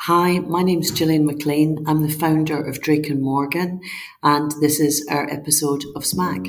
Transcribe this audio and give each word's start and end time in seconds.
Hi, 0.00 0.40
my 0.40 0.62
name 0.62 0.80
is 0.80 0.90
Jillian 0.90 1.24
MacLean. 1.24 1.82
I'm 1.86 2.02
the 2.02 2.12
founder 2.12 2.60
of 2.60 2.80
Drake 2.80 3.08
and 3.08 3.22
Morgan, 3.22 3.80
and 4.24 4.50
this 4.60 4.80
is 4.80 5.06
our 5.08 5.30
episode 5.30 5.84
of 5.94 6.04
Smack. 6.04 6.40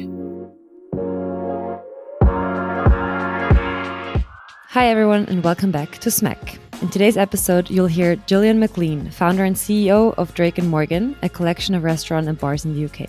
Hi, 4.70 4.88
everyone, 4.88 5.26
and 5.26 5.44
welcome 5.44 5.72
back 5.72 6.00
to 6.00 6.10
Smack. 6.10 6.60
In 6.82 6.90
today's 6.90 7.18
episode, 7.18 7.70
you'll 7.70 7.86
hear 7.86 8.16
Jillian 8.16 8.58
MacLean, 8.58 9.12
founder 9.12 9.46
and 9.46 9.56
CEO 9.56 10.16
of 10.18 10.34
Drake 10.34 10.58
and 10.58 10.68
Morgan, 10.68 11.16
a 11.22 11.30
collection 11.30 11.76
of 11.76 11.84
restaurants 11.84 12.28
and 12.28 12.40
bars 12.40 12.66
in 12.66 12.74
the 12.74 12.84
UK. 12.84 13.08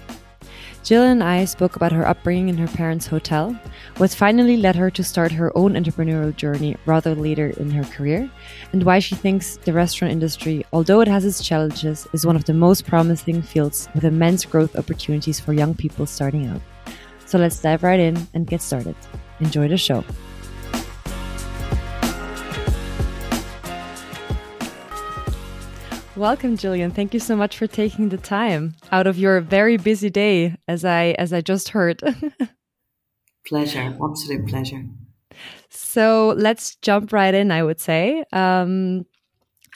Jill 0.86 1.02
and 1.02 1.20
I 1.20 1.46
spoke 1.46 1.74
about 1.74 1.90
her 1.90 2.06
upbringing 2.06 2.48
in 2.48 2.56
her 2.58 2.68
parents' 2.68 3.08
hotel, 3.08 3.58
what 3.96 4.14
finally 4.14 4.56
led 4.56 4.76
her 4.76 4.88
to 4.88 5.02
start 5.02 5.32
her 5.32 5.50
own 5.58 5.72
entrepreneurial 5.72 6.34
journey 6.36 6.76
rather 6.86 7.12
later 7.12 7.48
in 7.56 7.72
her 7.72 7.82
career, 7.82 8.30
and 8.72 8.84
why 8.84 9.00
she 9.00 9.16
thinks 9.16 9.56
the 9.56 9.72
restaurant 9.72 10.12
industry, 10.12 10.64
although 10.72 11.00
it 11.00 11.08
has 11.08 11.24
its 11.24 11.42
challenges, 11.42 12.06
is 12.12 12.24
one 12.24 12.36
of 12.36 12.44
the 12.44 12.54
most 12.54 12.86
promising 12.86 13.42
fields 13.42 13.88
with 13.96 14.04
immense 14.04 14.44
growth 14.44 14.76
opportunities 14.76 15.40
for 15.40 15.52
young 15.52 15.74
people 15.74 16.06
starting 16.06 16.46
out. 16.46 16.60
So 17.24 17.36
let's 17.36 17.60
dive 17.60 17.82
right 17.82 17.98
in 17.98 18.28
and 18.32 18.46
get 18.46 18.62
started. 18.62 18.94
Enjoy 19.40 19.66
the 19.66 19.76
show. 19.76 20.04
Welcome, 26.16 26.56
Jillian. 26.56 26.94
Thank 26.94 27.12
you 27.12 27.20
so 27.20 27.36
much 27.36 27.58
for 27.58 27.66
taking 27.66 28.08
the 28.08 28.16
time 28.16 28.74
out 28.90 29.06
of 29.06 29.18
your 29.18 29.38
very 29.42 29.76
busy 29.76 30.08
day, 30.08 30.56
as 30.66 30.82
I 30.82 31.14
as 31.18 31.34
I 31.34 31.42
just 31.42 31.68
heard. 31.68 32.00
pleasure, 33.46 33.94
absolute 34.02 34.48
pleasure. 34.48 34.86
So 35.68 36.34
let's 36.38 36.76
jump 36.76 37.12
right 37.12 37.34
in. 37.34 37.50
I 37.50 37.62
would 37.62 37.80
say. 37.80 38.24
Um, 38.32 39.04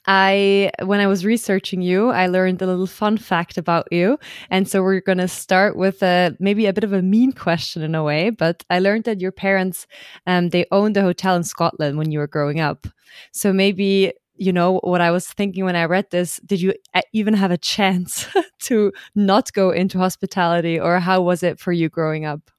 I 0.06 0.70
when 0.82 1.00
I 1.00 1.06
was 1.08 1.26
researching 1.26 1.82
you, 1.82 2.08
I 2.08 2.26
learned 2.26 2.62
a 2.62 2.66
little 2.66 2.86
fun 2.86 3.18
fact 3.18 3.58
about 3.58 3.88
you, 3.92 4.18
and 4.48 4.66
so 4.66 4.82
we're 4.82 5.02
going 5.02 5.18
to 5.18 5.28
start 5.28 5.76
with 5.76 6.02
a 6.02 6.34
maybe 6.40 6.64
a 6.64 6.72
bit 6.72 6.84
of 6.84 6.94
a 6.94 7.02
mean 7.02 7.32
question 7.32 7.82
in 7.82 7.94
a 7.94 8.02
way. 8.02 8.30
But 8.30 8.64
I 8.70 8.78
learned 8.78 9.04
that 9.04 9.20
your 9.20 9.32
parents, 9.32 9.86
um, 10.26 10.48
they 10.48 10.64
owned 10.72 10.96
a 10.96 11.02
hotel 11.02 11.36
in 11.36 11.44
Scotland 11.44 11.98
when 11.98 12.10
you 12.10 12.18
were 12.18 12.26
growing 12.26 12.60
up. 12.60 12.86
So 13.30 13.52
maybe 13.52 14.14
you 14.40 14.52
know 14.52 14.80
what 14.82 15.00
i 15.00 15.10
was 15.10 15.28
thinking 15.28 15.64
when 15.64 15.76
i 15.76 15.84
read 15.84 16.06
this 16.10 16.40
did 16.46 16.60
you 16.60 16.74
even 17.12 17.34
have 17.34 17.50
a 17.50 17.58
chance 17.58 18.26
to 18.58 18.90
not 19.14 19.52
go 19.52 19.70
into 19.70 19.98
hospitality 19.98 20.80
or 20.80 20.98
how 20.98 21.20
was 21.20 21.42
it 21.42 21.60
for 21.60 21.72
you 21.72 21.88
growing 21.88 22.24
up 22.24 22.50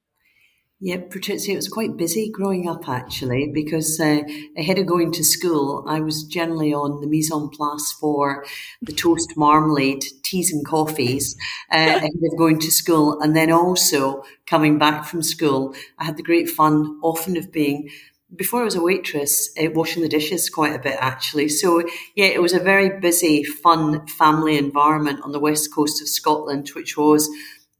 yeah, 0.84 0.96
Patricia, 0.96 1.52
it 1.52 1.56
was 1.56 1.68
quite 1.68 1.96
busy 1.96 2.28
growing 2.28 2.68
up 2.68 2.88
actually 2.88 3.48
because 3.54 4.00
uh, 4.00 4.22
ahead 4.58 4.80
of 4.80 4.86
going 4.86 5.12
to 5.12 5.22
school, 5.22 5.84
I 5.86 6.00
was 6.00 6.24
generally 6.24 6.74
on 6.74 7.00
the 7.00 7.06
mise 7.06 7.30
en 7.32 7.50
place 7.50 7.92
for 8.00 8.44
the 8.82 8.92
toast 8.92 9.36
marmalade, 9.36 10.04
teas 10.24 10.52
and 10.52 10.66
coffees 10.66 11.36
uh, 11.70 11.76
ahead 11.78 12.02
of 12.02 12.36
going 12.36 12.58
to 12.58 12.72
school. 12.72 13.20
And 13.20 13.36
then 13.36 13.52
also 13.52 14.24
coming 14.46 14.76
back 14.76 15.04
from 15.04 15.22
school, 15.22 15.72
I 16.00 16.04
had 16.04 16.16
the 16.16 16.24
great 16.24 16.50
fun 16.50 16.98
often 17.00 17.36
of 17.36 17.52
being 17.52 17.88
before 18.34 18.62
I 18.62 18.64
was 18.64 18.74
a 18.74 18.82
waitress, 18.82 19.50
uh, 19.58 19.70
washing 19.70 20.02
the 20.02 20.08
dishes 20.08 20.48
quite 20.48 20.74
a 20.74 20.78
bit 20.78 20.96
actually. 20.98 21.48
So 21.48 21.82
yeah, 22.14 22.26
it 22.26 22.40
was 22.40 22.52
a 22.52 22.60
very 22.60 23.00
busy, 23.00 23.44
fun 23.44 24.06
family 24.06 24.56
environment 24.56 25.20
on 25.22 25.32
the 25.32 25.40
west 25.40 25.74
coast 25.74 26.00
of 26.00 26.08
Scotland, 26.08 26.70
which 26.74 26.96
was 26.96 27.28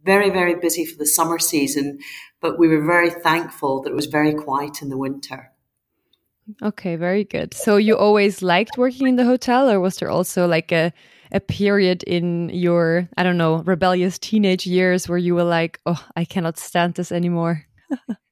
very, 0.04 0.30
very 0.30 0.54
busy 0.54 0.84
for 0.84 0.98
the 0.98 1.06
summer 1.06 1.38
season. 1.38 2.00
But 2.40 2.58
we 2.58 2.68
were 2.68 2.84
very 2.84 3.10
thankful 3.10 3.82
that 3.82 3.90
it 3.90 3.96
was 3.96 4.06
very 4.06 4.34
quiet 4.34 4.82
in 4.82 4.88
the 4.88 4.98
winter. 4.98 5.52
Okay, 6.60 6.96
very 6.96 7.24
good. 7.24 7.54
So 7.54 7.76
you 7.76 7.96
always 7.96 8.42
liked 8.42 8.76
working 8.76 9.06
in 9.06 9.16
the 9.16 9.24
hotel, 9.24 9.70
or 9.70 9.80
was 9.80 9.96
there 9.96 10.10
also 10.10 10.46
like 10.46 10.72
a 10.72 10.92
a 11.34 11.40
period 11.40 12.02
in 12.02 12.50
your 12.50 13.08
I 13.16 13.22
don't 13.22 13.38
know 13.38 13.62
rebellious 13.62 14.18
teenage 14.18 14.66
years 14.66 15.08
where 15.08 15.18
you 15.18 15.34
were 15.34 15.44
like, 15.44 15.80
oh, 15.86 16.04
I 16.16 16.24
cannot 16.24 16.58
stand 16.58 16.94
this 16.94 17.12
anymore? 17.12 17.64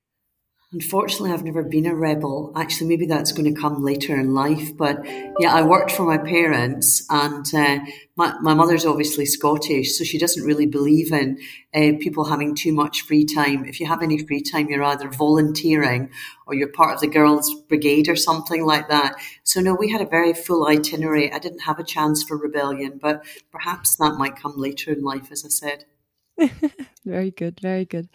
Unfortunately, 0.72 1.32
I've 1.32 1.42
never 1.42 1.64
been 1.64 1.86
a 1.86 1.96
rebel. 1.96 2.52
Actually, 2.54 2.90
maybe 2.90 3.06
that's 3.06 3.32
going 3.32 3.52
to 3.52 3.60
come 3.60 3.82
later 3.82 4.14
in 4.14 4.34
life. 4.34 4.76
But 4.76 5.04
yeah, 5.40 5.52
I 5.52 5.62
worked 5.62 5.90
for 5.90 6.04
my 6.04 6.16
parents, 6.16 7.04
and 7.10 7.44
uh, 7.52 7.80
my, 8.14 8.38
my 8.40 8.54
mother's 8.54 8.86
obviously 8.86 9.26
Scottish, 9.26 9.98
so 9.98 10.04
she 10.04 10.16
doesn't 10.16 10.44
really 10.44 10.66
believe 10.66 11.12
in 11.12 11.38
uh, 11.74 11.98
people 11.98 12.26
having 12.26 12.54
too 12.54 12.72
much 12.72 13.02
free 13.02 13.24
time. 13.24 13.64
If 13.64 13.80
you 13.80 13.86
have 13.86 14.00
any 14.00 14.24
free 14.24 14.42
time, 14.42 14.68
you're 14.68 14.84
either 14.84 15.08
volunteering 15.08 16.10
or 16.46 16.54
you're 16.54 16.70
part 16.70 16.94
of 16.94 17.00
the 17.00 17.08
girls' 17.08 17.52
brigade 17.68 18.08
or 18.08 18.14
something 18.14 18.64
like 18.64 18.88
that. 18.90 19.16
So, 19.42 19.60
no, 19.60 19.74
we 19.74 19.90
had 19.90 20.02
a 20.02 20.06
very 20.06 20.32
full 20.32 20.68
itinerary. 20.68 21.32
I 21.32 21.40
didn't 21.40 21.62
have 21.62 21.80
a 21.80 21.84
chance 21.84 22.22
for 22.22 22.36
rebellion, 22.36 23.00
but 23.02 23.24
perhaps 23.50 23.96
that 23.96 24.18
might 24.18 24.36
come 24.36 24.54
later 24.56 24.92
in 24.92 25.02
life, 25.02 25.32
as 25.32 25.44
I 25.44 25.48
said. 25.48 25.86
very 27.04 27.30
good, 27.30 27.60
very 27.60 27.84
good. 27.84 28.08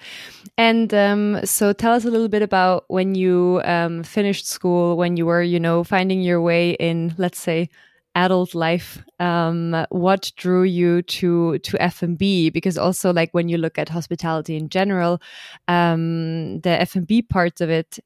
And 0.57 0.93
um, 0.93 1.45
so, 1.45 1.73
tell 1.73 1.93
us 1.93 2.05
a 2.05 2.11
little 2.11 2.29
bit 2.29 2.41
about 2.41 2.85
when 2.87 3.15
you 3.15 3.61
um, 3.65 4.03
finished 4.03 4.47
school, 4.47 4.97
when 4.97 5.17
you 5.17 5.25
were, 5.25 5.43
you 5.43 5.59
know, 5.59 5.83
finding 5.83 6.21
your 6.21 6.41
way 6.41 6.71
in, 6.71 7.13
let's 7.17 7.39
say, 7.39 7.69
adult 8.15 8.55
life. 8.55 9.03
Um, 9.19 9.85
what 9.89 10.31
drew 10.37 10.63
you 10.63 11.01
to 11.03 11.59
to 11.59 11.81
F 11.81 12.01
and 12.03 12.17
B? 12.17 12.49
Because 12.49 12.77
also, 12.77 13.13
like 13.13 13.29
when 13.33 13.49
you 13.49 13.57
look 13.57 13.77
at 13.77 13.89
hospitality 13.89 14.55
in 14.55 14.69
general, 14.69 15.21
um, 15.67 16.59
the 16.61 16.69
F 16.81 16.95
and 16.95 17.07
B 17.07 17.21
parts 17.21 17.61
of 17.61 17.69
it 17.69 17.99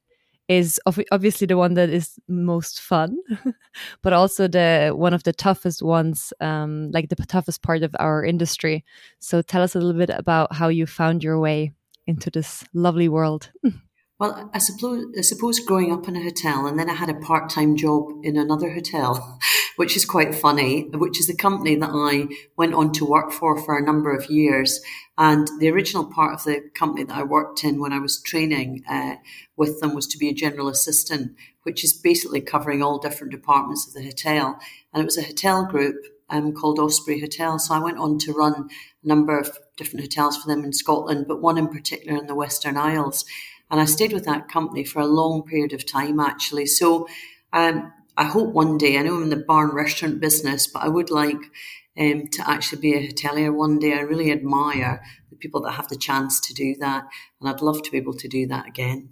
is 0.50 0.80
obviously 1.12 1.46
the 1.46 1.56
one 1.56 1.74
that 1.74 1.90
is 1.90 2.18
most 2.26 2.80
fun, 2.80 3.16
but 4.02 4.12
also 4.12 4.48
the 4.48 4.92
one 4.92 5.14
of 5.14 5.22
the 5.22 5.32
toughest 5.32 5.80
ones, 5.80 6.32
um, 6.40 6.90
like 6.90 7.08
the 7.08 7.14
toughest 7.14 7.62
part 7.62 7.84
of 7.84 7.94
our 8.00 8.24
industry. 8.24 8.84
So 9.20 9.42
tell 9.42 9.62
us 9.62 9.76
a 9.76 9.78
little 9.78 9.98
bit 9.98 10.10
about 10.10 10.52
how 10.52 10.66
you 10.66 10.86
found 10.86 11.22
your 11.22 11.38
way 11.38 11.72
into 12.08 12.30
this 12.30 12.64
lovely 12.74 13.08
world. 13.08 13.52
Well, 14.20 14.50
I 14.52 14.58
suppose, 14.58 15.06
I 15.16 15.22
suppose 15.22 15.60
growing 15.60 15.90
up 15.94 16.06
in 16.06 16.14
a 16.14 16.22
hotel 16.22 16.66
and 16.66 16.78
then 16.78 16.90
I 16.90 16.94
had 16.94 17.08
a 17.08 17.14
part 17.14 17.48
time 17.48 17.74
job 17.74 18.04
in 18.22 18.36
another 18.36 18.70
hotel, 18.70 19.40
which 19.76 19.96
is 19.96 20.04
quite 20.04 20.34
funny, 20.34 20.90
which 20.92 21.18
is 21.18 21.26
the 21.26 21.34
company 21.34 21.74
that 21.76 21.88
I 21.90 22.28
went 22.54 22.74
on 22.74 22.92
to 22.92 23.06
work 23.06 23.32
for 23.32 23.56
for 23.58 23.78
a 23.78 23.82
number 23.82 24.14
of 24.14 24.28
years. 24.28 24.78
And 25.16 25.48
the 25.58 25.70
original 25.70 26.04
part 26.04 26.34
of 26.34 26.44
the 26.44 26.60
company 26.74 27.04
that 27.04 27.16
I 27.16 27.22
worked 27.22 27.64
in 27.64 27.80
when 27.80 27.94
I 27.94 27.98
was 27.98 28.20
training 28.20 28.84
uh, 28.86 29.14
with 29.56 29.80
them 29.80 29.94
was 29.94 30.06
to 30.08 30.18
be 30.18 30.28
a 30.28 30.34
general 30.34 30.68
assistant, 30.68 31.34
which 31.62 31.82
is 31.82 31.94
basically 31.94 32.42
covering 32.42 32.82
all 32.82 32.98
different 32.98 33.32
departments 33.32 33.88
of 33.88 33.94
the 33.94 34.04
hotel. 34.04 34.58
And 34.92 35.00
it 35.00 35.06
was 35.06 35.16
a 35.16 35.22
hotel 35.22 35.64
group 35.64 35.96
um, 36.28 36.52
called 36.52 36.78
Osprey 36.78 37.20
Hotel. 37.20 37.58
So 37.58 37.74
I 37.74 37.78
went 37.82 37.96
on 37.96 38.18
to 38.18 38.34
run 38.34 38.68
a 39.02 39.08
number 39.08 39.38
of 39.38 39.58
different 39.78 40.04
hotels 40.04 40.36
for 40.36 40.46
them 40.46 40.62
in 40.62 40.74
Scotland, 40.74 41.24
but 41.26 41.40
one 41.40 41.56
in 41.56 41.68
particular 41.68 42.18
in 42.18 42.26
the 42.26 42.34
Western 42.34 42.76
Isles. 42.76 43.24
And 43.70 43.80
I 43.80 43.84
stayed 43.84 44.12
with 44.12 44.24
that 44.24 44.48
company 44.48 44.84
for 44.84 45.00
a 45.00 45.06
long 45.06 45.42
period 45.42 45.72
of 45.72 45.86
time, 45.86 46.18
actually. 46.20 46.66
So 46.66 47.06
um, 47.52 47.92
I 48.16 48.24
hope 48.24 48.52
one 48.52 48.78
day, 48.78 48.98
I 48.98 49.02
know 49.02 49.16
I'm 49.16 49.24
in 49.24 49.30
the 49.30 49.36
bar 49.36 49.66
and 49.66 49.74
restaurant 49.74 50.20
business, 50.20 50.66
but 50.66 50.82
I 50.82 50.88
would 50.88 51.10
like 51.10 51.40
um, 51.98 52.26
to 52.32 52.50
actually 52.50 52.80
be 52.80 52.94
a 52.94 53.08
hotelier 53.08 53.54
one 53.54 53.78
day. 53.78 53.94
I 53.94 54.00
really 54.00 54.32
admire 54.32 55.02
the 55.30 55.36
people 55.36 55.60
that 55.62 55.72
have 55.72 55.88
the 55.88 55.96
chance 55.96 56.40
to 56.40 56.54
do 56.54 56.74
that. 56.80 57.04
And 57.40 57.48
I'd 57.48 57.62
love 57.62 57.82
to 57.82 57.90
be 57.90 57.98
able 57.98 58.14
to 58.14 58.28
do 58.28 58.46
that 58.48 58.66
again. 58.66 59.10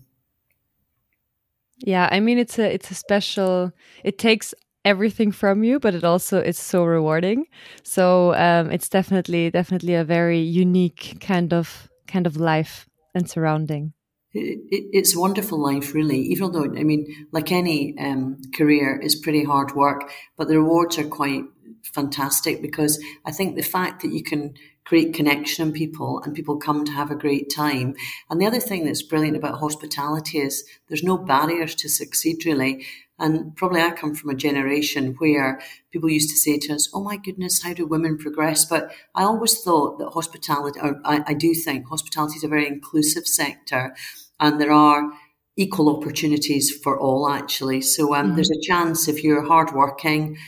Yeah, 1.80 2.08
I 2.10 2.19
mean 2.20 2.38
it's 2.38 2.58
a 2.58 2.75
it's 2.75 2.90
a 2.90 2.94
special 2.94 3.72
it 4.02 4.19
takes 4.19 4.52
everything 4.84 5.32
from 5.32 5.64
you 5.64 5.78
but 5.78 5.94
it 5.94 6.04
also 6.04 6.40
is 6.40 6.58
so 6.58 6.84
rewarding 6.84 7.44
so 7.82 8.34
um, 8.34 8.70
it's 8.70 8.88
definitely 8.88 9.50
definitely 9.50 9.94
a 9.94 10.04
very 10.04 10.40
unique 10.40 11.19
kind 11.20 11.52
of 11.52 11.88
kind 12.06 12.26
of 12.26 12.36
life 12.36 12.88
and 13.14 13.28
surrounding 13.28 13.92
it, 14.34 14.61
it, 14.71 14.84
it's 14.93 15.16
a 15.16 15.21
wonderful 15.21 15.61
life, 15.61 15.94
really. 15.94 16.21
Even 16.21 16.53
though, 16.53 16.65
I 16.65 16.84
mean, 16.84 17.28
like 17.33 17.50
any 17.50 17.99
um, 17.99 18.41
career, 18.55 19.00
is 19.00 19.16
pretty 19.16 19.44
hard 19.44 19.75
work, 19.75 20.11
but 20.37 20.49
the 20.49 20.59
rewards 20.59 20.99
are 20.99 21.08
quite 21.08 21.44
fantastic 21.82 22.61
because 22.61 23.02
I 23.25 23.32
think 23.32 23.56
the 23.56 23.62
fact 23.62 24.02
that 24.02 24.12
you 24.12 24.23
can 24.23 24.55
create 24.85 25.12
connection 25.12 25.69
in 25.69 25.73
people 25.73 26.23
and 26.25 26.35
people 26.35 26.56
come 26.56 26.85
to 26.85 26.93
have 26.93 27.11
a 27.11 27.17
great 27.17 27.52
time. 27.55 27.94
And 28.31 28.41
the 28.41 28.47
other 28.47 28.61
thing 28.61 28.85
that's 28.85 29.02
brilliant 29.02 29.37
about 29.37 29.58
hospitality 29.58 30.38
is 30.38 30.64
there's 30.88 31.02
no 31.02 31.19
barriers 31.19 31.75
to 31.76 31.91
succeed, 31.91 32.47
really. 32.47 32.87
And 33.19 33.55
probably 33.56 33.82
I 33.82 33.91
come 33.91 34.14
from 34.14 34.31
a 34.31 34.35
generation 34.35 35.14
where 35.19 35.61
people 35.93 36.08
used 36.08 36.31
to 36.31 36.37
say 36.37 36.56
to 36.58 36.75
us, 36.75 36.88
Oh 36.94 37.02
my 37.02 37.17
goodness, 37.17 37.62
how 37.62 37.75
do 37.75 37.85
women 37.85 38.17
progress? 38.17 38.64
But 38.64 38.91
I 39.14 39.25
always 39.25 39.61
thought 39.61 39.99
that 39.99 40.11
hospitality, 40.11 40.81
or 40.81 41.00
I, 41.05 41.23
I 41.26 41.35
do 41.35 41.52
think 41.52 41.87
hospitality 41.87 42.37
is 42.37 42.44
a 42.44 42.49
very 42.49 42.67
inclusive 42.67 43.26
sector 43.26 43.94
and 44.40 44.61
there 44.61 44.73
are 44.73 45.11
equal 45.56 45.94
opportunities 45.96 46.70
for 46.70 46.99
all 46.99 47.29
actually. 47.29 47.81
So 47.81 48.14
um, 48.14 48.26
mm-hmm. 48.26 48.35
there's 48.37 48.50
a 48.50 48.61
chance 48.61 49.08
if 49.08 49.25
you're 49.25 49.46
hardworking, 49.46 50.38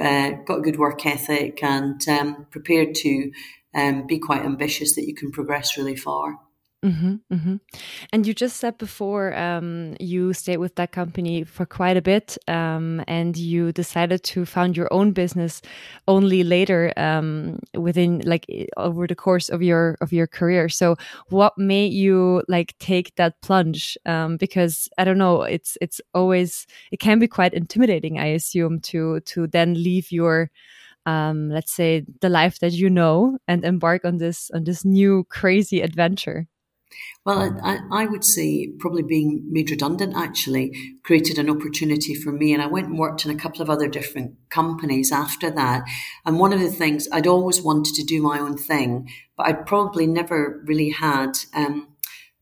uh, 0.00 0.30
got 0.44 0.58
a 0.58 0.62
good 0.62 0.78
work 0.78 1.06
ethic 1.06 1.62
and 1.62 2.00
um, 2.08 2.46
prepared 2.50 2.94
to 2.96 3.30
um, 3.74 4.06
be 4.06 4.18
quite 4.18 4.44
ambitious 4.44 4.94
that 4.96 5.06
you 5.06 5.14
can 5.14 5.30
progress 5.30 5.76
really 5.76 5.96
far. 5.96 6.38
Mm-hmm, 6.86 7.14
mm-hmm. 7.34 7.56
And 8.12 8.26
you 8.28 8.32
just 8.32 8.58
said 8.58 8.78
before 8.78 9.36
um, 9.36 9.96
you 9.98 10.32
stayed 10.32 10.58
with 10.58 10.76
that 10.76 10.92
company 10.92 11.42
for 11.42 11.66
quite 11.66 11.96
a 11.96 12.02
bit, 12.02 12.38
um, 12.46 13.02
and 13.08 13.36
you 13.36 13.72
decided 13.72 14.22
to 14.24 14.44
found 14.44 14.76
your 14.76 14.86
own 14.92 15.10
business 15.10 15.62
only 16.06 16.44
later 16.44 16.92
um, 16.96 17.58
within 17.74 18.20
like 18.24 18.46
over 18.76 19.08
the 19.08 19.16
course 19.16 19.48
of 19.48 19.64
your 19.64 19.96
of 20.00 20.12
your 20.12 20.28
career. 20.28 20.68
So, 20.68 20.94
what 21.28 21.58
made 21.58 21.92
you 21.92 22.44
like 22.46 22.78
take 22.78 23.12
that 23.16 23.40
plunge? 23.42 23.98
Um, 24.06 24.36
because 24.36 24.88
I 24.96 25.02
don't 25.02 25.18
know, 25.18 25.42
it's 25.42 25.76
it's 25.80 26.00
always 26.14 26.68
it 26.92 27.00
can 27.00 27.18
be 27.18 27.26
quite 27.26 27.52
intimidating, 27.52 28.20
I 28.20 28.26
assume, 28.26 28.78
to 28.82 29.20
to 29.20 29.48
then 29.48 29.74
leave 29.74 30.12
your 30.12 30.50
um, 31.06 31.50
let's 31.50 31.72
say 31.72 32.04
the 32.20 32.28
life 32.28 32.58
that 32.60 32.72
you 32.72 32.90
know 32.90 33.38
and 33.48 33.64
embark 33.64 34.04
on 34.04 34.18
this 34.18 34.50
on 34.54 34.64
this 34.64 34.84
new 34.84 35.24
crazy 35.30 35.80
adventure 35.80 36.46
well, 37.26 37.58
I, 37.62 37.80
I, 37.90 38.06
would 38.06 38.24
say 38.24 38.68
probably 38.78 39.02
being 39.02 39.44
made 39.50 39.70
redundant 39.70 40.14
actually 40.16 40.72
created 41.02 41.38
an 41.38 41.50
opportunity 41.50 42.14
for 42.14 42.30
me. 42.30 42.54
And 42.54 42.62
I 42.62 42.68
went 42.68 42.86
and 42.86 42.98
worked 42.98 43.24
in 43.24 43.32
a 43.32 43.36
couple 43.36 43.62
of 43.62 43.68
other 43.68 43.88
different 43.88 44.36
companies 44.48 45.10
after 45.10 45.50
that. 45.50 45.82
And 46.24 46.38
one 46.38 46.52
of 46.52 46.60
the 46.60 46.70
things 46.70 47.08
I'd 47.10 47.26
always 47.26 47.60
wanted 47.60 47.94
to 47.94 48.04
do 48.04 48.22
my 48.22 48.38
own 48.38 48.56
thing, 48.56 49.10
but 49.36 49.46
I'd 49.46 49.66
probably 49.66 50.06
never 50.06 50.62
really 50.66 50.90
had. 50.90 51.32
Um, 51.52 51.88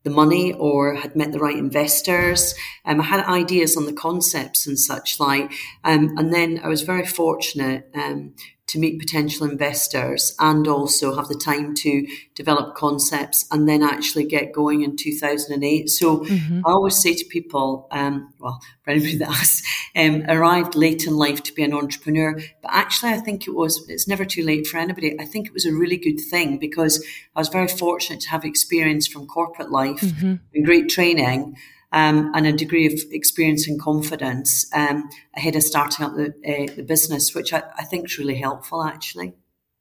the 0.03 0.11
money 0.11 0.53
or 0.53 0.93
had 0.93 1.15
met 1.15 1.31
the 1.31 1.39
right 1.39 1.57
investors. 1.57 2.53
Um, 2.85 3.01
I 3.01 3.05
had 3.05 3.25
ideas 3.25 3.75
on 3.75 3.87
the 3.87 3.91
concepts 3.91 4.67
and 4.67 4.77
such 4.77 5.19
like. 5.19 5.51
Um, 5.83 6.15
and 6.15 6.31
then 6.31 6.61
I 6.63 6.67
was 6.67 6.83
very 6.83 7.07
fortunate 7.07 7.89
um, 7.95 8.35
to 8.67 8.79
meet 8.79 8.99
potential 8.99 9.47
investors 9.47 10.35
and 10.39 10.67
also 10.67 11.15
have 11.15 11.27
the 11.27 11.35
time 11.35 11.75
to 11.75 12.07
develop 12.33 12.75
concepts 12.75 13.45
and 13.51 13.69
then 13.69 13.83
actually 13.83 14.25
get 14.25 14.51
going 14.51 14.81
in 14.81 14.95
2008. 14.95 15.89
So 15.89 16.19
mm-hmm. 16.19 16.61
I 16.65 16.71
always 16.71 16.95
say 16.95 17.13
to 17.13 17.25
people, 17.25 17.87
um, 17.91 18.33
well, 18.39 18.59
for 18.83 18.91
anybody 18.91 19.17
that 19.17 19.31
has 19.31 19.61
um, 19.95 20.23
arrived 20.27 20.75
late 20.75 21.05
in 21.05 21.15
life 21.15 21.43
to 21.43 21.53
be 21.53 21.63
an 21.63 21.73
entrepreneur, 21.73 22.39
but 22.61 22.71
actually 22.71 23.11
I 23.11 23.19
think 23.19 23.47
it 23.47 23.53
was, 23.53 23.87
it's 23.87 24.07
never 24.07 24.25
too 24.25 24.43
late 24.43 24.65
for 24.65 24.77
anybody. 24.77 25.19
I 25.19 25.25
think 25.25 25.47
it 25.47 25.53
was 25.53 25.65
a 25.65 25.73
really 25.73 25.97
good 25.97 26.19
thing 26.19 26.57
because 26.57 27.05
I 27.35 27.39
was 27.39 27.49
very 27.49 27.67
fortunate 27.67 28.21
to 28.21 28.29
have 28.29 28.45
experience 28.45 29.07
from 29.07 29.27
corporate 29.27 29.71
life 29.71 30.01
mm-hmm. 30.01 30.35
and 30.53 30.65
great 30.65 30.89
training 30.89 31.55
um, 31.95 32.29
and 32.35 32.45
a 32.45 32.51
degree 32.51 32.85
of 32.85 32.99
experience 33.11 33.69
and 33.69 33.79
confidence 33.79 34.69
um, 34.73 35.09
ahead 35.35 35.55
of 35.55 35.63
starting 35.63 36.05
up 36.05 36.13
the, 36.15 36.33
uh, 36.45 36.75
the 36.75 36.83
business, 36.83 37.33
which 37.33 37.53
I, 37.53 37.63
I, 37.77 37.85
think 37.85 38.05
is 38.05 38.19
really 38.19 38.35
helpful 38.35 38.83
actually. 38.83 39.33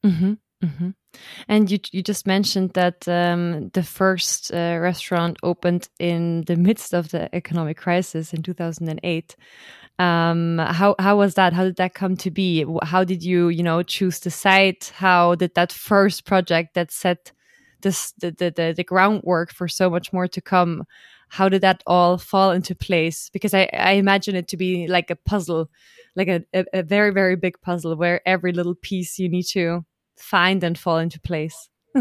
Mm-hmm, 0.06 0.34
mm-hmm. 0.64 0.90
And 1.49 1.70
you 1.70 1.81
you 1.90 2.02
just 2.02 2.25
mentioned 2.25 2.75
that 2.75 3.08
um, 3.08 3.70
the 3.70 3.82
first 3.82 4.55
uh, 4.55 4.78
restaurant 4.81 5.38
opened 5.43 5.88
in 5.99 6.44
the 6.46 6.55
midst 6.55 6.94
of 6.94 7.11
the 7.11 7.34
economic 7.34 7.78
crisis 7.78 8.32
in 8.32 8.44
2008. 8.44 9.37
Um, 9.99 10.58
how 10.58 10.94
how 11.00 11.16
was 11.16 11.34
that? 11.34 11.52
How 11.52 11.64
did 11.64 11.76
that 11.76 11.94
come 11.94 12.16
to 12.19 12.31
be? 12.31 12.64
How 12.84 13.02
did 13.02 13.25
you 13.25 13.49
you 13.49 13.64
know 13.64 13.82
choose 13.82 14.20
the 14.20 14.31
site? 14.31 14.93
How 14.94 15.34
did 15.34 15.55
that 15.56 15.72
first 15.72 16.25
project 16.25 16.75
that 16.75 16.93
set 16.93 17.32
this 17.82 18.12
the 18.12 18.31
the, 18.31 18.50
the, 18.50 18.75
the 18.76 18.84
groundwork 18.84 19.52
for 19.52 19.66
so 19.66 19.90
much 19.90 20.12
more 20.12 20.28
to 20.28 20.40
come? 20.40 20.84
How 21.35 21.49
did 21.49 21.63
that 21.63 21.83
all 21.85 22.17
fall 22.17 22.53
into 22.53 22.77
place? 22.77 23.29
Because 23.33 23.55
I, 23.55 23.69
I 23.73 23.93
imagine 23.93 24.37
it 24.37 24.47
to 24.49 24.57
be 24.57 24.87
like 24.87 25.11
a 25.11 25.17
puzzle, 25.17 25.69
like 26.15 26.29
a, 26.29 26.45
a, 26.55 26.65
a 26.73 26.83
very, 26.85 27.11
very 27.11 27.35
big 27.35 27.61
puzzle 27.61 27.97
where 27.97 28.21
every 28.25 28.53
little 28.53 28.77
piece 28.77 29.19
you 29.19 29.29
need 29.29 29.47
to 29.47 29.85
find 30.17 30.63
and 30.63 30.79
fall 30.79 30.99
into 30.99 31.21
place. 31.21 31.69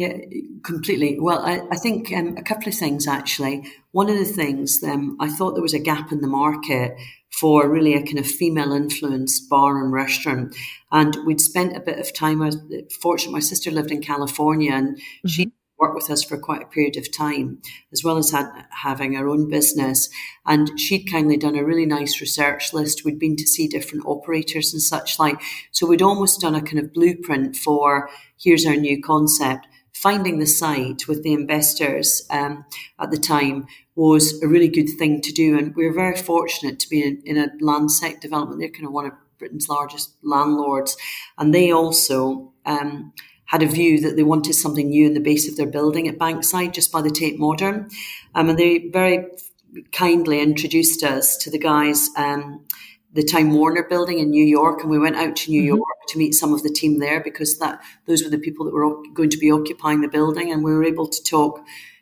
Yeah, 0.00 0.16
completely. 0.62 1.18
Well, 1.18 1.40
I, 1.44 1.60
I 1.72 1.76
think 1.76 2.12
um, 2.12 2.36
a 2.36 2.42
couple 2.44 2.68
of 2.68 2.74
things 2.76 3.08
actually. 3.08 3.64
One 3.90 4.08
of 4.08 4.16
the 4.16 4.24
things 4.24 4.78
um, 4.84 5.16
I 5.18 5.28
thought 5.28 5.54
there 5.54 5.62
was 5.62 5.74
a 5.74 5.80
gap 5.80 6.12
in 6.12 6.20
the 6.20 6.28
market 6.28 6.96
for 7.32 7.68
really 7.68 7.94
a 7.94 8.04
kind 8.04 8.20
of 8.20 8.24
female 8.24 8.72
influenced 8.72 9.50
bar 9.50 9.82
and 9.82 9.92
restaurant. 9.92 10.54
And 10.92 11.16
we'd 11.26 11.40
spent 11.40 11.76
a 11.76 11.80
bit 11.80 11.98
of 11.98 12.14
time. 12.14 12.40
I 12.42 12.46
was 12.46 12.58
fortunate, 13.02 13.32
my 13.32 13.40
sister 13.40 13.72
lived 13.72 13.90
in 13.90 14.00
California 14.00 14.70
and 14.70 14.96
mm-hmm. 14.98 15.28
she 15.28 15.52
worked 15.78 15.94
with 15.94 16.10
us 16.10 16.24
for 16.24 16.38
quite 16.38 16.62
a 16.62 16.66
period 16.66 16.96
of 16.96 17.12
time, 17.12 17.60
as 17.92 18.02
well 18.02 18.18
as 18.18 18.30
had, 18.30 18.50
having 18.70 19.16
our 19.16 19.28
own 19.28 19.48
business. 19.48 20.08
And 20.46 20.78
she'd 20.78 21.10
kindly 21.10 21.36
done 21.36 21.56
a 21.56 21.64
really 21.64 21.86
nice 21.86 22.20
research 22.20 22.72
list. 22.72 23.04
We'd 23.04 23.18
been 23.18 23.36
to 23.36 23.46
see 23.46 23.68
different 23.68 24.06
operators 24.06 24.72
and 24.72 24.82
such 24.82 25.18
like. 25.18 25.40
So 25.70 25.86
we'd 25.86 26.02
almost 26.02 26.40
done 26.40 26.54
a 26.54 26.62
kind 26.62 26.78
of 26.78 26.92
blueprint 26.92 27.56
for 27.56 28.10
here's 28.36 28.66
our 28.66 28.76
new 28.76 29.00
concept. 29.02 29.66
Finding 29.92 30.38
the 30.38 30.46
site 30.46 31.08
with 31.08 31.24
the 31.24 31.32
investors 31.32 32.24
um, 32.30 32.64
at 33.00 33.10
the 33.10 33.16
time 33.16 33.66
was 33.96 34.40
a 34.42 34.46
really 34.46 34.68
good 34.68 34.88
thing 34.96 35.20
to 35.22 35.32
do. 35.32 35.58
And 35.58 35.74
we 35.74 35.86
were 35.86 35.92
very 35.92 36.16
fortunate 36.16 36.78
to 36.80 36.88
be 36.88 37.02
in, 37.02 37.20
in 37.24 37.36
a 37.36 37.48
Landsec 37.60 38.20
development. 38.20 38.60
They're 38.60 38.68
kind 38.70 38.86
of 38.86 38.92
one 38.92 39.06
of 39.06 39.12
Britain's 39.38 39.68
largest 39.68 40.14
landlords. 40.22 40.96
And 41.36 41.52
they 41.52 41.72
also 41.72 42.52
um, 42.64 43.12
had 43.48 43.62
a 43.62 43.66
view 43.66 43.98
that 43.98 44.14
they 44.14 44.22
wanted 44.22 44.52
something 44.52 44.90
new 44.90 45.06
in 45.06 45.14
the 45.14 45.20
base 45.20 45.48
of 45.48 45.56
their 45.56 45.66
building 45.66 46.06
at 46.06 46.18
Bankside, 46.18 46.74
just 46.74 46.92
by 46.92 47.00
the 47.00 47.10
Tate 47.10 47.38
Modern. 47.38 47.88
Um, 48.34 48.50
and 48.50 48.58
they 48.58 48.90
very 48.92 49.26
kindly 49.90 50.40
introduced 50.40 51.02
us 51.02 51.34
to 51.38 51.50
the 51.50 51.58
guys, 51.58 52.10
um, 52.16 52.66
the 53.14 53.22
Time 53.22 53.54
Warner 53.54 53.86
building 53.88 54.18
in 54.18 54.28
New 54.28 54.44
York. 54.44 54.82
And 54.82 54.90
we 54.90 54.98
went 54.98 55.16
out 55.16 55.34
to 55.36 55.50
New 55.50 55.62
mm-hmm. 55.62 55.76
York 55.76 55.98
to 56.08 56.18
meet 56.18 56.34
some 56.34 56.52
of 56.52 56.62
the 56.62 56.68
team 56.68 56.98
there 56.98 57.22
because 57.22 57.58
that 57.58 57.80
those 58.06 58.22
were 58.22 58.28
the 58.28 58.38
people 58.38 58.66
that 58.66 58.74
were 58.74 59.02
going 59.14 59.30
to 59.30 59.38
be 59.38 59.50
occupying 59.50 60.02
the 60.02 60.08
building. 60.08 60.52
And 60.52 60.62
we 60.62 60.74
were 60.74 60.84
able 60.84 61.08
to 61.08 61.24
talk 61.24 61.60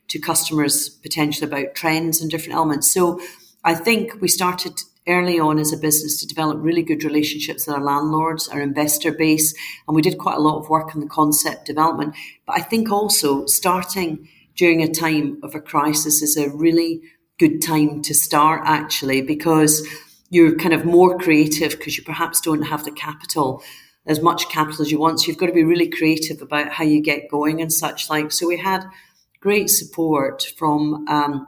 to 0.09 0.19
customers 0.19 0.89
potentially 0.89 1.49
about 1.49 1.77
trends 1.77 2.21
and 2.21 2.29
different 2.29 2.57
elements. 2.57 2.93
So 2.93 3.21
I 3.63 3.77
think 3.77 4.21
we 4.21 4.27
started 4.27 4.81
early 5.09 5.39
on 5.39 5.59
as 5.59 5.73
a 5.73 5.77
business 5.77 6.21
to 6.21 6.27
develop 6.27 6.59
really 6.61 6.83
good 6.83 7.05
relationships 7.05 7.67
with 7.67 7.77
our 7.77 7.83
landlords, 7.83 8.49
our 8.49 8.61
investor 8.61 9.13
base, 9.13 9.55
and 9.87 9.95
we 9.95 10.03
did 10.03 10.19
quite 10.19 10.37
a 10.37 10.41
lot 10.41 10.59
of 10.59 10.69
work 10.69 10.95
on 10.95 11.01
the 11.01 11.09
concept 11.09 11.67
development. 11.67 12.15
But 12.47 12.59
I 12.59 12.63
think 12.63 12.91
also 12.91 13.47
starting 13.47 14.29
during 14.57 14.83
a 14.83 14.93
time 14.93 15.39
of 15.43 15.55
a 15.55 15.61
crisis 15.61 16.23
is 16.23 16.37
a 16.37 16.51
really 16.51 17.03
good 17.39 17.63
time 17.63 18.03
to 18.03 18.15
start 18.15 18.63
actually 18.65 19.21
because 19.21 19.87
you're 20.31 20.57
kind 20.57 20.75
of 20.75 20.85
more 20.85 21.19
creative 21.19 21.73
because 21.73 21.97
you 21.97 22.05
perhaps 22.05 22.41
don't 22.41 22.63
have 22.63 22.85
the 22.85 22.91
capital 22.91 23.63
as 24.07 24.21
much 24.21 24.49
capital 24.49 24.83
as 24.83 24.91
you 24.91 24.99
want. 24.99 25.21
So 25.21 25.29
you've 25.29 25.39
got 25.39 25.47
to 25.47 25.53
be 25.53 25.65
really 25.65 25.89
creative 25.89 26.41
about 26.41 26.71
how 26.71 26.85
you 26.85 27.01
get 27.01 27.29
going 27.31 27.61
and 27.61 27.73
such 27.73 28.09
like. 28.09 28.33
So 28.33 28.47
we 28.47 28.57
had 28.57 28.85
great 29.41 29.69
support 29.69 30.45
from 30.57 31.07
um, 31.09 31.47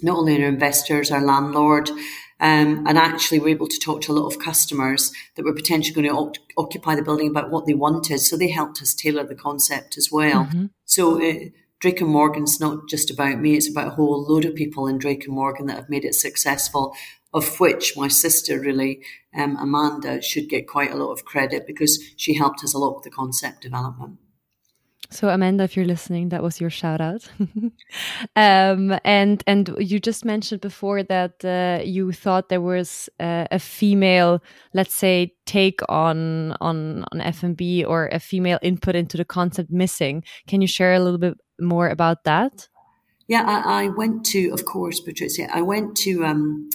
not 0.00 0.18
only 0.18 0.42
our 0.42 0.48
investors, 0.48 1.10
our 1.10 1.24
landlord, 1.24 1.90
um, 2.38 2.86
and 2.86 2.98
actually, 2.98 3.38
we're 3.38 3.48
able 3.48 3.68
to 3.68 3.78
talk 3.78 4.02
to 4.02 4.12
a 4.12 4.14
lot 4.14 4.26
of 4.26 4.38
customers 4.38 5.10
that 5.34 5.44
were 5.44 5.54
potentially 5.54 5.94
going 5.94 6.06
to 6.06 6.14
o- 6.14 6.62
occupy 6.62 6.94
the 6.94 7.02
building 7.02 7.28
about 7.28 7.50
what 7.50 7.64
they 7.64 7.72
wanted. 7.74 8.20
So 8.20 8.36
they 8.36 8.50
helped 8.50 8.82
us 8.82 8.94
tailor 8.94 9.24
the 9.24 9.34
concept 9.34 9.96
as 9.96 10.10
well. 10.12 10.44
Mm-hmm. 10.44 10.66
So 10.84 11.22
uh, 11.22 11.46
Drake 11.80 12.02
and 12.02 12.10
Morgan's 12.10 12.60
not 12.60 12.88
just 12.88 13.10
about 13.10 13.40
me; 13.40 13.56
it's 13.56 13.70
about 13.70 13.88
a 13.88 13.96
whole 13.96 14.26
load 14.28 14.44
of 14.44 14.54
people 14.54 14.86
in 14.86 14.98
Drake 14.98 15.24
and 15.24 15.34
Morgan 15.34 15.66
that 15.66 15.76
have 15.76 15.88
made 15.88 16.04
it 16.04 16.14
successful. 16.14 16.94
Of 17.32 17.58
which 17.58 17.96
my 17.96 18.08
sister, 18.08 18.58
really, 18.58 19.02
um, 19.34 19.56
Amanda, 19.58 20.22
should 20.22 20.48
get 20.48 20.68
quite 20.68 20.90
a 20.90 20.96
lot 20.96 21.12
of 21.12 21.24
credit 21.26 21.66
because 21.66 22.02
she 22.16 22.34
helped 22.34 22.64
us 22.64 22.72
a 22.72 22.78
lot 22.78 22.94
with 22.94 23.04
the 23.04 23.10
concept 23.10 23.60
development. 23.60 24.18
So 25.10 25.28
Amanda, 25.28 25.64
if 25.64 25.76
you're 25.76 25.86
listening, 25.86 26.30
that 26.30 26.42
was 26.42 26.60
your 26.60 26.70
shout 26.70 27.00
out. 27.00 27.28
um, 28.36 28.98
and 29.04 29.42
and 29.46 29.74
you 29.78 30.00
just 30.00 30.24
mentioned 30.24 30.60
before 30.60 31.02
that 31.04 31.44
uh, 31.44 31.82
you 31.84 32.12
thought 32.12 32.48
there 32.48 32.60
was 32.60 33.08
uh, 33.20 33.46
a 33.50 33.58
female, 33.58 34.42
let's 34.74 34.94
say, 34.94 35.34
take 35.46 35.80
on 35.88 36.56
on 36.60 37.04
on 37.12 37.20
F&B 37.20 37.84
or 37.84 38.08
a 38.08 38.18
female 38.18 38.58
input 38.62 38.94
into 38.94 39.16
the 39.16 39.24
concept 39.24 39.70
missing. 39.70 40.24
Can 40.46 40.60
you 40.60 40.66
share 40.68 40.94
a 40.94 41.00
little 41.00 41.18
bit 41.18 41.38
more 41.60 41.88
about 41.88 42.24
that? 42.24 42.68
Yeah, 43.28 43.42
I, 43.42 43.84
I 43.84 43.88
went 43.88 44.24
to, 44.26 44.50
of 44.50 44.64
course, 44.64 45.00
Patricia. 45.00 45.48
I 45.52 45.62
went 45.62 45.96
to. 45.98 46.24
Um, 46.24 46.70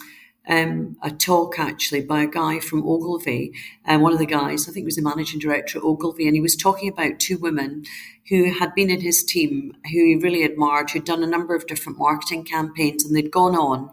um, 0.47 0.97
a 1.01 1.11
talk 1.11 1.59
actually 1.59 2.01
by 2.01 2.23
a 2.23 2.27
guy 2.27 2.59
from 2.59 2.87
Ogilvy, 2.87 3.53
and 3.85 4.01
uh, 4.01 4.03
one 4.03 4.13
of 4.13 4.19
the 4.19 4.25
guys, 4.25 4.67
I 4.67 4.71
think 4.71 4.85
was 4.85 4.95
the 4.95 5.01
managing 5.01 5.39
director 5.39 5.77
at 5.77 5.83
Ogilvy, 5.83 6.25
and 6.25 6.35
he 6.35 6.41
was 6.41 6.55
talking 6.55 6.89
about 6.89 7.19
two 7.19 7.37
women 7.37 7.85
who 8.29 8.51
had 8.59 8.73
been 8.73 8.89
in 8.89 9.01
his 9.01 9.23
team 9.23 9.75
who 9.91 10.05
he 10.05 10.15
really 10.15 10.43
admired, 10.43 10.89
who'd 10.89 11.05
done 11.05 11.23
a 11.23 11.27
number 11.27 11.53
of 11.53 11.67
different 11.67 11.99
marketing 11.99 12.43
campaigns, 12.43 13.05
and 13.05 13.15
they'd 13.15 13.31
gone 13.31 13.55
on 13.55 13.91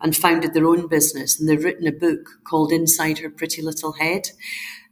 and 0.00 0.16
founded 0.16 0.54
their 0.54 0.66
own 0.66 0.86
business, 0.86 1.38
and 1.38 1.48
they'd 1.48 1.62
written 1.62 1.86
a 1.86 1.92
book 1.92 2.28
called 2.44 2.72
Inside 2.72 3.18
Her 3.18 3.30
Pretty 3.30 3.60
Little 3.60 3.92
Head. 3.92 4.30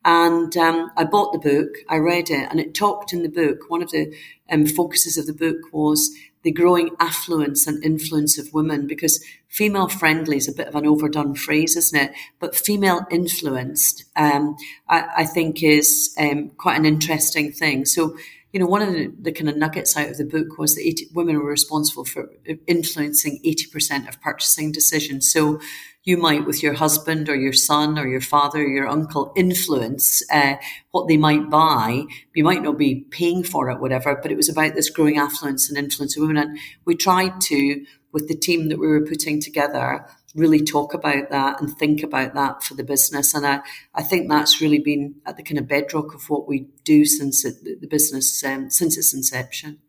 And 0.05 0.57
um, 0.57 0.91
I 0.97 1.05
bought 1.05 1.33
the 1.33 1.39
book, 1.39 1.71
I 1.89 1.97
read 1.97 2.31
it, 2.31 2.49
and 2.51 2.61
it 2.61 2.75
talked 2.75 3.13
in 3.13 3.23
the 3.23 3.29
book. 3.29 3.69
One 3.69 3.83
of 3.83 3.91
the 3.91 4.15
um, 4.51 4.67
focuses 4.67 5.19
of 5.19 5.27
the 5.27 5.33
book 5.33 5.73
was 5.73 6.15
the 6.43 6.53
growing 6.53 6.91
affluence 7.01 7.67
and 7.67 7.83
influence 7.85 8.39
of 8.39 8.53
women 8.53 8.87
because 8.87 9.25
female 9.49 9.89
friendly 9.89 10.37
is 10.37 10.49
a 10.49 10.53
bit 10.53 10.69
of 10.69 10.75
an 10.75 10.87
overdone 10.87 11.35
phrase, 11.35 11.77
isn't 11.77 12.01
it? 12.01 12.13
But 12.39 12.55
female 12.55 13.07
influenced, 13.11 14.05
um, 14.17 14.57
I, 14.89 15.09
I, 15.19 15.25
think 15.25 15.63
is 15.63 16.15
um, 16.19 16.51
quite 16.51 16.79
an 16.79 16.87
interesting 16.87 17.53
thing. 17.53 17.85
So 17.85 18.17
you 18.53 18.61
know, 18.61 18.67
one 18.67 18.83
of 18.83 18.93
the, 18.93 19.13
the 19.21 19.33
kind 19.33 19.51
of 19.51 19.57
nuggets 19.57 19.97
out 19.97 20.09
of 20.09 20.17
the 20.17 20.25
book 20.25 20.59
was 20.59 20.75
that 20.75 20.87
80, 20.87 21.09
women 21.13 21.37
were 21.37 21.51
responsible 21.51 22.05
for 22.05 22.31
influencing 22.67 23.41
80% 23.45 24.09
of 24.09 24.21
purchasing 24.23 24.73
decisions. 24.73 25.31
So 25.31 25.61
you 26.09 26.17
might, 26.17 26.47
with 26.47 26.63
your 26.63 26.73
husband 26.73 27.29
or 27.29 27.37
your 27.37 27.53
son 27.53 27.99
or 27.99 28.09
your 28.09 28.23
father 28.23 28.61
or 28.61 28.67
your 28.67 28.89
uncle, 28.89 29.31
influence 29.37 30.23
uh, 30.33 30.55
what 30.91 31.07
they 31.07 31.19
might 31.19 31.51
buy. 31.51 32.05
You 32.35 32.45
might 32.45 32.63
not 32.63 32.79
be 32.79 33.05
paying 33.11 33.45
for 33.45 33.69
it, 33.69 33.79
whatever, 33.79 34.19
but 34.23 34.33
it 34.33 34.37
was 34.39 34.49
about 34.49 34.75
this 34.75 34.89
growing 34.89 35.19
affluence 35.19 35.69
and 35.69 35.77
influence 35.77 36.17
of 36.17 36.23
women. 36.23 36.39
And 36.39 36.59
we 36.87 36.95
tried 36.97 37.43
to, 37.43 37.85
with 38.11 38.27
the 38.27 38.35
team 38.35 38.71
that 38.71 38.79
we 38.79 38.87
were 38.87 39.05
putting 39.05 39.39
together, 39.39 40.07
really 40.35 40.65
talk 40.65 40.95
about 40.95 41.29
that 41.29 41.61
and 41.61 41.77
think 41.77 42.03
about 42.03 42.33
that 42.33 42.63
for 42.63 42.73
the 42.73 42.85
business. 42.85 43.35
And 43.35 43.47
I, 43.47 43.61
I 43.95 44.03
think 44.03 44.31
that's 44.31 44.63
really 44.63 44.79
been 44.79 45.17
at 45.27 45.37
the 45.37 45.43
kind 45.43 45.59
of 45.59 45.69
bedrock 45.69 46.15
of 46.15 46.31
what 46.31 46.49
we 46.49 46.69
do 46.85 47.05
since 47.05 47.45
it, 47.45 47.57
the 47.83 47.87
business, 47.87 48.43
um, 48.45 48.71
since 48.71 48.97
its 48.97 49.13
inception. 49.13 49.81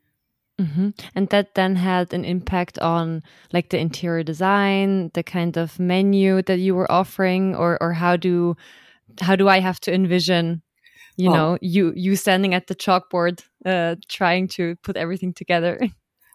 Mm-hmm. 0.59 0.89
And 1.15 1.29
that 1.29 1.55
then 1.55 1.77
had 1.77 2.13
an 2.13 2.25
impact 2.25 2.77
on 2.79 3.23
like 3.53 3.69
the 3.69 3.79
interior 3.79 4.23
design, 4.23 5.09
the 5.13 5.23
kind 5.23 5.57
of 5.57 5.79
menu 5.79 6.41
that 6.43 6.59
you 6.59 6.75
were 6.75 6.91
offering, 6.91 7.55
or 7.55 7.81
or 7.81 7.93
how 7.93 8.17
do 8.17 8.57
how 9.21 9.35
do 9.35 9.47
I 9.47 9.59
have 9.61 9.79
to 9.81 9.93
envision, 9.93 10.61
you 11.15 11.29
well, 11.29 11.51
know, 11.51 11.57
you 11.61 11.93
you 11.95 12.15
standing 12.15 12.53
at 12.53 12.67
the 12.67 12.75
chalkboard, 12.75 13.41
uh, 13.65 13.95
trying 14.09 14.49
to 14.49 14.75
put 14.83 14.97
everything 14.97 15.33
together. 15.33 15.79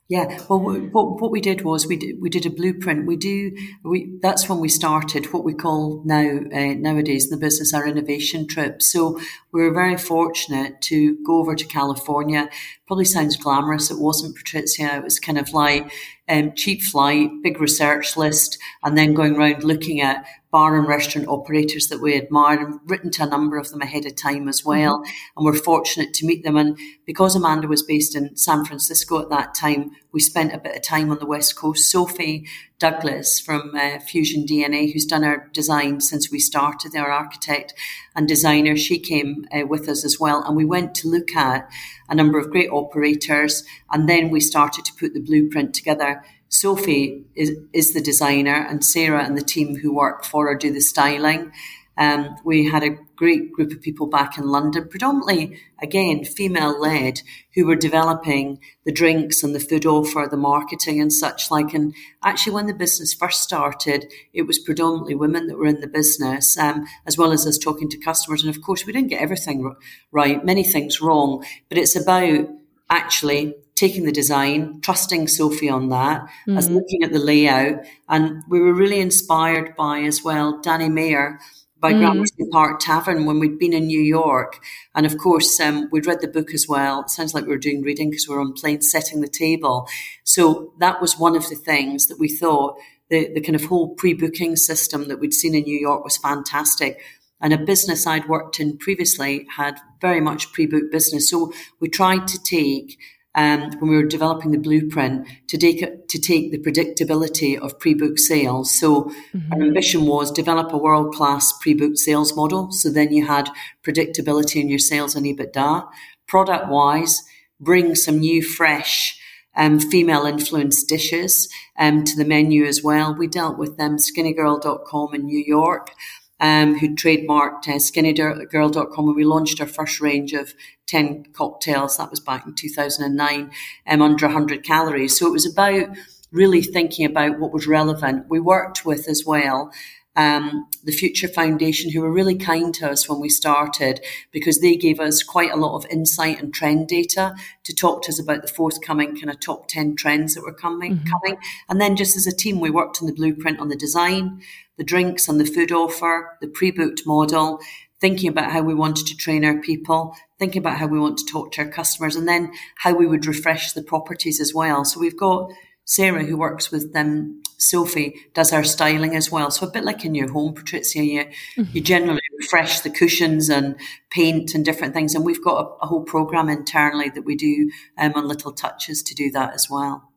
Yeah, 0.06 0.38
well, 0.50 0.60
what, 0.60 1.22
what 1.22 1.30
we 1.30 1.40
did 1.40 1.62
was 1.62 1.86
we 1.86 1.96
did, 1.96 2.16
we 2.20 2.28
did 2.28 2.44
a 2.44 2.50
blueprint. 2.50 3.06
We 3.06 3.16
do 3.16 3.56
we 3.82 4.18
that's 4.20 4.50
when 4.50 4.60
we 4.60 4.68
started 4.68 5.32
what 5.32 5.44
we 5.44 5.54
call 5.54 6.02
now 6.04 6.40
uh, 6.52 6.74
nowadays 6.74 7.24
in 7.24 7.30
the 7.30 7.42
business 7.42 7.72
our 7.72 7.86
innovation 7.86 8.46
trip. 8.46 8.82
So 8.82 9.18
we 9.54 9.62
were 9.62 9.72
very 9.72 9.96
fortunate 9.96 10.80
to 10.82 11.16
go 11.24 11.38
over 11.38 11.54
to 11.54 11.64
California. 11.64 12.50
Probably 12.88 13.04
sounds 13.04 13.36
glamorous. 13.36 13.88
It 13.88 14.00
wasn't 14.00 14.34
Patricia. 14.34 14.96
It 14.96 15.04
was 15.04 15.20
kind 15.20 15.38
of 15.38 15.52
like 15.52 15.92
um, 16.28 16.54
cheap 16.56 16.82
flight, 16.82 17.30
big 17.40 17.60
research 17.60 18.16
list, 18.16 18.58
and 18.82 18.98
then 18.98 19.14
going 19.14 19.36
around 19.36 19.62
looking 19.62 20.00
at 20.00 20.26
bar 20.50 20.76
and 20.76 20.88
restaurant 20.88 21.28
operators 21.28 21.86
that 21.86 22.00
we 22.00 22.16
admired 22.16 22.60
and 22.60 22.80
written 22.86 23.12
to 23.12 23.22
a 23.22 23.28
number 23.28 23.56
of 23.56 23.70
them 23.70 23.80
ahead 23.80 24.06
of 24.06 24.16
time 24.16 24.48
as 24.48 24.64
well. 24.64 24.98
Mm-hmm. 24.98 25.10
And 25.36 25.46
we're 25.46 25.54
fortunate 25.54 26.12
to 26.14 26.26
meet 26.26 26.42
them. 26.42 26.56
And 26.56 26.76
because 27.06 27.36
Amanda 27.36 27.68
was 27.68 27.84
based 27.84 28.16
in 28.16 28.36
San 28.36 28.64
Francisco 28.64 29.22
at 29.22 29.30
that 29.30 29.54
time, 29.54 29.92
we 30.14 30.20
spent 30.20 30.54
a 30.54 30.58
bit 30.58 30.76
of 30.76 30.82
time 30.82 31.10
on 31.10 31.18
the 31.18 31.26
West 31.26 31.56
Coast. 31.56 31.90
Sophie 31.90 32.46
Douglas 32.78 33.40
from 33.40 33.72
uh, 33.74 33.98
Fusion 33.98 34.46
DNA, 34.46 34.92
who's 34.92 35.04
done 35.04 35.24
our 35.24 35.48
design 35.52 36.00
since 36.00 36.30
we 36.30 36.38
started, 36.38 36.96
our 36.96 37.10
architect 37.10 37.74
and 38.16 38.26
designer, 38.26 38.76
she 38.76 38.98
came 38.98 39.46
uh, 39.52 39.66
with 39.66 39.88
us 39.88 40.04
as 40.04 40.18
well. 40.18 40.42
And 40.44 40.56
we 40.56 40.64
went 40.64 40.94
to 40.96 41.08
look 41.08 41.34
at 41.34 41.68
a 42.08 42.14
number 42.14 42.38
of 42.38 42.50
great 42.50 42.70
operators. 42.70 43.64
And 43.90 44.08
then 44.08 44.30
we 44.30 44.40
started 44.40 44.84
to 44.86 44.94
put 44.94 45.12
the 45.12 45.20
blueprint 45.20 45.74
together 45.74 46.22
Sophie 46.54 47.24
is, 47.34 47.50
is 47.72 47.94
the 47.94 48.00
designer, 48.00 48.54
and 48.54 48.84
Sarah 48.84 49.24
and 49.24 49.36
the 49.36 49.42
team 49.42 49.74
who 49.78 49.92
work 49.92 50.24
for 50.24 50.46
her 50.46 50.54
do 50.54 50.72
the 50.72 50.80
styling. 50.80 51.50
Um, 51.96 52.36
we 52.44 52.68
had 52.68 52.82
a 52.82 52.98
great 53.16 53.52
group 53.52 53.72
of 53.72 53.80
people 53.80 54.06
back 54.06 54.36
in 54.36 54.48
London, 54.48 54.88
predominantly, 54.88 55.60
again, 55.80 56.24
female 56.24 56.78
led, 56.80 57.20
who 57.54 57.66
were 57.66 57.76
developing 57.76 58.58
the 58.84 58.92
drinks 58.92 59.42
and 59.42 59.54
the 59.54 59.60
food 59.60 59.86
offer, 59.86 60.26
the 60.28 60.36
marketing 60.36 61.00
and 61.00 61.12
such 61.12 61.50
like. 61.50 61.72
And 61.72 61.94
actually, 62.22 62.54
when 62.54 62.66
the 62.66 62.74
business 62.74 63.14
first 63.14 63.42
started, 63.42 64.12
it 64.32 64.42
was 64.42 64.58
predominantly 64.58 65.14
women 65.14 65.46
that 65.46 65.58
were 65.58 65.66
in 65.66 65.80
the 65.80 65.86
business, 65.86 66.58
um, 66.58 66.86
as 67.06 67.16
well 67.16 67.32
as 67.32 67.46
us 67.46 67.58
talking 67.58 67.88
to 67.90 67.98
customers. 67.98 68.42
And 68.42 68.54
of 68.54 68.62
course, 68.62 68.84
we 68.84 68.92
didn't 68.92 69.10
get 69.10 69.22
everything 69.22 69.74
right, 70.10 70.44
many 70.44 70.64
things 70.64 71.00
wrong, 71.00 71.44
but 71.68 71.78
it's 71.78 71.96
about 71.96 72.48
actually 72.90 73.54
taking 73.74 74.04
the 74.04 74.12
design, 74.12 74.80
trusting 74.80 75.26
Sophie 75.26 75.68
on 75.68 75.88
that, 75.88 76.22
mm-hmm. 76.22 76.56
as 76.56 76.70
looking 76.70 77.02
at 77.02 77.12
the 77.12 77.18
layout. 77.18 77.84
And 78.08 78.42
we 78.48 78.60
were 78.60 78.72
really 78.72 79.00
inspired 79.00 79.74
by 79.76 80.00
as 80.02 80.22
well 80.22 80.60
Danny 80.60 80.88
Meyer 80.88 81.40
by 81.84 81.92
mm. 81.92 81.98
Gramercy 81.98 82.46
Park 82.50 82.80
Tavern 82.80 83.26
when 83.26 83.38
we'd 83.38 83.58
been 83.58 83.74
in 83.74 83.88
New 83.88 84.00
York. 84.00 84.58
And 84.94 85.04
of 85.04 85.18
course, 85.18 85.60
um, 85.60 85.90
we'd 85.92 86.06
read 86.06 86.22
the 86.22 86.28
book 86.28 86.54
as 86.54 86.66
well. 86.66 87.02
It 87.02 87.10
sounds 87.10 87.34
like 87.34 87.44
we 87.44 87.50
were 87.50 87.58
doing 87.58 87.82
reading 87.82 88.08
because 88.08 88.26
we 88.26 88.34
were 88.34 88.40
on 88.40 88.54
planes 88.54 88.90
setting 88.90 89.20
the 89.20 89.28
table. 89.28 89.86
So 90.22 90.72
that 90.78 91.02
was 91.02 91.18
one 91.18 91.36
of 91.36 91.46
the 91.50 91.56
things 91.56 92.06
that 92.06 92.18
we 92.18 92.30
thought 92.30 92.78
the, 93.10 93.30
the 93.34 93.42
kind 93.42 93.54
of 93.54 93.64
whole 93.64 93.94
pre 93.96 94.14
booking 94.14 94.56
system 94.56 95.08
that 95.08 95.20
we'd 95.20 95.34
seen 95.34 95.54
in 95.54 95.64
New 95.64 95.78
York 95.78 96.02
was 96.04 96.16
fantastic. 96.16 97.02
And 97.42 97.52
a 97.52 97.58
business 97.58 98.06
I'd 98.06 98.30
worked 98.30 98.60
in 98.60 98.78
previously 98.78 99.46
had 99.54 99.78
very 100.00 100.22
much 100.22 100.54
pre 100.54 100.64
booked 100.64 100.90
business. 100.90 101.28
So 101.28 101.52
we 101.80 101.90
tried 101.90 102.26
to 102.28 102.42
take 102.42 102.98
um, 103.34 103.70
when 103.78 103.90
we 103.90 103.96
were 103.96 104.06
developing 104.06 104.52
the 104.52 104.58
blueprint 104.58 105.26
to 105.48 105.58
take 105.58 106.08
to 106.08 106.20
take 106.20 106.52
the 106.52 106.58
predictability 106.58 107.58
of 107.58 107.78
pre-book 107.78 108.18
sales. 108.18 108.72
So 108.78 109.04
mm-hmm. 109.04 109.52
our 109.52 109.62
ambition 109.62 110.06
was 110.06 110.30
develop 110.30 110.72
a 110.72 110.78
world-class 110.78 111.54
pre-book 111.60 111.96
sales 111.96 112.36
model. 112.36 112.70
So 112.72 112.90
then 112.90 113.12
you 113.12 113.26
had 113.26 113.50
predictability 113.82 114.60
in 114.60 114.68
your 114.68 114.78
sales 114.78 115.14
and 115.14 115.26
EBITDA. 115.26 115.88
Product-wise, 116.26 117.22
bring 117.60 117.94
some 117.94 118.18
new, 118.18 118.42
fresh. 118.42 119.20
Um, 119.56 119.78
female 119.78 120.26
influenced 120.26 120.88
dishes 120.88 121.48
um, 121.78 122.02
to 122.02 122.16
the 122.16 122.24
menu 122.24 122.64
as 122.64 122.82
well. 122.82 123.14
We 123.14 123.28
dealt 123.28 123.56
with 123.56 123.76
them, 123.76 123.98
skinnygirl.com 123.98 125.14
in 125.14 125.26
New 125.26 125.38
York 125.38 125.92
um, 126.40 126.78
who 126.78 126.94
trademarked 126.94 127.68
uh, 127.68 127.78
skinnygirl.com 127.78 129.06
when 129.06 129.16
we 129.16 129.24
launched 129.24 129.60
our 129.60 129.66
first 129.66 130.00
range 130.00 130.32
of 130.32 130.54
10 130.86 131.26
cocktails. 131.32 131.96
That 131.96 132.10
was 132.10 132.20
back 132.20 132.46
in 132.46 132.54
2009, 132.54 133.50
um, 133.86 134.02
under 134.02 134.26
100 134.26 134.64
calories. 134.64 135.18
So 135.18 135.26
it 135.26 135.32
was 135.32 135.50
about 135.50 135.88
really 136.32 136.62
thinking 136.62 137.06
about 137.06 137.38
what 137.38 137.52
was 137.52 137.66
relevant. 137.66 138.26
We 138.28 138.40
worked 138.40 138.84
with 138.84 139.08
as 139.08 139.24
well 139.24 139.72
um, 140.16 140.68
the 140.84 140.92
Future 140.92 141.28
Foundation, 141.28 141.90
who 141.90 142.00
were 142.00 142.12
really 142.12 142.36
kind 142.36 142.72
to 142.74 142.90
us 142.90 143.08
when 143.08 143.20
we 143.20 143.28
started 143.28 144.00
because 144.30 144.60
they 144.60 144.76
gave 144.76 145.00
us 145.00 145.22
quite 145.22 145.50
a 145.50 145.56
lot 145.56 145.76
of 145.76 145.86
insight 145.90 146.40
and 146.40 146.54
trend 146.54 146.88
data 146.88 147.34
to 147.64 147.74
talk 147.74 148.02
to 148.02 148.10
us 148.10 148.20
about 148.20 148.42
the 148.42 148.48
forthcoming 148.48 149.16
kind 149.16 149.30
of 149.30 149.40
top 149.40 149.66
10 149.68 149.96
trends 149.96 150.34
that 150.34 150.42
were 150.42 150.54
coming. 150.54 150.98
Mm-hmm. 150.98 151.10
coming. 151.10 151.40
And 151.68 151.80
then 151.80 151.96
just 151.96 152.16
as 152.16 152.26
a 152.26 152.36
team, 152.36 152.60
we 152.60 152.70
worked 152.70 152.98
on 153.00 153.06
the 153.06 153.14
blueprint 153.14 153.58
on 153.58 153.68
the 153.68 153.76
design, 153.76 154.40
the 154.76 154.84
drinks 154.84 155.28
and 155.28 155.40
the 155.40 155.44
food 155.44 155.72
offer, 155.72 156.36
the 156.40 156.48
pre-booked 156.48 157.02
model, 157.06 157.60
thinking 158.00 158.28
about 158.28 158.52
how 158.52 158.62
we 158.62 158.74
wanted 158.74 159.06
to 159.06 159.16
train 159.16 159.44
our 159.44 159.58
people, 159.60 160.14
thinking 160.38 160.60
about 160.60 160.78
how 160.78 160.86
we 160.86 160.98
want 160.98 161.16
to 161.18 161.24
talk 161.24 161.52
to 161.52 161.62
our 161.62 161.68
customers, 161.68 162.16
and 162.16 162.28
then 162.28 162.52
how 162.78 162.94
we 162.94 163.06
would 163.06 163.26
refresh 163.26 163.72
the 163.72 163.82
properties 163.82 164.40
as 164.40 164.52
well. 164.52 164.84
So 164.84 165.00
we've 165.00 165.16
got 165.16 165.50
Sarah, 165.86 166.24
who 166.24 166.36
works 166.36 166.70
with 166.70 166.94
um, 166.96 167.42
Sophie, 167.58 168.14
does 168.32 168.52
our 168.52 168.64
styling 168.64 169.14
as 169.14 169.30
well. 169.30 169.50
So 169.50 169.66
a 169.66 169.70
bit 169.70 169.84
like 169.84 170.04
in 170.04 170.14
your 170.14 170.32
home, 170.32 170.54
Patrizia, 170.54 171.04
you, 171.04 171.24
mm-hmm. 171.24 171.64
you 171.72 171.80
generally 171.82 172.20
refresh 172.38 172.80
the 172.80 172.90
cushions 172.90 173.48
and 173.50 173.76
paint 174.10 174.54
and 174.54 174.64
different 174.64 174.94
things. 174.94 175.14
And 175.14 175.24
we've 175.24 175.44
got 175.44 175.64
a, 175.64 175.84
a 175.84 175.86
whole 175.86 176.02
program 176.02 176.48
internally 176.48 177.10
that 177.10 177.24
we 177.24 177.36
do 177.36 177.70
um, 177.98 178.12
on 178.14 178.26
little 178.26 178.52
touches 178.52 179.02
to 179.02 179.14
do 179.14 179.30
that 179.32 179.54
as 179.54 179.68
well. 179.70 180.10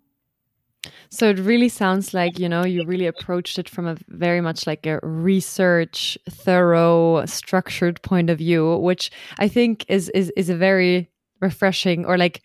So 1.09 1.29
it 1.29 1.39
really 1.39 1.69
sounds 1.69 2.13
like, 2.13 2.39
you 2.39 2.49
know, 2.49 2.65
you 2.65 2.83
really 2.83 3.07
approached 3.07 3.59
it 3.59 3.69
from 3.69 3.87
a 3.87 3.97
very 4.09 4.41
much 4.41 4.67
like 4.67 4.85
a 4.85 4.99
research, 5.03 6.17
thorough, 6.29 7.25
structured 7.25 8.01
point 8.01 8.29
of 8.29 8.37
view, 8.37 8.77
which 8.77 9.11
I 9.39 9.47
think 9.47 9.85
is 9.89 10.09
is 10.09 10.31
is 10.37 10.49
a 10.49 10.55
very 10.55 11.09
refreshing 11.41 12.05
or 12.05 12.17
like 12.17 12.41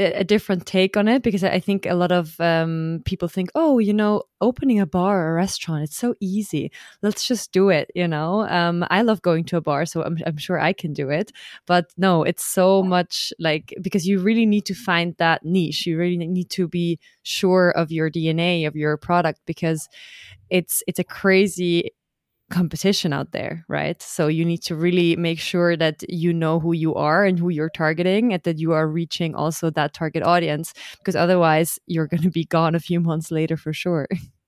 a 0.00 0.24
different 0.24 0.66
take 0.66 0.96
on 0.96 1.08
it 1.08 1.22
because 1.22 1.44
I 1.44 1.60
think 1.60 1.86
a 1.86 1.94
lot 1.94 2.12
of 2.12 2.40
um, 2.40 3.02
people 3.04 3.28
think, 3.28 3.50
oh, 3.54 3.78
you 3.78 3.92
know, 3.92 4.22
opening 4.40 4.80
a 4.80 4.86
bar 4.86 5.20
or 5.20 5.30
a 5.30 5.34
restaurant, 5.34 5.84
it's 5.84 5.96
so 5.96 6.14
easy. 6.20 6.70
Let's 7.02 7.26
just 7.26 7.52
do 7.52 7.68
it. 7.68 7.90
You 7.94 8.08
know, 8.08 8.48
um, 8.48 8.84
I 8.90 9.02
love 9.02 9.22
going 9.22 9.44
to 9.44 9.56
a 9.56 9.60
bar, 9.60 9.86
so 9.86 10.02
I'm, 10.02 10.18
I'm 10.26 10.38
sure 10.38 10.58
I 10.58 10.72
can 10.72 10.92
do 10.92 11.10
it. 11.10 11.32
But 11.66 11.92
no, 11.96 12.22
it's 12.22 12.44
so 12.44 12.82
much 12.82 13.32
like 13.38 13.74
because 13.80 14.06
you 14.06 14.20
really 14.20 14.46
need 14.46 14.64
to 14.66 14.74
find 14.74 15.14
that 15.18 15.44
niche. 15.44 15.86
You 15.86 15.98
really 15.98 16.16
need 16.16 16.50
to 16.50 16.68
be 16.68 16.98
sure 17.22 17.70
of 17.70 17.92
your 17.92 18.10
DNA 18.10 18.66
of 18.66 18.76
your 18.76 18.96
product 18.96 19.40
because 19.46 19.88
it's 20.48 20.82
it's 20.86 20.98
a 20.98 21.04
crazy 21.04 21.90
competition 22.50 23.12
out 23.12 23.32
there, 23.32 23.64
right? 23.68 24.00
So 24.02 24.26
you 24.26 24.44
need 24.44 24.62
to 24.64 24.76
really 24.76 25.16
make 25.16 25.40
sure 25.40 25.76
that 25.76 26.02
you 26.08 26.32
know 26.32 26.60
who 26.60 26.72
you 26.72 26.94
are 26.94 27.24
and 27.24 27.38
who 27.38 27.48
you're 27.48 27.70
targeting 27.70 28.32
and 28.32 28.42
that 28.42 28.58
you 28.58 28.72
are 28.72 28.88
reaching 28.88 29.34
also 29.34 29.70
that 29.70 29.94
target 29.94 30.22
audience 30.22 30.74
because 30.98 31.16
otherwise 31.16 31.78
you're 31.86 32.06
going 32.06 32.22
to 32.22 32.30
be 32.30 32.44
gone 32.44 32.74
a 32.74 32.80
few 32.80 33.00
months 33.00 33.30
later 33.30 33.56
for 33.56 33.72
sure. 33.72 34.08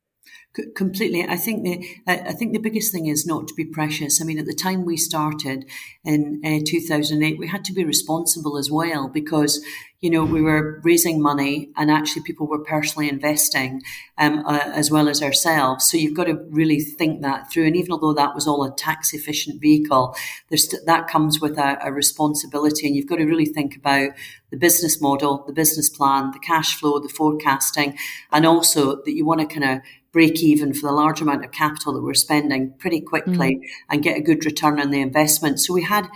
Completely. 0.74 1.24
I 1.26 1.36
think 1.36 1.64
the 1.64 1.82
I 2.06 2.34
think 2.34 2.52
the 2.52 2.58
biggest 2.58 2.92
thing 2.92 3.06
is 3.06 3.24
not 3.24 3.48
to 3.48 3.54
be 3.54 3.64
precious. 3.64 4.20
I 4.20 4.24
mean, 4.26 4.38
at 4.38 4.44
the 4.44 4.52
time 4.52 4.84
we 4.84 4.98
started 4.98 5.64
in 6.04 6.42
uh, 6.44 6.60
2008, 6.66 7.38
we 7.38 7.48
had 7.48 7.64
to 7.64 7.72
be 7.72 7.86
responsible 7.86 8.58
as 8.58 8.70
well 8.70 9.08
because 9.08 9.64
you 10.00 10.10
know 10.10 10.26
we 10.26 10.42
were 10.42 10.82
raising 10.84 11.22
money 11.22 11.70
and 11.74 11.90
actually 11.90 12.24
people 12.24 12.46
were 12.46 12.62
personally 12.62 13.08
investing 13.08 13.80
um, 14.18 14.44
uh, 14.44 14.60
as 14.74 14.90
well 14.90 15.08
as 15.08 15.22
ourselves. 15.22 15.90
So 15.90 15.96
you've 15.96 16.16
got 16.16 16.24
to 16.24 16.34
really 16.50 16.80
think 16.80 17.22
that 17.22 17.50
through. 17.50 17.68
And 17.68 17.76
even 17.76 17.92
although 17.92 18.12
that 18.12 18.34
was 18.34 18.46
all 18.46 18.62
a 18.62 18.76
tax 18.76 19.14
efficient 19.14 19.58
vehicle, 19.58 20.14
there's 20.50 20.68
that 20.84 21.08
comes 21.08 21.40
with 21.40 21.56
a, 21.56 21.78
a 21.82 21.90
responsibility, 21.90 22.86
and 22.86 22.94
you've 22.94 23.08
got 23.08 23.16
to 23.16 23.24
really 23.24 23.46
think 23.46 23.74
about 23.74 24.10
the 24.50 24.58
business 24.58 25.00
model, 25.00 25.44
the 25.46 25.54
business 25.54 25.88
plan, 25.88 26.30
the 26.32 26.38
cash 26.38 26.78
flow, 26.78 26.98
the 26.98 27.08
forecasting, 27.08 27.96
and 28.30 28.44
also 28.44 28.96
that 28.96 29.14
you 29.14 29.24
want 29.24 29.40
to 29.40 29.46
kind 29.46 29.78
of 29.78 29.82
break 30.12 30.42
even 30.42 30.74
for 30.74 30.86
the 30.86 30.92
large 30.92 31.20
amount 31.20 31.44
of 31.44 31.52
capital 31.52 31.94
that 31.94 32.02
we're 32.02 32.14
spending 32.14 32.74
pretty 32.78 33.00
quickly 33.00 33.56
mm. 33.56 33.62
and 33.90 34.02
get 34.02 34.16
a 34.16 34.22
good 34.22 34.44
return 34.44 34.78
on 34.78 34.90
the 34.90 35.00
investment. 35.00 35.58
So 35.58 35.72
we 35.72 35.82
had 35.82 36.08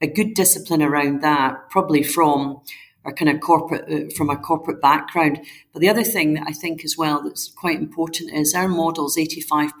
a 0.00 0.06
good 0.06 0.34
discipline 0.34 0.82
around 0.82 1.22
that, 1.22 1.70
probably 1.70 2.02
from 2.02 2.60
our 3.04 3.12
kind 3.14 3.30
of 3.30 3.40
corporate 3.40 3.84
uh, 3.90 4.14
from 4.14 4.28
a 4.28 4.36
corporate 4.36 4.82
background. 4.82 5.40
But 5.72 5.80
the 5.80 5.88
other 5.88 6.04
thing 6.04 6.34
that 6.34 6.44
I 6.46 6.52
think 6.52 6.84
as 6.84 6.96
well 6.98 7.22
that's 7.22 7.48
quite 7.48 7.78
important 7.78 8.32
is 8.32 8.54
our 8.54 8.68
model's 8.68 9.16
85% 9.16 9.72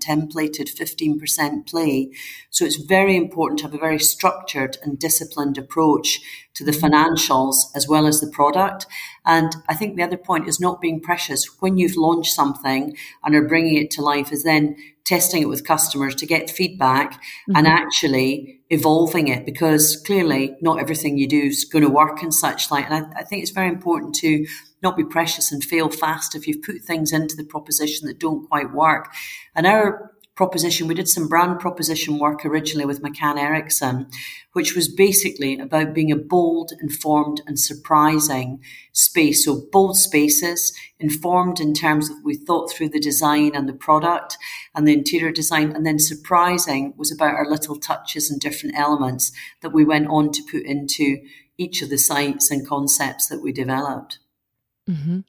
templated, 0.00 0.70
15% 0.70 1.66
play. 1.66 2.12
So 2.50 2.64
it's 2.64 2.76
very 2.76 3.16
important 3.16 3.58
to 3.58 3.64
have 3.64 3.74
a 3.74 3.78
very 3.78 3.98
structured 3.98 4.78
and 4.82 4.98
disciplined 4.98 5.58
approach 5.58 6.20
to 6.54 6.64
the 6.64 6.72
financials 6.72 7.56
as 7.74 7.88
well 7.88 8.06
as 8.06 8.20
the 8.20 8.30
product. 8.30 8.86
And 9.26 9.54
I 9.68 9.74
think 9.74 9.96
the 9.96 10.02
other 10.02 10.16
point 10.16 10.48
is 10.48 10.60
not 10.60 10.80
being 10.80 11.00
precious. 11.00 11.60
When 11.60 11.76
you've 11.76 11.96
launched 11.96 12.32
something 12.32 12.96
and 13.24 13.34
are 13.34 13.48
bringing 13.48 13.76
it 13.76 13.90
to 13.92 14.02
life 14.02 14.32
is 14.32 14.44
then 14.44 14.76
testing 15.04 15.42
it 15.42 15.48
with 15.48 15.64
customers 15.64 16.14
to 16.16 16.26
get 16.26 16.50
feedback 16.50 17.14
mm-hmm. 17.14 17.56
and 17.56 17.66
actually 17.66 18.60
evolving 18.70 19.28
it 19.28 19.46
because 19.46 20.02
clearly 20.04 20.56
not 20.60 20.80
everything 20.80 21.16
you 21.16 21.28
do 21.28 21.42
is 21.42 21.64
going 21.64 21.84
to 21.84 21.90
work 21.90 22.22
and 22.22 22.34
such 22.34 22.70
like. 22.70 22.90
And 22.90 23.06
I, 23.06 23.20
I 23.20 23.24
think 23.24 23.42
it's 23.42 23.52
very 23.52 23.68
important 23.68 24.14
to 24.16 24.46
not 24.82 24.96
be 24.96 25.04
precious 25.04 25.50
and 25.52 25.64
fail 25.64 25.88
fast 25.88 26.34
if 26.34 26.46
you've 26.46 26.62
put 26.62 26.82
things 26.82 27.12
into 27.12 27.36
the 27.36 27.44
proposition 27.44 28.06
that 28.06 28.18
don't 28.18 28.48
quite 28.48 28.72
work. 28.72 29.12
And 29.54 29.66
our 29.66 30.12
proposition. 30.36 30.86
We 30.86 30.94
did 30.94 31.08
some 31.08 31.28
brand 31.28 31.58
proposition 31.58 32.18
work 32.18 32.44
originally 32.44 32.84
with 32.84 33.02
McCann 33.02 33.38
Erickson, 33.38 34.06
which 34.52 34.76
was 34.76 34.86
basically 34.86 35.58
about 35.58 35.94
being 35.94 36.12
a 36.12 36.16
bold, 36.16 36.72
informed, 36.80 37.40
and 37.46 37.58
surprising 37.58 38.60
space. 38.92 39.44
So 39.46 39.62
bold 39.72 39.96
spaces, 39.96 40.76
informed 41.00 41.58
in 41.58 41.72
terms 41.72 42.10
of 42.10 42.16
we 42.22 42.36
thought 42.36 42.70
through 42.70 42.90
the 42.90 43.00
design 43.00 43.52
and 43.54 43.66
the 43.68 43.72
product 43.72 44.36
and 44.74 44.86
the 44.86 44.92
interior 44.92 45.32
design, 45.32 45.72
and 45.72 45.86
then 45.86 45.98
surprising 45.98 46.92
was 46.96 47.10
about 47.10 47.34
our 47.34 47.48
little 47.48 47.76
touches 47.76 48.30
and 48.30 48.38
different 48.38 48.76
elements 48.78 49.32
that 49.62 49.72
we 49.72 49.84
went 49.84 50.06
on 50.08 50.30
to 50.32 50.42
put 50.42 50.62
into 50.62 51.18
each 51.58 51.80
of 51.80 51.88
the 51.88 51.98
sites 51.98 52.50
and 52.50 52.68
concepts 52.68 53.26
that 53.28 53.40
we 53.40 53.52
developed. 53.52 54.18
Mm-hmm. 54.88 55.20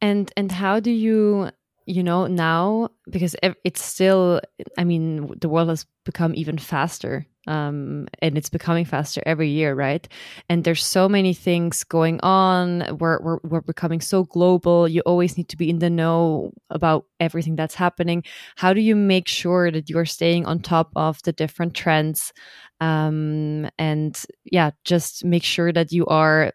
And 0.00 0.32
and 0.36 0.52
how 0.52 0.80
do 0.80 0.90
you 0.90 1.50
you 1.90 2.02
know 2.02 2.26
now 2.26 2.88
because 3.10 3.34
it's 3.64 3.82
still 3.82 4.40
i 4.78 4.84
mean 4.84 5.34
the 5.40 5.48
world 5.48 5.68
has 5.68 5.86
become 6.04 6.34
even 6.34 6.58
faster 6.58 7.26
um, 7.46 8.06
and 8.20 8.36
it's 8.36 8.50
becoming 8.50 8.84
faster 8.84 9.22
every 9.24 9.48
year 9.48 9.74
right? 9.74 10.06
And 10.48 10.62
there's 10.62 10.84
so 10.84 11.08
many 11.08 11.32
things 11.32 11.84
going 11.84 12.20
on. 12.20 12.98
We're, 12.98 13.18
we're, 13.22 13.38
we're 13.42 13.60
becoming 13.62 14.00
so 14.00 14.24
global. 14.24 14.86
You 14.86 15.00
always 15.06 15.36
need 15.36 15.48
to 15.48 15.56
be 15.56 15.70
in 15.70 15.78
the 15.78 15.90
know 15.90 16.52
about 16.68 17.06
everything 17.18 17.56
that's 17.56 17.74
happening. 17.74 18.24
How 18.56 18.72
do 18.74 18.80
you 18.80 18.94
make 18.94 19.26
sure 19.26 19.70
that 19.70 19.88
you're 19.88 20.04
staying 20.04 20.46
on 20.46 20.60
top 20.60 20.92
of 20.96 21.22
the 21.22 21.32
different 21.32 21.74
trends? 21.74 22.32
Um, 22.80 23.68
and 23.78 24.22
yeah 24.44 24.70
just 24.84 25.24
make 25.24 25.42
sure 25.42 25.70
that 25.72 25.92
you 25.92 26.06
are 26.06 26.52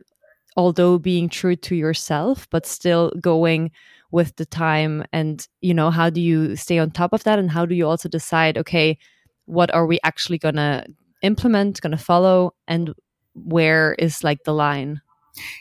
although 0.55 0.97
being 0.97 1.29
true 1.29 1.55
to 1.55 1.75
yourself 1.75 2.47
but 2.49 2.65
still 2.65 3.11
going 3.21 3.71
with 4.11 4.35
the 4.37 4.45
time 4.45 5.03
and 5.11 5.47
you 5.61 5.73
know 5.73 5.89
how 5.89 6.09
do 6.09 6.21
you 6.21 6.55
stay 6.55 6.77
on 6.79 6.91
top 6.91 7.13
of 7.13 7.23
that 7.23 7.39
and 7.39 7.51
how 7.51 7.65
do 7.65 7.75
you 7.75 7.87
also 7.87 8.09
decide 8.09 8.57
okay 8.57 8.97
what 9.45 9.73
are 9.73 9.85
we 9.85 9.99
actually 10.03 10.37
going 10.37 10.55
to 10.55 10.85
implement 11.21 11.81
going 11.81 11.91
to 11.91 11.97
follow 11.97 12.53
and 12.67 12.93
where 13.33 13.93
is 13.95 14.23
like 14.23 14.43
the 14.43 14.53
line 14.53 15.01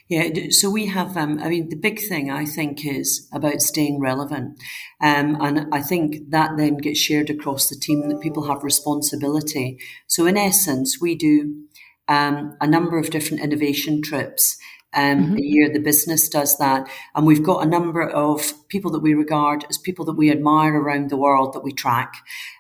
yeah, 0.09 0.29
so 0.51 0.71
we 0.71 0.87
have, 0.87 1.17
um, 1.17 1.41
I 1.43 1.49
mean, 1.49 1.69
the 1.69 1.77
big 1.77 2.01
thing 2.01 2.31
I 2.31 2.45
think 2.45 2.87
is 2.87 3.29
about 3.33 3.61
staying 3.61 4.01
relevant. 4.01 4.61
Um, 5.01 5.37
and 5.41 5.67
I 5.73 5.83
think 5.83 6.31
that 6.31 6.57
then 6.57 6.77
gets 6.77 7.01
shared 7.01 7.31
across 7.31 7.69
the 7.69 7.77
team 7.77 8.09
that 8.09 8.21
people 8.21 8.47
have 8.47 8.63
responsibility. 8.63 9.79
So, 10.07 10.27
in 10.27 10.37
essence, 10.37 11.01
we 11.01 11.17
do 11.17 11.65
um, 12.07 12.57
a 12.61 12.67
number 12.67 12.99
of 12.99 13.11
different 13.11 13.43
innovation 13.43 14.03
trips 14.03 14.57
um, 14.95 15.19
mm-hmm. 15.19 15.37
a 15.37 15.41
year. 15.41 15.73
The 15.73 15.79
business 15.81 16.29
does 16.29 16.59
that. 16.59 16.89
And 17.15 17.27
we've 17.27 17.43
got 17.43 17.65
a 17.65 17.69
number 17.69 18.09
of 18.09 18.53
people 18.69 18.91
that 18.93 19.01
we 19.01 19.15
regard 19.15 19.65
as 19.69 19.79
people 19.79 20.05
that 20.07 20.15
we 20.15 20.31
admire 20.31 20.75
around 20.75 21.11
the 21.11 21.17
world 21.17 21.53
that 21.53 21.65
we 21.65 21.73
track. 21.73 22.15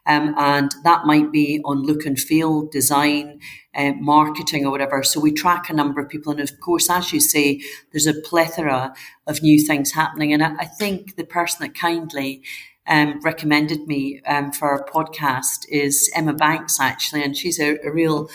Um, 0.06 0.34
and 0.36 0.74
that 0.84 1.06
might 1.06 1.32
be 1.32 1.60
on 1.64 1.82
look 1.82 2.04
and 2.04 2.18
feel, 2.18 2.66
design, 2.66 3.40
uh, 3.74 3.92
marketing, 3.98 4.66
or 4.66 4.70
whatever. 4.70 5.02
So 5.02 5.20
we 5.20 5.32
track 5.32 5.70
a 5.70 5.74
number 5.74 6.00
of 6.00 6.08
people. 6.08 6.32
And 6.32 6.40
of 6.40 6.60
course, 6.60 6.90
as 6.90 7.12
you 7.12 7.20
say, 7.20 7.60
there's 7.92 8.06
a 8.06 8.20
plethora 8.20 8.94
of 9.26 9.42
new 9.42 9.64
things 9.64 9.92
happening. 9.92 10.32
And 10.32 10.42
I, 10.42 10.54
I 10.60 10.64
think 10.66 11.16
the 11.16 11.24
person 11.24 11.66
that 11.66 11.74
kindly 11.74 12.42
um, 12.86 13.20
recommended 13.22 13.86
me 13.86 14.20
um, 14.26 14.52
for 14.52 14.68
our 14.68 14.86
podcast 14.86 15.66
is 15.68 16.10
Emma 16.14 16.34
Banks, 16.34 16.78
actually, 16.80 17.22
and 17.22 17.36
she's 17.36 17.58
a, 17.58 17.78
a 17.84 17.90
real 17.90 18.28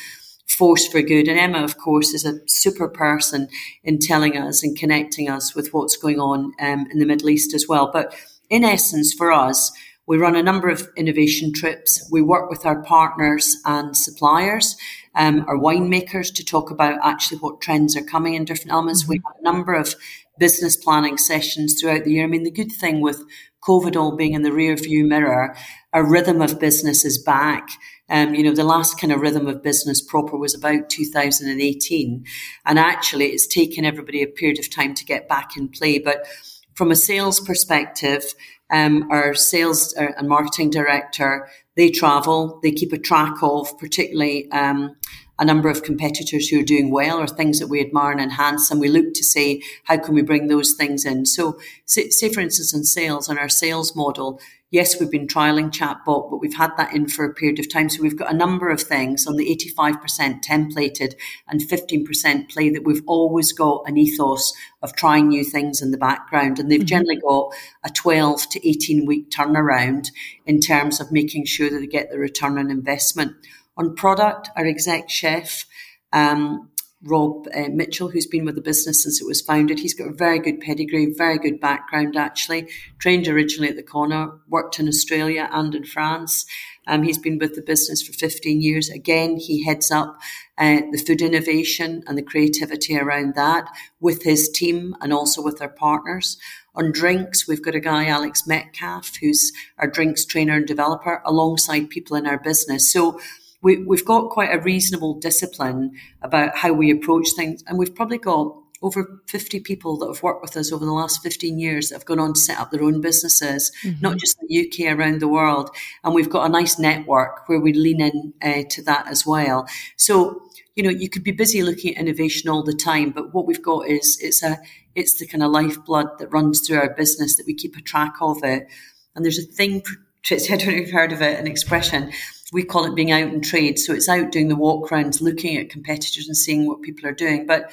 force 0.50 0.88
for 0.88 1.02
good. 1.02 1.28
And 1.28 1.40
Emma, 1.40 1.64
of 1.64 1.78
course, 1.78 2.14
is 2.14 2.26
a 2.26 2.40
super 2.48 2.88
person 2.88 3.48
in 3.84 4.00
telling 4.00 4.38
us 4.38 4.64
and 4.64 4.78
connecting 4.78 5.30
us 5.30 5.56
with 5.56 5.74
what's 5.74 5.96
going 5.96 6.20
on 6.20 6.54
um, 6.60 6.88
in 6.92 7.00
the 7.00 7.06
Middle 7.06 7.30
East 7.30 7.54
as 7.54 7.68
well. 7.68 7.90
But 7.92 8.14
in 8.50 8.64
essence, 8.64 9.14
for 9.14 9.32
us, 9.32 9.72
we 10.08 10.18
run 10.18 10.36
a 10.36 10.42
number 10.42 10.70
of 10.70 10.90
innovation 10.98 11.54
trips. 11.54 12.08
We 12.12 12.24
work 12.24 12.50
with 12.50 12.66
our 12.66 12.82
partners 12.82 13.58
and 13.64 13.96
suppliers, 13.96 14.76
um, 15.16 15.46
our 15.48 15.58
winemakers 15.58 16.34
to 16.34 16.44
talk 16.44 16.72
about 16.72 17.00
actually 17.04 17.38
what 17.38 17.62
trends 17.62 17.96
are 17.96 18.04
coming 18.04 18.34
in 18.34 18.44
different 18.44 18.72
elements. 18.72 19.04
Mm-hmm. 19.04 19.12
We 19.12 19.22
have 19.28 19.36
a 19.40 19.44
number 19.44 19.74
of 19.76 19.94
business 20.40 20.76
planning 20.76 21.18
sessions 21.18 21.80
throughout 21.80 22.06
the 22.06 22.14
year. 22.14 22.24
I 22.24 22.28
mean, 22.28 22.44
the 22.44 22.50
good 22.50 22.72
thing 22.72 23.02
with 23.02 23.24
COVID 23.64 23.96
all 23.96 24.16
being 24.16 24.34
in 24.34 24.42
the 24.42 24.54
rear 24.54 24.76
view 24.76 25.06
mirror, 25.06 25.56
our 25.94 26.10
rhythm 26.10 26.42
of 26.42 26.60
business 26.60 27.04
is 27.04 27.18
back. 27.18 27.68
Um, 28.10 28.34
you 28.34 28.44
know, 28.44 28.54
the 28.54 28.64
last 28.64 29.00
kind 29.00 29.14
of 29.14 29.22
rhythm 29.22 29.48
of 29.48 29.62
business 29.62 30.02
proper 30.02 30.38
was 30.38 30.56
about 30.56 30.90
2018. 30.90 32.26
And 32.66 32.80
actually, 32.80 33.28
it's 33.28 33.48
taken 33.48 33.86
everybody 33.86 34.24
a 34.24 34.28
period 34.28 34.60
of 34.60 34.70
time 34.70 34.94
to 34.96 35.06
get 35.06 35.28
back 35.28 35.58
in 35.58 35.68
play. 35.68 36.00
But 36.00 36.26
from 36.74 36.92
a 36.92 36.96
sales 36.96 37.40
perspective, 37.40 38.24
um, 38.72 39.08
our 39.12 39.34
sales 39.34 39.94
and 39.94 40.28
marketing 40.28 40.70
director, 40.70 41.50
they 41.76 41.90
travel, 41.90 42.60
they 42.62 42.72
keep 42.72 42.94
a 42.94 42.98
track 42.98 43.36
of 43.42 43.78
particularly 43.78 44.50
um, 44.52 44.96
a 45.40 45.46
number 45.46 45.70
of 45.70 45.84
competitors 45.84 46.50
who 46.50 46.60
are 46.60 46.64
doing 46.64 46.92
well 46.92 47.20
or 47.20 47.26
things 47.26 47.60
that 47.60 47.68
we 47.68 47.80
admire 47.82 48.12
and 48.12 48.22
enhance. 48.22 48.70
And 48.70 48.80
we 48.80 48.90
look 48.90 49.14
to 49.14 49.24
say, 49.24 49.62
how 49.86 49.98
can 49.98 50.14
we 50.14 50.22
bring 50.22 50.48
those 50.48 50.74
things 50.74 51.06
in? 51.06 51.26
So, 51.26 51.60
say, 51.86 52.32
for 52.32 52.42
instance, 52.42 52.74
in 52.74 52.84
sales, 52.84 53.30
on 53.30 53.40
our 53.40 53.50
sales 53.50 53.96
model, 53.96 54.40
yes, 54.72 55.00
we've 55.00 55.10
been 55.10 55.28
trialing 55.28 55.72
chatbot, 55.72 56.30
but 56.30 56.40
we've 56.40 56.56
had 56.56 56.72
that 56.78 56.94
in 56.94 57.08
for 57.08 57.26
a 57.26 57.34
period 57.34 57.60
of 57.60 57.72
time. 57.72 57.90
So 57.90 58.02
we've 58.02 58.18
got 58.18 58.32
a 58.32 58.38
number 58.38 58.70
of 58.70 58.82
things 58.82 59.26
on 59.26 59.36
the 59.36 59.56
85% 59.78 60.44
templated 60.44 61.14
and 61.48 61.62
15% 61.62 62.50
play 62.50 62.70
that 62.70 62.84
we've 62.84 63.04
always 63.08 63.52
got 63.52 63.84
an 63.88 63.98
ethos 63.98 64.54
of 64.82 64.96
trying 64.96 65.30
new 65.30 65.44
things 65.44 65.82
in 65.82 65.92
the 65.92 65.98
background. 65.98 66.60
And 66.60 66.72
they've 66.72 66.80
mm-hmm. 66.80 66.86
generally 66.86 67.20
got 67.20 67.54
a 67.84 67.90
12 67.90 68.50
to 68.50 68.70
18 68.70 69.06
week 69.06 69.30
turnaround 69.30 70.10
in 70.46 70.60
terms 70.60 71.00
of 71.00 71.12
making 71.12 71.46
sure 71.46 71.70
that 71.70 71.80
they 71.80 71.88
get 71.88 72.12
the 72.12 72.20
return 72.20 72.58
on 72.58 72.70
investment. 72.70 73.36
On 73.80 73.96
product, 73.96 74.50
our 74.58 74.66
exec 74.68 75.10
chef, 75.10 75.66
um, 76.12 76.70
Rob 77.02 77.48
uh, 77.56 77.70
Mitchell, 77.70 78.10
who's 78.10 78.26
been 78.26 78.44
with 78.44 78.56
the 78.56 78.62
business 78.62 79.04
since 79.04 79.22
it 79.22 79.26
was 79.26 79.40
founded. 79.40 79.80
He's 79.80 79.94
got 79.94 80.10
a 80.10 80.14
very 80.14 80.38
good 80.38 80.60
pedigree, 80.60 81.14
very 81.18 81.38
good 81.38 81.62
background 81.62 82.18
actually. 82.18 82.68
Trained 83.00 83.30
originally 83.30 83.70
at 83.70 83.78
the 83.78 83.84
Corner, 83.84 84.32
worked 84.50 84.80
in 84.80 84.88
Australia 84.90 85.48
and 85.54 85.74
in 85.74 85.86
France. 85.86 86.46
Um, 86.88 87.04
he's 87.04 87.18
been 87.18 87.38
with 87.40 87.56
the 87.56 87.62
business 87.62 88.02
for 88.02 88.12
15 88.12 88.62
years. 88.62 88.90
Again, 88.90 89.38
he 89.38 89.64
heads 89.64 89.92
up 89.92 90.20
uh, 90.58 90.82
the 90.92 90.98
food 90.98 91.22
innovation 91.22 92.04
and 92.06 92.18
the 92.18 92.24
creativity 92.24 92.98
around 92.98 93.36
that 93.36 93.70
with 94.02 94.24
his 94.24 94.50
team 94.50 94.94
and 95.00 95.14
also 95.14 95.42
with 95.42 95.62
our 95.62 95.70
partners. 95.70 96.38
On 96.76 96.92
drinks, 96.92 97.48
we've 97.48 97.62
got 97.62 97.76
a 97.76 97.80
guy, 97.80 98.08
Alex 98.08 98.46
Metcalf, 98.46 99.18
who's 99.22 99.54
our 99.78 99.88
drinks 99.88 100.26
trainer 100.26 100.56
and 100.56 100.68
developer 100.68 101.22
alongside 101.26 101.90
people 101.90 102.18
in 102.18 102.28
our 102.28 102.40
business. 102.40 102.92
So 102.92 103.20
we, 103.62 103.84
we've 103.84 104.06
got 104.06 104.30
quite 104.30 104.54
a 104.54 104.60
reasonable 104.60 105.16
discipline 105.16 105.92
about 106.22 106.58
how 106.58 106.74
we 106.74 106.92
approach 106.92 107.28
things. 107.36 107.64
And 107.68 107.78
we've 107.78 107.94
probably 107.94 108.18
got 108.18 108.56
over 108.82 109.22
50 109.28 109.60
people 109.60 109.98
that 109.98 110.08
have 110.08 110.24
worked 110.24 110.42
with 110.42 110.56
us 110.56 110.72
over 110.72 110.86
the 110.86 110.94
last 110.94 111.22
15 111.22 111.60
years 111.60 111.90
that 111.90 111.96
have 111.96 112.06
gone 112.06 112.20
on 112.20 112.34
to 112.34 112.40
set 112.40 112.60
up 112.60 112.72
their 112.72 112.84
own 112.84 113.02
businesses, 113.02 113.72
mm-hmm. 113.84 114.02
not 114.02 114.18
just 114.18 114.38
in 114.42 114.48
the 114.48 114.68
UK, 114.68 114.98
around 114.98 115.20
the 115.20 115.28
world. 115.28 115.70
And 116.04 116.16
we've 116.16 116.30
got 116.30 116.46
a 116.46 116.50
nice 116.50 116.80
network 116.80 117.48
where 117.48 117.60
we 117.60 117.74
lean 117.74 118.02
in 118.02 118.34
uh, 118.42 118.64
to 118.70 118.82
that 118.84 119.08
as 119.08 119.26
well. 119.26 119.68
So, 119.98 120.42
you 120.76 120.84
know, 120.84 120.90
you 120.90 121.10
could 121.10 121.24
be 121.24 121.32
busy 121.32 121.62
looking 121.62 121.96
at 121.96 122.00
innovation 122.00 122.50
all 122.50 122.64
the 122.64 122.74
time, 122.74 123.12
but 123.12 123.34
what 123.34 123.46
we've 123.46 123.62
got 123.62 123.88
is 123.88 124.18
it's 124.22 124.42
a 124.42 124.60
it's 124.96 125.20
the 125.20 125.28
kind 125.28 125.44
of 125.44 125.52
lifeblood 125.52 126.08
that 126.18 126.34
runs 126.34 126.66
through 126.66 126.78
our 126.78 126.94
business 126.94 127.36
that 127.38 127.46
we 127.46 127.54
keep 127.54 127.76
a 127.76 127.82
track 127.82 128.16
of 128.22 128.44
it. 128.44 128.68
And 129.16 129.24
there's 129.24 129.40
a 129.40 129.44
thing, 129.44 129.84
Tritsy, 130.24 130.52
I 130.52 130.58
don't 130.58 130.68
know 130.68 130.74
if 130.74 130.80
you've 130.80 130.92
heard 130.92 131.12
of 131.12 131.22
it, 131.22 131.40
an 131.40 131.48
expression. 131.48 132.12
We 132.52 132.64
call 132.64 132.86
it 132.86 132.96
being 132.96 133.12
out 133.12 133.34
in 133.34 133.42
trade. 133.42 133.80
So 133.80 133.94
it's 133.94 134.10
out 134.10 134.32
doing 134.32 134.48
the 134.48 134.56
walk 134.56 134.92
rounds, 134.92 135.22
looking 135.22 135.58
at 135.58 135.70
competitors 135.70 136.28
and 136.28 136.36
seeing 136.36 136.68
what 136.68 136.82
people 136.82 137.08
are 137.08 137.14
doing. 137.14 137.46
But 137.46 137.72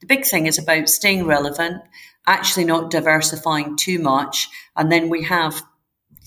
the 0.00 0.06
big 0.06 0.24
thing 0.24 0.46
is 0.46 0.58
about 0.58 0.88
staying 0.88 1.26
relevant, 1.26 1.82
actually 2.26 2.64
not 2.64 2.90
diversifying 2.90 3.76
too 3.76 3.98
much. 3.98 4.48
And 4.76 4.92
then 4.92 5.08
we 5.08 5.24
have 5.24 5.62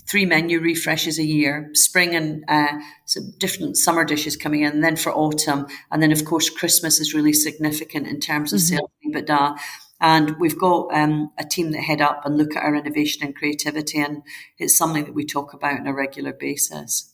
three 0.07 0.25
menu 0.25 0.60
refreshes 0.60 1.17
a 1.19 1.23
year, 1.23 1.69
spring 1.73 2.15
and 2.15 2.43
uh, 2.49 2.79
some 3.05 3.31
different 3.38 3.77
summer 3.77 4.03
dishes 4.03 4.36
coming 4.36 4.62
in, 4.62 4.73
and 4.73 4.84
then 4.84 4.97
for 4.97 5.13
autumn. 5.13 5.67
And 5.89 6.03
then, 6.03 6.12
of 6.12 6.25
course, 6.25 6.49
Christmas 6.49 6.99
is 6.99 7.13
really 7.13 7.34
significant 7.34 8.07
in 8.07 8.19
terms 8.19 8.51
of 8.51 8.60
mm-hmm. 8.60 8.77
sales 8.77 8.91
EBITDA. 9.07 9.57
And 10.01 10.39
we've 10.39 10.57
got 10.57 10.93
um, 10.93 11.31
a 11.37 11.45
team 11.45 11.71
that 11.71 11.83
head 11.83 12.01
up 12.01 12.25
and 12.25 12.35
look 12.35 12.55
at 12.55 12.63
our 12.63 12.75
innovation 12.75 13.23
and 13.23 13.35
creativity, 13.35 13.99
and 13.99 14.23
it's 14.57 14.75
something 14.75 15.05
that 15.05 15.13
we 15.13 15.25
talk 15.25 15.53
about 15.53 15.79
on 15.79 15.87
a 15.87 15.93
regular 15.93 16.33
basis. 16.33 17.13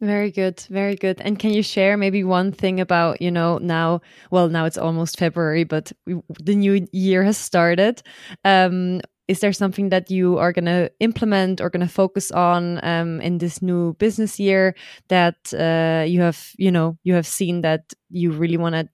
Very 0.00 0.32
good, 0.32 0.60
very 0.68 0.96
good. 0.96 1.20
And 1.20 1.38
can 1.38 1.52
you 1.52 1.62
share 1.62 1.96
maybe 1.96 2.24
one 2.24 2.50
thing 2.50 2.80
about, 2.80 3.22
you 3.22 3.30
know, 3.30 3.58
now, 3.58 4.00
well, 4.30 4.48
now 4.48 4.64
it's 4.64 4.76
almost 4.76 5.18
February, 5.18 5.62
but 5.62 5.92
we, 6.04 6.20
the 6.42 6.56
new 6.56 6.86
year 6.92 7.22
has 7.22 7.38
started. 7.38 8.02
Um, 8.44 9.00
is 9.28 9.40
there 9.40 9.52
something 9.52 9.88
that 9.88 10.10
you 10.10 10.36
are 10.36 10.52
going 10.52 10.66
to 10.66 10.90
implement 11.00 11.60
or 11.60 11.70
going 11.70 11.86
to 11.86 11.92
focus 11.92 12.30
on 12.30 12.84
um, 12.84 13.20
in 13.20 13.38
this 13.38 13.62
new 13.62 13.94
business 13.94 14.38
year 14.38 14.74
that 15.08 15.36
uh, 15.54 16.04
you 16.04 16.20
have, 16.20 16.50
you 16.58 16.70
know, 16.70 16.98
you 17.04 17.14
have 17.14 17.26
seen 17.26 17.62
that 17.62 17.94
you 18.10 18.32
really 18.32 18.58
want 18.58 18.74
to 18.74 18.88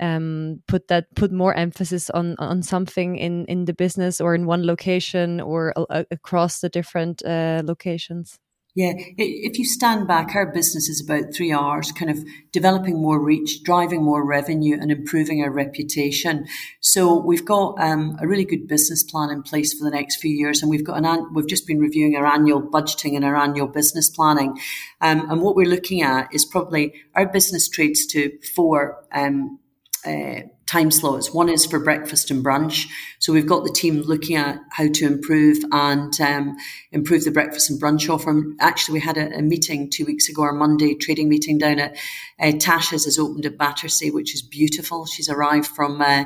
um, 0.00 0.62
put 0.66 0.88
that 0.88 1.14
put 1.14 1.32
more 1.32 1.54
emphasis 1.54 2.10
on 2.10 2.36
on 2.38 2.62
something 2.62 3.16
in 3.16 3.44
in 3.46 3.64
the 3.66 3.74
business 3.74 4.20
or 4.20 4.34
in 4.34 4.46
one 4.46 4.66
location 4.66 5.40
or 5.40 5.74
across 6.10 6.60
the 6.60 6.68
different 6.68 7.22
uh, 7.24 7.62
locations? 7.64 8.38
Yeah, 8.76 8.92
if 8.96 9.58
you 9.58 9.64
stand 9.64 10.06
back, 10.06 10.36
our 10.36 10.46
business 10.52 10.88
is 10.88 11.02
about 11.02 11.34
three 11.34 11.52
hours, 11.52 11.90
kind 11.90 12.08
of 12.08 12.24
developing 12.52 13.02
more 13.02 13.18
reach, 13.18 13.64
driving 13.64 14.04
more 14.04 14.24
revenue, 14.24 14.78
and 14.80 14.92
improving 14.92 15.42
our 15.42 15.50
reputation. 15.50 16.46
So 16.78 17.18
we've 17.18 17.44
got 17.44 17.80
um, 17.80 18.16
a 18.20 18.28
really 18.28 18.44
good 18.44 18.68
business 18.68 19.02
plan 19.02 19.30
in 19.30 19.42
place 19.42 19.74
for 19.74 19.84
the 19.84 19.90
next 19.90 20.20
few 20.20 20.30
years, 20.30 20.62
and 20.62 20.70
we've 20.70 20.84
got 20.84 21.04
an 21.04 21.34
we've 21.34 21.48
just 21.48 21.66
been 21.66 21.80
reviewing 21.80 22.14
our 22.14 22.26
annual 22.26 22.62
budgeting 22.62 23.16
and 23.16 23.24
our 23.24 23.34
annual 23.34 23.66
business 23.66 24.08
planning. 24.08 24.56
Um, 25.00 25.28
and 25.28 25.42
what 25.42 25.56
we're 25.56 25.68
looking 25.68 26.02
at 26.02 26.32
is 26.32 26.44
probably 26.44 26.94
our 27.16 27.26
business 27.26 27.68
trades 27.68 28.06
to 28.06 28.38
four 28.54 29.04
um, 29.12 29.58
uh, 30.06 30.42
time 30.66 30.90
slots. 30.90 31.32
One 31.32 31.48
is 31.48 31.66
for 31.66 31.78
breakfast 31.78 32.30
and 32.30 32.44
brunch. 32.44 32.86
So 33.20 33.34
we've 33.34 33.46
got 33.46 33.64
the 33.64 33.70
team 33.70 34.00
looking 34.00 34.36
at 34.36 34.60
how 34.70 34.88
to 34.88 35.06
improve 35.06 35.58
and 35.70 36.18
um, 36.22 36.56
improve 36.90 37.24
the 37.24 37.30
breakfast 37.30 37.68
and 37.68 37.78
brunch 37.80 38.08
offer. 38.08 38.42
Actually, 38.60 38.94
we 38.94 39.00
had 39.00 39.18
a, 39.18 39.36
a, 39.36 39.42
meeting 39.42 39.90
two 39.90 40.06
weeks 40.06 40.30
ago, 40.30 40.40
our 40.40 40.54
Monday 40.54 40.94
trading 40.94 41.28
meeting 41.28 41.58
down 41.58 41.78
at 41.78 41.98
uh, 42.40 42.52
Tasha's 42.52 43.04
has 43.04 43.18
opened 43.18 43.44
at 43.44 43.58
Battersea, 43.58 44.10
which 44.10 44.34
is 44.34 44.40
beautiful. 44.40 45.04
She's 45.04 45.28
arrived 45.28 45.66
from 45.66 46.00
uh, 46.00 46.24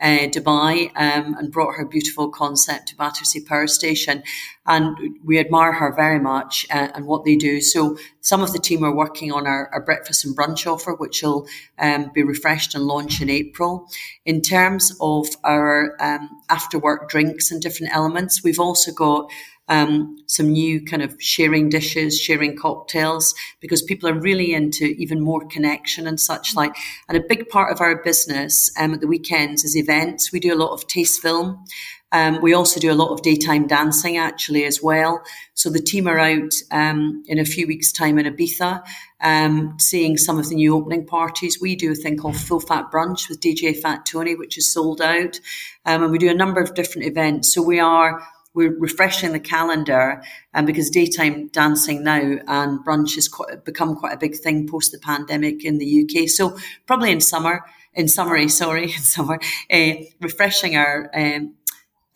uh, 0.00 0.28
Dubai 0.28 0.92
um, 0.94 1.34
and 1.34 1.50
brought 1.50 1.74
her 1.74 1.84
beautiful 1.84 2.28
concept 2.28 2.88
to 2.88 2.96
Battersea 2.96 3.40
Power 3.40 3.66
Station. 3.66 4.22
And 4.66 5.18
we 5.24 5.38
admire 5.38 5.72
her 5.72 5.92
very 5.94 6.20
much 6.20 6.66
uh, 6.70 6.88
and 6.94 7.06
what 7.06 7.24
they 7.24 7.36
do. 7.36 7.60
So 7.60 7.96
some 8.20 8.42
of 8.42 8.52
the 8.52 8.58
team 8.58 8.84
are 8.84 8.94
working 8.94 9.32
on 9.32 9.46
our, 9.46 9.68
our 9.72 9.80
breakfast 9.80 10.24
and 10.24 10.36
brunch 10.36 10.66
offer, 10.66 10.94
which 10.94 11.22
will 11.22 11.46
um, 11.78 12.10
be 12.12 12.22
refreshed 12.22 12.74
and 12.74 12.84
launched 12.84 13.22
in 13.22 13.30
April. 13.30 13.88
In 14.24 14.42
terms 14.42 14.96
of 15.00 15.28
our 15.44 15.96
um, 16.00 16.42
after 16.48 16.78
work 16.78 17.08
drinks 17.08 17.50
and 17.50 17.60
different 17.60 17.94
elements, 17.94 18.42
we've 18.42 18.60
also 18.60 18.92
got 18.92 19.30
um, 19.68 20.16
some 20.26 20.52
new 20.52 20.84
kind 20.84 21.02
of 21.02 21.16
sharing 21.20 21.68
dishes, 21.68 22.18
sharing 22.18 22.56
cocktails, 22.56 23.34
because 23.60 23.82
people 23.82 24.08
are 24.08 24.18
really 24.18 24.54
into 24.54 24.84
even 24.84 25.20
more 25.20 25.44
connection 25.46 26.06
and 26.06 26.20
such 26.20 26.54
like. 26.54 26.76
And 27.08 27.16
a 27.16 27.24
big 27.28 27.48
part 27.48 27.72
of 27.72 27.80
our 27.80 28.02
business 28.02 28.70
um, 28.78 28.94
at 28.94 29.00
the 29.00 29.08
weekends 29.08 29.64
is 29.64 29.76
events. 29.76 30.32
We 30.32 30.40
do 30.40 30.54
a 30.54 30.62
lot 30.62 30.72
of 30.72 30.86
taste 30.86 31.20
film. 31.20 31.64
Um, 32.12 32.40
we 32.40 32.54
also 32.54 32.78
do 32.78 32.92
a 32.92 32.94
lot 32.94 33.12
of 33.12 33.22
daytime 33.22 33.66
dancing 33.66 34.16
actually 34.16 34.64
as 34.64 34.80
well. 34.80 35.22
So 35.54 35.70
the 35.70 35.80
team 35.80 36.06
are 36.06 36.18
out 36.18 36.54
um, 36.70 37.24
in 37.26 37.38
a 37.38 37.44
few 37.44 37.66
weeks' 37.66 37.92
time 37.92 38.18
in 38.18 38.32
Ibiza, 38.32 38.86
um, 39.20 39.76
seeing 39.78 40.16
some 40.16 40.38
of 40.38 40.48
the 40.48 40.54
new 40.54 40.76
opening 40.76 41.06
parties. 41.06 41.60
We 41.60 41.76
do 41.76 41.92
a 41.92 41.94
thing 41.94 42.16
called 42.16 42.36
Full 42.36 42.60
Fat 42.60 42.90
Brunch 42.92 43.28
with 43.28 43.40
DJ 43.40 43.76
Fat 43.76 44.06
Tony, 44.06 44.34
which 44.34 44.58
is 44.58 44.72
sold 44.72 45.00
out, 45.00 45.40
um, 45.84 46.02
and 46.02 46.12
we 46.12 46.18
do 46.18 46.30
a 46.30 46.34
number 46.34 46.60
of 46.60 46.74
different 46.74 47.06
events. 47.06 47.54
So 47.54 47.62
we 47.62 47.80
are 47.80 48.22
we're 48.56 48.76
refreshing 48.78 49.32
the 49.32 49.38
calendar 49.38 50.22
and 50.54 50.62
um, 50.62 50.64
because 50.64 50.88
daytime 50.88 51.48
dancing 51.48 52.02
now 52.02 52.38
and 52.48 52.82
brunch 52.86 53.14
has 53.16 53.28
quite, 53.28 53.66
become 53.66 53.94
quite 53.94 54.14
a 54.14 54.18
big 54.18 54.34
thing 54.34 54.66
post 54.66 54.92
the 54.92 54.98
pandemic 54.98 55.62
in 55.62 55.76
the 55.76 56.04
UK. 56.04 56.26
So 56.26 56.56
probably 56.86 57.12
in 57.12 57.20
summer, 57.20 57.66
in 57.92 58.08
summary, 58.08 58.48
sorry, 58.64 58.84
in 58.84 58.98
summer, 58.98 59.38
uh, 59.70 59.92
refreshing 60.22 60.74
our 60.74 61.10
um, 61.14 61.54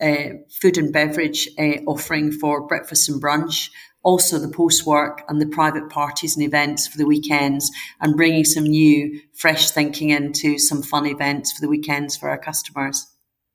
uh, 0.01 0.29
food 0.49 0.79
and 0.79 0.91
beverage 0.91 1.47
uh, 1.59 1.77
offering 1.85 2.31
for 2.31 2.65
breakfast 2.65 3.07
and 3.07 3.21
brunch, 3.21 3.69
also 4.03 4.39
the 4.39 4.49
post 4.49 4.85
work 4.85 5.23
and 5.27 5.41
the 5.41 5.47
private 5.47 5.89
parties 5.89 6.35
and 6.35 6.45
events 6.45 6.87
for 6.87 6.97
the 6.97 7.05
weekends, 7.05 7.69
and 7.99 8.15
bringing 8.15 8.45
some 8.45 8.63
new, 8.63 9.19
fresh 9.33 9.71
thinking 9.71 10.09
into 10.09 10.57
some 10.57 10.81
fun 10.81 11.05
events 11.05 11.51
for 11.51 11.61
the 11.61 11.69
weekends 11.69 12.17
for 12.17 12.29
our 12.29 12.37
customers. 12.37 13.07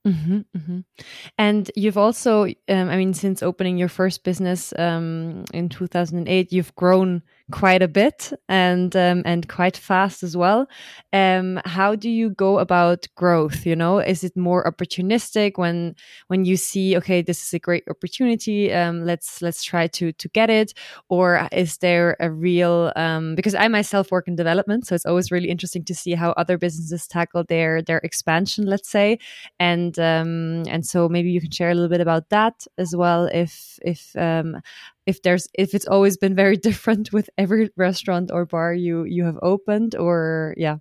Mm-hmm, 0.06 0.38
mm-hmm. 0.56 0.80
And 1.36 1.70
you've 1.74 1.98
also, 1.98 2.44
um, 2.44 2.54
I 2.88 2.96
mean, 2.96 3.12
since 3.12 3.42
opening 3.42 3.76
your 3.76 3.88
first 3.88 4.22
business 4.22 4.72
um, 4.78 5.44
in 5.52 5.68
2008, 5.68 6.52
you've 6.52 6.74
grown 6.76 7.22
quite 7.52 7.80
a 7.80 7.88
bit 7.88 8.32
and 8.48 8.96
um, 8.96 9.22
and 9.24 9.48
quite 9.48 9.76
fast 9.76 10.22
as 10.24 10.36
well. 10.36 10.66
Um, 11.12 11.60
how 11.64 11.94
do 11.94 12.10
you 12.10 12.30
go 12.30 12.58
about 12.58 13.06
growth? 13.14 13.64
You 13.64 13.76
know, 13.76 13.98
is 14.00 14.24
it 14.24 14.36
more 14.36 14.64
opportunistic 14.64 15.52
when 15.56 15.94
when 16.26 16.44
you 16.44 16.56
see 16.56 16.96
okay, 16.96 17.22
this 17.22 17.42
is 17.42 17.54
a 17.54 17.58
great 17.60 17.84
opportunity, 17.88 18.72
um, 18.72 19.04
let's 19.04 19.40
let's 19.42 19.62
try 19.62 19.86
to 19.88 20.12
to 20.12 20.28
get 20.30 20.50
it, 20.50 20.74
or 21.08 21.48
is 21.52 21.78
there 21.78 22.16
a 22.20 22.30
real? 22.30 22.92
Um, 22.96 23.34
because 23.36 23.54
I 23.54 23.68
myself 23.68 24.10
work 24.10 24.26
in 24.26 24.34
development, 24.36 24.86
so 24.86 24.94
it's 24.94 25.06
always 25.06 25.30
really 25.30 25.48
interesting 25.50 25.84
to 25.84 25.94
see 25.94 26.14
how 26.14 26.30
other 26.32 26.58
businesses 26.58 27.06
tackle 27.06 27.44
their 27.44 27.80
their 27.82 27.98
expansion, 27.98 28.66
let's 28.66 28.88
say, 28.90 29.18
and 29.60 29.98
um, 29.98 30.64
and 30.68 30.84
so 30.84 31.08
maybe 31.08 31.30
you 31.30 31.40
can 31.40 31.50
share 31.50 31.70
a 31.70 31.74
little 31.74 31.88
bit 31.90 32.00
about 32.00 32.28
that 32.30 32.66
as 32.78 32.94
well, 32.96 33.26
if 33.26 33.78
if 33.82 34.14
um, 34.16 34.56
if 35.06 35.22
there's 35.22 35.48
if 35.54 35.74
it's 35.74 35.86
always 35.86 36.16
been 36.16 36.34
very 36.34 36.56
different 36.68 37.12
with 37.12 37.30
every 37.38 37.70
restaurant 37.76 38.30
or 38.32 38.44
bar 38.44 38.74
you 38.74 39.04
you 39.04 39.24
have 39.24 39.38
opened 39.42 39.94
or 39.94 40.54
yeah. 40.56 40.78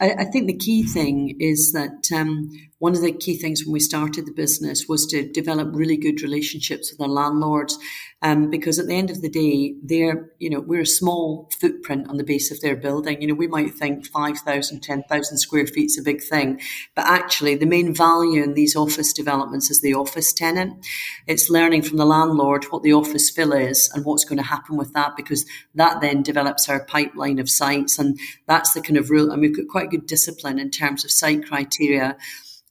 I, 0.00 0.14
I, 0.18 0.24
think 0.24 0.48
the 0.48 0.56
key 0.56 0.82
thing 0.82 1.36
is 1.40 1.72
that 1.72 2.10
um, 2.14 2.50
one 2.84 2.94
of 2.94 3.00
the 3.00 3.12
key 3.12 3.34
things 3.34 3.64
when 3.64 3.72
we 3.72 3.80
started 3.80 4.26
the 4.26 4.32
business 4.32 4.86
was 4.86 5.06
to 5.06 5.26
develop 5.26 5.70
really 5.72 5.96
good 5.96 6.20
relationships 6.20 6.92
with 6.92 7.00
our 7.00 7.08
landlords. 7.08 7.78
Um, 8.20 8.50
because 8.50 8.78
at 8.78 8.86
the 8.86 8.94
end 8.94 9.10
of 9.10 9.22
the 9.22 9.30
day, 9.30 9.74
they're, 9.82 10.30
you 10.38 10.50
know, 10.50 10.60
we're 10.60 10.82
a 10.82 10.86
small 10.86 11.50
footprint 11.58 12.08
on 12.08 12.18
the 12.18 12.24
base 12.24 12.50
of 12.50 12.60
their 12.60 12.76
building. 12.76 13.20
You 13.22 13.28
know, 13.28 13.34
we 13.34 13.46
might 13.46 13.74
think 13.74 14.06
5,000, 14.06 14.82
10,000 14.82 15.38
square 15.38 15.66
feet 15.66 15.86
is 15.86 15.98
a 15.98 16.02
big 16.02 16.22
thing, 16.22 16.60
but 16.94 17.06
actually 17.06 17.54
the 17.54 17.66
main 17.66 17.94
value 17.94 18.42
in 18.42 18.52
these 18.52 18.76
office 18.76 19.14
developments 19.14 19.70
is 19.70 19.80
the 19.80 19.94
office 19.94 20.32
tenant. 20.32 20.86
It's 21.26 21.50
learning 21.50 21.82
from 21.82 21.96
the 21.96 22.06
landlord 22.06 22.64
what 22.64 22.82
the 22.82 22.94
office 22.94 23.30
fill 23.30 23.52
is 23.52 23.90
and 23.94 24.04
what's 24.04 24.24
going 24.24 24.38
to 24.38 24.44
happen 24.44 24.76
with 24.76 24.92
that, 24.92 25.16
because 25.16 25.46
that 25.74 26.02
then 26.02 26.22
develops 26.22 26.68
our 26.68 26.84
pipeline 26.84 27.38
of 27.38 27.50
sites. 27.50 27.98
And 27.98 28.18
that's 28.46 28.72
the 28.72 28.82
kind 28.82 28.98
of 28.98 29.10
rule. 29.10 29.30
And 29.30 29.40
we've 29.40 29.56
got 29.56 29.68
quite 29.68 29.90
good 29.90 30.06
discipline 30.06 30.58
in 30.58 30.70
terms 30.70 31.04
of 31.04 31.10
site 31.10 31.46
criteria 31.46 32.16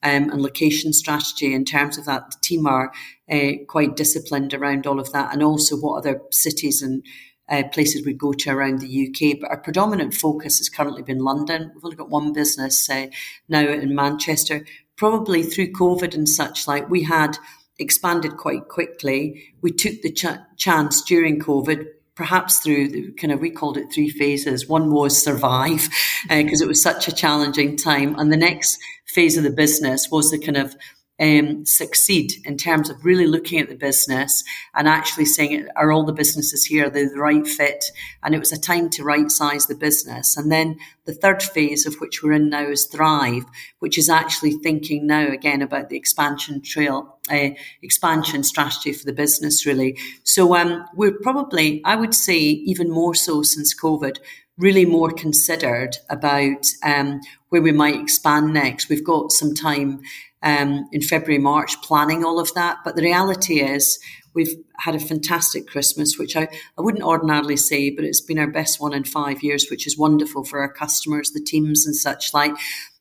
um, 0.04 0.30
and 0.30 0.42
location 0.42 0.94
strategy 0.94 1.54
in 1.54 1.66
terms 1.66 1.98
of 1.98 2.06
that. 2.06 2.30
The 2.32 2.38
team 2.42 2.68
are 2.68 2.92
uh, 3.32 3.52
quite 3.68 3.96
disciplined 3.96 4.54
around 4.54 4.86
all 4.86 5.00
of 5.00 5.12
that, 5.14 5.34
and 5.34 5.42
also 5.42 5.78
what 5.78 5.98
other 5.98 6.22
cities 6.32 6.82
and 6.82 7.04
uh, 7.50 7.64
places 7.72 8.06
we 8.06 8.14
go 8.14 8.34
to 8.34 8.50
around 8.52 8.80
the 8.80 9.08
UK. 9.08 9.40
But 9.40 9.50
our 9.50 9.58
predominant 9.58 10.14
focus 10.14 10.60
has 10.60 10.70
currently 10.70 11.04
been 11.04 11.20
London. 11.20 11.72
We've 11.74 11.86
only 11.86 11.98
got 11.98 12.10
one 12.10 12.34
business 12.34 12.90
uh, 12.90 13.08
now 13.48 13.68
in 13.68 13.96
Manchester. 13.96 14.66
Probably 14.96 15.44
through 15.44 15.72
COVID 15.72 16.14
and 16.14 16.30
such, 16.30 16.68
like 16.68 16.90
we 16.90 17.04
had 17.04 17.38
expanded 17.80 18.38
quite 18.38 18.68
quickly. 18.68 19.54
We 19.62 19.72
took 19.72 20.02
the 20.02 20.12
ch- 20.12 20.58
chance 20.58 21.02
during 21.02 21.40
COVID 21.40 21.86
perhaps 22.16 22.60
through 22.60 22.90
the 22.90 23.12
kind 23.14 23.32
of 23.32 23.40
we 23.40 23.50
called 23.50 23.78
it 23.78 23.92
three 23.94 24.10
phases. 24.10 24.68
One 24.68 24.92
was 24.92 25.22
survive 25.22 25.90
because 26.30 26.62
uh, 26.62 26.66
it 26.66 26.68
was 26.68 26.82
such 26.82 27.08
a 27.08 27.16
challenging 27.16 27.76
time, 27.78 28.16
and 28.18 28.32
the 28.32 28.38
next 28.38 28.80
phase 29.08 29.38
of 29.38 29.44
the 29.44 29.52
business 29.52 30.10
was 30.12 30.32
the 30.32 30.40
kind 30.40 30.58
of 30.58 30.76
um, 31.20 31.66
succeed 31.66 32.34
in 32.44 32.58
terms 32.58 32.90
of 32.90 33.06
really 33.06 33.28
looking 33.28 33.60
at 33.60 33.70
the 33.70 33.76
business 33.76 34.44
and 34.74 34.88
actually 34.88 35.26
saying, 35.26 35.68
are 35.76 35.92
all 35.92 36.06
the 36.06 36.14
businesses 36.14 36.66
here 36.66 36.90
the, 36.90 37.12
right 37.16 37.48
fit? 37.48 37.86
And 38.24 38.34
it 38.34 38.40
was 38.40 38.52
a 38.52 38.60
time 38.60 38.90
to 38.92 39.04
right 39.04 39.30
size 39.30 39.68
the 39.68 39.76
business. 39.76 40.36
And 40.36 40.52
then 40.52 40.78
the 41.06 41.14
third 41.14 41.44
phase 41.44 41.86
of 41.86 41.96
which 41.96 42.24
we're 42.24 42.34
in 42.34 42.50
now 42.50 42.68
is 42.68 42.88
thrive, 42.88 43.46
which 43.80 43.98
is 43.98 44.10
actually 44.10 44.54
thinking 44.54 45.06
now 45.06 45.28
again 45.28 45.62
about 45.62 45.90
the 45.90 45.98
expansion 45.98 46.62
trail, 46.62 47.20
uh, 47.32 47.50
expansion 47.82 48.44
strategy 48.44 48.92
for 48.92 49.06
the 49.06 49.14
business 49.14 49.66
really. 49.66 49.98
So 50.24 50.56
um, 50.56 50.86
we're 50.96 51.20
probably, 51.22 51.82
I 51.86 51.96
would 51.96 52.16
say, 52.16 52.38
even 52.38 52.90
more 52.90 53.14
so 53.14 53.44
since 53.44 53.80
COVID, 53.80 54.18
really 54.58 54.86
more 54.86 55.12
considered 55.12 55.98
about 56.10 56.66
um, 56.84 57.20
where 57.50 57.62
we 57.62 57.72
might 57.72 58.00
expand 58.00 58.54
next. 58.54 58.90
We've 58.90 59.04
got 59.04 59.32
some 59.32 59.54
time 59.54 60.02
um, 60.44 60.88
in 60.92 61.02
February, 61.02 61.42
March, 61.42 61.82
planning 61.82 62.24
all 62.24 62.40
of 62.40 62.54
that. 62.54 62.78
But 62.84 62.96
the 62.96 63.02
reality 63.02 63.62
is, 63.62 64.00
we've 64.36 64.56
had 64.80 64.96
a 64.96 65.00
fantastic 65.00 65.68
Christmas, 65.68 66.18
which 66.18 66.36
I, 66.36 66.48
I 66.78 66.82
wouldn't 66.82 67.04
ordinarily 67.04 67.58
say, 67.58 67.90
but 67.90 68.06
it's 68.06 68.22
been 68.22 68.40
our 68.40 68.52
best 68.52 68.80
one 68.80 68.94
in 68.94 69.04
five 69.04 69.42
years, 69.44 69.68
which 69.70 69.88
is 69.88 69.98
wonderful 69.98 70.44
for 70.44 70.60
our 70.60 70.72
customers, 70.72 71.32
the 71.32 71.44
teams, 71.44 71.86
and 71.86 71.96
such 71.96 72.34
like. 72.34 72.54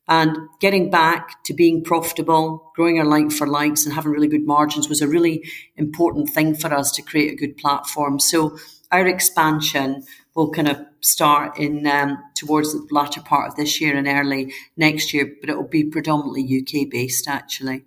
And 0.09 0.37
getting 0.61 0.91
back 0.91 1.43
to 1.45 1.55
being 1.55 1.85
profitable, 1.85 2.73
growing 2.75 2.99
our 2.99 3.05
like 3.05 3.31
for 3.31 3.47
likes, 3.47 3.85
and 3.85 3.95
having 3.95 4.13
really 4.13 4.29
good 4.29 4.47
margins 4.47 4.89
was 4.89 5.01
a 5.01 5.09
really 5.09 5.45
important 5.77 6.31
thing 6.31 6.55
for 6.55 6.73
us 6.73 6.93
to 6.93 7.03
create 7.03 7.33
a 7.33 7.37
good 7.37 7.57
platform. 7.57 8.19
So 8.19 8.57
our 8.91 9.07
expansion 9.07 10.05
will 10.35 10.51
kind 10.51 10.69
of 10.69 10.85
start 11.03 11.59
in 11.59 11.87
um, 11.87 12.19
towards 12.35 12.73
the 12.73 12.87
latter 12.91 13.21
part 13.21 13.49
of 13.49 13.57
this 13.57 13.81
year 13.81 13.97
and 13.97 14.07
early 14.07 14.53
next 14.77 15.13
year, 15.13 15.31
but 15.41 15.51
it 15.51 15.57
will 15.57 15.69
be 15.69 15.85
predominantly 15.85 16.43
UK 16.43 16.89
based 16.91 17.29
actually. 17.29 17.85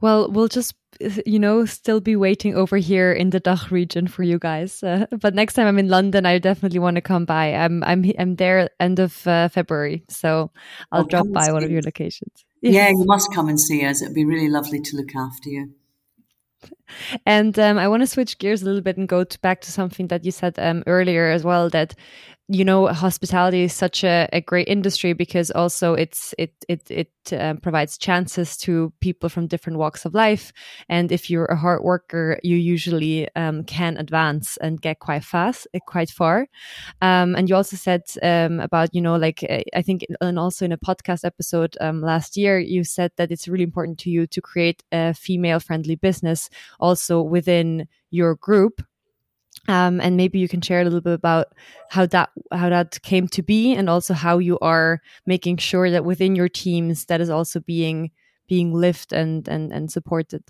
Well, 0.00 0.30
we'll 0.30 0.48
just 0.48 0.74
you 1.26 1.38
know 1.38 1.64
still 1.64 2.00
be 2.00 2.16
waiting 2.16 2.56
over 2.56 2.76
here 2.76 3.12
in 3.12 3.30
the 3.30 3.40
DACH 3.40 3.70
region 3.70 4.08
for 4.08 4.22
you 4.22 4.38
guys. 4.38 4.82
Uh, 4.82 5.06
but 5.20 5.34
next 5.34 5.54
time 5.54 5.66
I'm 5.66 5.78
in 5.78 5.88
London, 5.88 6.26
I 6.26 6.38
definitely 6.38 6.78
want 6.78 6.96
to 6.96 7.00
come 7.00 7.24
by. 7.24 7.54
I'm 7.54 7.84
I'm 7.84 8.04
I'm 8.18 8.36
there 8.36 8.70
end 8.80 8.98
of 8.98 9.26
uh, 9.26 9.48
February, 9.48 10.04
so 10.08 10.50
I'll, 10.90 11.00
I'll 11.00 11.04
drop 11.04 11.26
by 11.32 11.52
one 11.52 11.64
of 11.64 11.70
your 11.70 11.82
locations. 11.82 12.44
Yes. 12.60 12.74
Yeah, 12.74 12.88
you 12.88 13.04
must 13.06 13.32
come 13.32 13.48
and 13.48 13.60
see 13.60 13.84
us. 13.84 14.02
It'd 14.02 14.14
be 14.14 14.24
really 14.24 14.48
lovely 14.48 14.80
to 14.80 14.96
look 14.96 15.14
after 15.14 15.48
you. 15.48 15.74
And 17.26 17.58
um, 17.58 17.78
I 17.78 17.88
want 17.88 18.02
to 18.02 18.06
switch 18.06 18.38
gears 18.38 18.62
a 18.62 18.64
little 18.64 18.80
bit 18.80 18.96
and 18.96 19.08
go 19.08 19.24
to 19.24 19.40
back 19.40 19.60
to 19.62 19.72
something 19.72 20.08
that 20.08 20.24
you 20.24 20.30
said 20.30 20.58
um, 20.58 20.82
earlier 20.86 21.30
as 21.30 21.44
well 21.44 21.70
that 21.70 21.94
you 22.50 22.64
know 22.64 22.86
hospitality 22.86 23.62
is 23.64 23.74
such 23.74 24.02
a, 24.04 24.26
a 24.32 24.40
great 24.40 24.68
industry 24.68 25.12
because 25.12 25.50
also 25.50 25.92
it's 25.92 26.34
it 26.38 26.54
it 26.66 26.90
it 26.90 27.10
um, 27.38 27.58
provides 27.58 27.98
chances 27.98 28.56
to 28.56 28.90
people 29.00 29.28
from 29.28 29.46
different 29.46 29.78
walks 29.78 30.06
of 30.06 30.14
life. 30.14 30.50
And 30.88 31.12
if 31.12 31.28
you're 31.28 31.44
a 31.44 31.56
hard 31.56 31.82
worker 31.82 32.40
you 32.42 32.56
usually 32.56 33.28
um, 33.36 33.64
can 33.64 33.98
advance 33.98 34.56
and 34.58 34.80
get 34.80 34.98
quite 34.98 35.24
fast 35.24 35.68
uh, 35.74 35.78
quite 35.86 36.10
far. 36.10 36.46
Um, 37.02 37.34
and 37.36 37.50
you 37.50 37.54
also 37.54 37.76
said 37.76 38.02
um, 38.22 38.60
about 38.60 38.94
you 38.94 39.02
know 39.02 39.16
like 39.16 39.44
uh, 39.48 39.60
i 39.74 39.82
think 39.82 40.06
and 40.20 40.38
also 40.38 40.64
in 40.64 40.72
a 40.72 40.78
podcast 40.78 41.24
episode 41.24 41.76
um, 41.80 42.00
last 42.00 42.36
year 42.36 42.58
you 42.58 42.82
said 42.82 43.12
that 43.16 43.30
it's 43.30 43.46
really 43.48 43.64
important 43.64 43.98
to 43.98 44.10
you 44.10 44.26
to 44.26 44.40
create 44.40 44.82
a 44.92 45.12
female 45.12 45.60
friendly 45.60 45.96
business 45.96 46.48
also 46.80 47.20
within 47.20 47.86
your 48.10 48.36
group 48.36 48.80
um, 49.68 50.00
and 50.00 50.16
maybe 50.16 50.38
you 50.38 50.48
can 50.48 50.60
share 50.60 50.80
a 50.80 50.84
little 50.84 51.00
bit 51.00 51.14
about 51.14 51.48
how 51.90 52.06
that 52.06 52.30
how 52.52 52.68
that 52.70 53.00
came 53.02 53.28
to 53.28 53.42
be, 53.42 53.74
and 53.74 53.88
also 53.90 54.14
how 54.14 54.38
you 54.38 54.58
are 54.60 55.00
making 55.26 55.58
sure 55.58 55.90
that 55.90 56.04
within 56.04 56.34
your 56.36 56.48
teams 56.48 57.06
that 57.06 57.20
is 57.20 57.30
also 57.30 57.60
being 57.60 58.10
being 58.48 58.72
lived 58.72 59.12
and 59.12 59.48
and 59.48 59.72
and 59.72 59.90
supported. 59.92 60.42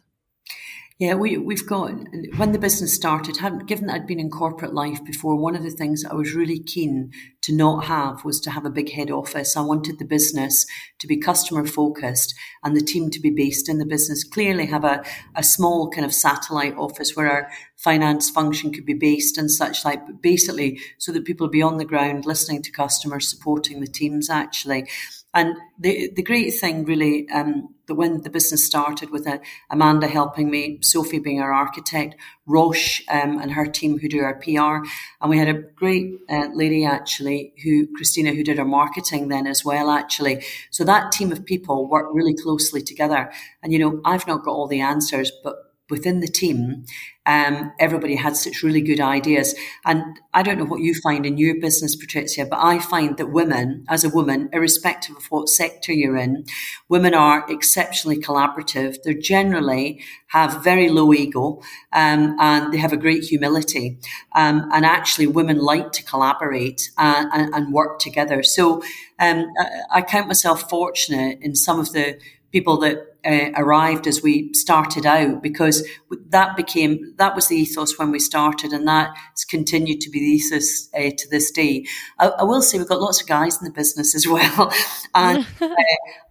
Yeah, 0.99 1.15
we, 1.15 1.39
we've 1.39 1.65
got, 1.65 1.93
when 2.39 2.51
the 2.51 2.59
business 2.59 2.93
started, 2.93 3.39
given 3.69 3.87
that 3.87 3.95
I'd 3.95 4.07
been 4.09 4.19
in 4.19 4.31
corporate 4.31 4.75
life 4.75 5.05
before, 5.05 5.37
one 5.37 5.55
of 5.55 5.63
the 5.63 5.71
things 5.71 6.05
I 6.05 6.15
was 6.15 6.35
really 6.35 6.59
keen 6.59 7.13
to 7.43 7.55
not 7.55 7.85
have 7.85 8.25
was 8.25 8.41
to 8.41 8.51
have 8.51 8.67
a 8.67 8.71
big 8.71 8.91
head 8.91 9.09
office. 9.09 9.57
I 9.57 9.61
wanted 9.61 10.01
the 10.01 10.05
business 10.05 10.67
to 10.99 11.07
be 11.07 11.17
customer 11.17 11.65
focused 11.65 12.35
and 12.65 12.77
the 12.77 12.81
team 12.81 13.11
to 13.11 13.21
be 13.21 13.31
based 13.31 13.69
in 13.69 13.79
the 13.79 13.87
business. 13.87 14.25
Clearly 14.25 14.67
have 14.67 14.83
a, 14.83 15.05
a 15.37 15.45
small 15.45 15.89
kind 15.89 16.05
of 16.05 16.13
satellite 16.13 16.77
office 16.77 17.15
where 17.15 17.31
our 17.31 17.49
finance 17.77 18.29
function 18.29 18.73
could 18.73 18.85
be 18.85 18.95
based 18.95 19.39
and 19.39 19.53
such 19.53 19.85
like, 19.85 20.05
but 20.05 20.21
basically 20.21 20.81
so 20.99 21.13
that 21.13 21.25
people 21.25 21.47
be 21.47 21.63
on 21.63 21.77
the 21.77 21.85
ground 21.85 22.27
listening 22.27 22.61
to 22.63 22.73
customers, 22.73 23.29
supporting 23.29 23.79
the 23.79 23.87
teams 23.87 24.29
actually. 24.29 24.89
And 25.35 25.57
the 25.79 26.11
the 26.17 26.23
great 26.23 26.51
thing 26.53 26.85
really 26.85 27.29
um, 27.29 27.75
that 27.87 27.97
when 27.97 28.23
the 28.23 28.31
business 28.31 28.64
started 28.64 29.11
with 29.11 29.27
uh, 29.27 29.38
Amanda 29.71 30.09
helping 30.09 30.51
me, 30.51 30.79
Sophie 30.81 31.19
being 31.19 31.41
our 31.41 31.53
architect, 31.53 32.17
Roche 32.47 33.03
um, 33.11 33.38
and 33.38 33.53
her 33.53 33.67
team 33.67 33.99
who 33.99 34.09
do 34.09 34.21
our 34.21 34.37
PR, 34.41 34.87
and 35.21 35.29
we 35.29 35.37
had 35.37 35.49
a 35.49 35.53
great 35.53 36.14
uh, 36.31 36.49
lady 36.55 36.87
actually 36.87 37.53
who 37.62 37.87
Christina 37.95 38.33
who 38.33 38.43
did 38.43 38.59
our 38.59 38.64
marketing 38.64 39.29
then 39.29 39.47
as 39.47 39.64
well 39.67 39.91
actually. 39.91 40.43
So 40.71 40.83
that 40.85 41.12
team 41.12 41.31
of 41.31 41.45
people 41.45 41.88
worked 41.88 42.14
really 42.14 42.35
closely 42.35 42.81
together. 42.81 43.31
And 43.62 43.71
you 43.71 43.79
know 43.79 44.01
I've 44.07 44.27
not 44.27 44.45
got 44.45 44.53
all 44.53 44.67
the 44.67 44.81
answers, 44.81 45.31
but 45.45 45.57
within 45.90 46.20
the 46.20 46.29
team, 46.29 46.85
um, 47.29 47.72
everybody 47.79 48.16
had 48.16 48.37
such 48.37 48.62
really 48.62 48.81
good 48.81 49.01
ideas. 49.01 49.55
And 49.85 50.03
I 50.33 50.42
don't 50.42 50.59
know 50.59 50.64
what 50.64 50.81
you 50.81 50.94
find 50.94 51.27
in 51.27 51.37
your 51.37 51.61
business, 51.61 51.94
Patricia, 51.94 52.46
but 52.46 52.59
I 52.59 52.79
find 52.79 53.18
that 53.18 53.31
women, 53.31 53.85
as 53.88 54.03
a 54.03 54.09
woman, 54.09 54.48
irrespective 54.53 55.16
of 55.16 55.27
what 55.27 55.51
sector 55.51 55.92
you're 55.92 56.16
in, 56.16 56.44
women 56.88 57.12
are 57.12 57.44
exceptionally 57.51 58.16
collaborative. 58.16 58.96
They 59.03 59.14
generally 59.14 60.03
have 60.29 60.64
very 60.64 60.88
low 60.88 61.12
ego 61.12 61.61
um, 61.92 62.37
and 62.40 62.72
they 62.72 62.79
have 62.79 62.94
a 62.94 62.96
great 62.96 63.24
humility. 63.24 63.98
Um, 64.35 64.68
and 64.72 64.87
actually, 64.87 65.27
women 65.27 65.59
like 65.59 65.92
to 65.92 66.03
collaborate 66.05 66.90
and, 66.96 67.29
and, 67.33 67.55
and 67.55 67.74
work 67.74 67.98
together. 67.98 68.42
So 68.42 68.83
um, 69.18 69.46
I, 69.61 69.98
I 69.98 70.03
count 70.03 70.29
myself 70.29 70.70
fortunate 70.70 71.38
in 71.42 71.55
some 71.55 71.79
of 71.79 71.92
the 71.92 72.18
people 72.53 72.79
that 72.79 73.08
uh, 73.29 73.51
arrived 73.57 74.07
as 74.07 74.23
we 74.23 74.53
started 74.55 75.05
out 75.05 75.43
because 75.43 75.87
that 76.31 76.57
became 76.57 77.14
that 77.17 77.35
was 77.35 77.49
the 77.49 77.57
ethos 77.57 77.99
when 77.99 78.11
we 78.11 78.19
started 78.19 78.73
and 78.73 78.88
that 78.88 79.14
has 79.33 79.45
continued 79.45 80.01
to 80.01 80.11
be 80.11 80.19
the 80.21 80.27
ethos 80.27 80.88
uh, 80.95 81.11
to 81.17 81.29
this 81.31 81.51
day. 81.51 81.85
I, 82.19 82.29
I, 82.29 82.43
will 82.45 82.62
say 82.62 82.79
we've 82.79 82.88
got 82.88 83.01
lots 83.01 83.21
of 83.21 83.29
guys 83.29 83.59
in 83.59 83.64
the 83.64 83.71
business 83.73 84.14
as 84.14 84.27
well. 84.27 84.73
And 85.14 85.47
uh, 85.61 85.69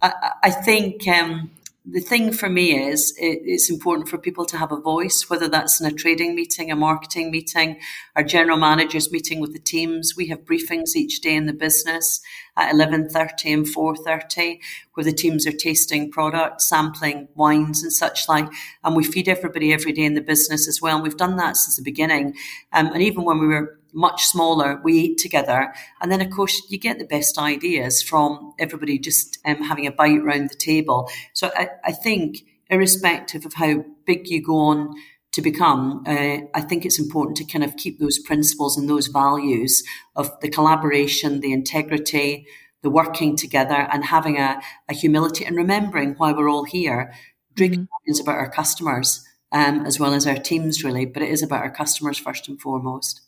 I, 0.00 0.32
I, 0.44 0.50
think 0.50 1.06
um, 1.08 1.50
the 1.90 2.00
thing 2.00 2.32
for 2.32 2.50
me 2.50 2.76
is 2.76 3.14
it, 3.18 3.40
it's 3.44 3.70
important 3.70 4.08
for 4.08 4.18
people 4.18 4.44
to 4.46 4.58
have 4.58 4.72
a 4.72 4.80
voice, 4.80 5.30
whether 5.30 5.48
that's 5.48 5.80
in 5.80 5.86
a 5.86 5.92
trading 5.94 6.34
meeting, 6.34 6.70
a 6.70 6.76
marketing 6.76 7.30
meeting, 7.30 7.78
our 8.14 8.22
general 8.22 8.58
managers 8.58 9.10
meeting 9.10 9.40
with 9.40 9.52
the 9.52 9.58
teams. 9.58 10.14
We 10.16 10.26
have 10.28 10.44
briefings 10.44 10.94
each 10.96 11.20
day 11.20 11.34
in 11.34 11.46
the 11.46 11.52
business 11.54 12.20
at 12.56 12.74
11.30 12.74 13.54
and 13.54 13.66
4.30 13.66 14.58
where 14.94 15.04
the 15.04 15.12
teams 15.12 15.46
are 15.46 15.52
tasting 15.52 16.10
products, 16.10 16.68
sampling 16.68 17.28
wines 17.34 17.82
and 17.82 17.92
such 17.92 18.28
like. 18.28 18.48
And 18.84 18.94
we 18.94 19.04
feed 19.04 19.28
everybody 19.28 19.72
every 19.72 19.92
day 19.92 20.04
in 20.04 20.14
the 20.14 20.20
business 20.20 20.68
as 20.68 20.82
well. 20.82 20.96
And 20.96 21.02
we've 21.02 21.16
done 21.16 21.36
that 21.36 21.56
since 21.56 21.76
the 21.76 21.82
beginning. 21.82 22.34
Um, 22.72 22.88
and 22.88 23.02
even 23.02 23.24
when 23.24 23.38
we 23.38 23.46
were 23.46 23.77
much 23.92 24.26
smaller, 24.26 24.80
we 24.82 24.94
eat 24.94 25.18
together. 25.18 25.72
And 26.00 26.10
then, 26.10 26.20
of 26.20 26.30
course, 26.30 26.62
you 26.68 26.78
get 26.78 26.98
the 26.98 27.06
best 27.06 27.38
ideas 27.38 28.02
from 28.02 28.52
everybody 28.58 28.98
just 28.98 29.38
um, 29.44 29.62
having 29.62 29.86
a 29.86 29.92
bite 29.92 30.22
round 30.22 30.50
the 30.50 30.56
table. 30.56 31.10
So 31.32 31.50
I, 31.54 31.70
I, 31.84 31.92
think, 31.92 32.44
irrespective 32.70 33.46
of 33.46 33.54
how 33.54 33.84
big 34.04 34.28
you 34.28 34.42
go 34.42 34.56
on 34.58 34.94
to 35.32 35.42
become, 35.42 36.02
uh, 36.06 36.38
I 36.54 36.60
think 36.60 36.84
it's 36.84 36.98
important 36.98 37.36
to 37.38 37.44
kind 37.44 37.64
of 37.64 37.76
keep 37.76 37.98
those 37.98 38.18
principles 38.18 38.76
and 38.76 38.88
those 38.88 39.08
values 39.08 39.82
of 40.16 40.30
the 40.40 40.48
collaboration, 40.48 41.40
the 41.40 41.52
integrity, 41.52 42.46
the 42.82 42.90
working 42.90 43.36
together, 43.36 43.88
and 43.92 44.04
having 44.04 44.38
a, 44.38 44.60
a 44.88 44.94
humility 44.94 45.44
and 45.44 45.56
remembering 45.56 46.14
why 46.14 46.32
we're 46.32 46.50
all 46.50 46.64
here. 46.64 47.12
Drinking 47.54 47.82
mm-hmm. 47.82 48.10
is 48.10 48.20
about 48.20 48.36
our 48.36 48.50
customers. 48.50 49.24
Um, 49.50 49.86
as 49.86 49.98
well 49.98 50.12
as 50.12 50.26
our 50.26 50.36
teams, 50.36 50.84
really, 50.84 51.06
but 51.06 51.22
it 51.22 51.30
is 51.30 51.42
about 51.42 51.62
our 51.62 51.70
customers 51.70 52.18
first 52.18 52.48
and 52.48 52.60
foremost. 52.60 53.22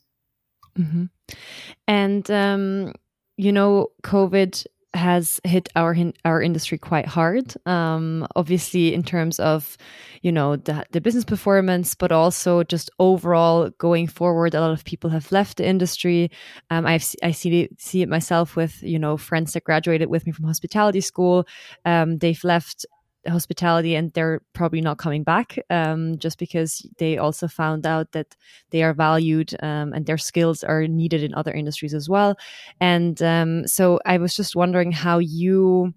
Mm-hmm. 0.81 1.05
And 1.87 2.31
um, 2.31 2.93
you 3.37 3.53
know, 3.53 3.89
COVID 4.03 4.67
has 4.93 5.41
hit 5.45 5.69
our 5.77 5.97
our 6.25 6.43
industry 6.43 6.77
quite 6.77 7.07
hard. 7.07 7.55
Um, 7.65 8.27
obviously, 8.35 8.93
in 8.93 9.03
terms 9.03 9.39
of 9.39 9.77
you 10.23 10.33
know 10.33 10.57
the 10.57 10.85
the 10.91 11.01
business 11.01 11.25
performance, 11.25 11.95
but 11.95 12.13
also 12.13 12.65
just 12.65 12.91
overall 12.99 13.71
going 13.79 14.09
forward. 14.09 14.55
A 14.55 14.61
lot 14.61 14.73
of 14.73 14.85
people 14.85 15.11
have 15.11 15.31
left 15.31 15.59
the 15.59 15.67
industry. 15.67 16.31
Um, 16.71 16.87
I've 16.87 17.05
I 17.23 17.31
see 17.31 17.63
it, 17.63 17.81
see 17.81 18.03
it 18.03 18.09
myself 18.09 18.57
with 18.57 18.83
you 18.83 18.99
know 18.99 19.17
friends 19.17 19.53
that 19.53 19.65
graduated 19.65 20.09
with 20.09 20.27
me 20.27 20.33
from 20.33 20.47
hospitality 20.47 21.01
school. 21.01 21.47
Um, 21.85 22.19
they've 22.19 22.43
left 22.43 22.85
hospitality 23.29 23.95
and 23.95 24.13
they're 24.13 24.41
probably 24.53 24.81
not 24.81 24.99
coming 24.99 25.23
back 25.23 25.59
um, 25.71 26.17
just 26.19 26.39
because 26.39 26.87
they 26.99 27.19
also 27.19 27.47
found 27.49 27.87
out 27.87 28.13
that 28.13 28.35
they 28.71 28.83
are 28.83 28.95
valued 28.95 29.55
um, 29.63 29.93
and 29.93 30.07
their 30.07 30.19
skills 30.19 30.65
are 30.65 30.87
needed 30.87 31.23
in 31.23 31.35
other 31.35 31.53
industries 31.53 31.95
as 31.95 32.09
well. 32.09 32.37
And 32.81 33.21
um, 33.23 33.67
so 33.67 34.01
i 34.07 34.19
was 34.19 34.35
just 34.35 34.57
wondering 34.57 34.93
how 34.93 35.19
you 35.19 35.93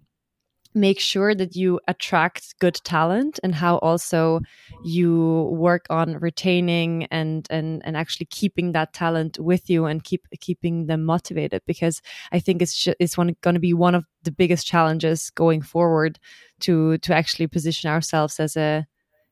make 0.75 0.99
sure 0.99 1.35
that 1.35 1.55
you 1.55 1.79
attract 1.87 2.57
good 2.59 2.75
talent 2.83 3.39
and 3.43 3.55
how 3.55 3.77
also 3.77 4.41
you 4.83 5.49
work 5.51 5.85
on 5.89 6.17
retaining 6.17 7.05
and 7.05 7.47
and 7.49 7.81
and 7.85 7.95
actually 7.95 8.25
keeping 8.27 8.71
that 8.71 8.93
talent 8.93 9.39
with 9.39 9.69
you 9.69 9.85
and 9.85 10.03
keep 10.03 10.27
keeping 10.39 10.87
them 10.87 11.03
motivated 11.03 11.61
because 11.65 12.01
I 12.31 12.39
think 12.39 12.61
it's 12.61 12.87
it's 12.99 13.17
one 13.17 13.35
going 13.41 13.55
to 13.55 13.59
be 13.59 13.73
one 13.73 13.95
of 13.95 14.05
the 14.23 14.31
biggest 14.31 14.67
challenges 14.67 15.29
going 15.31 15.61
forward 15.61 16.19
to 16.61 16.97
to 16.99 17.13
actually 17.13 17.47
position 17.47 17.89
ourselves 17.89 18.39
as 18.39 18.57
a 18.57 18.85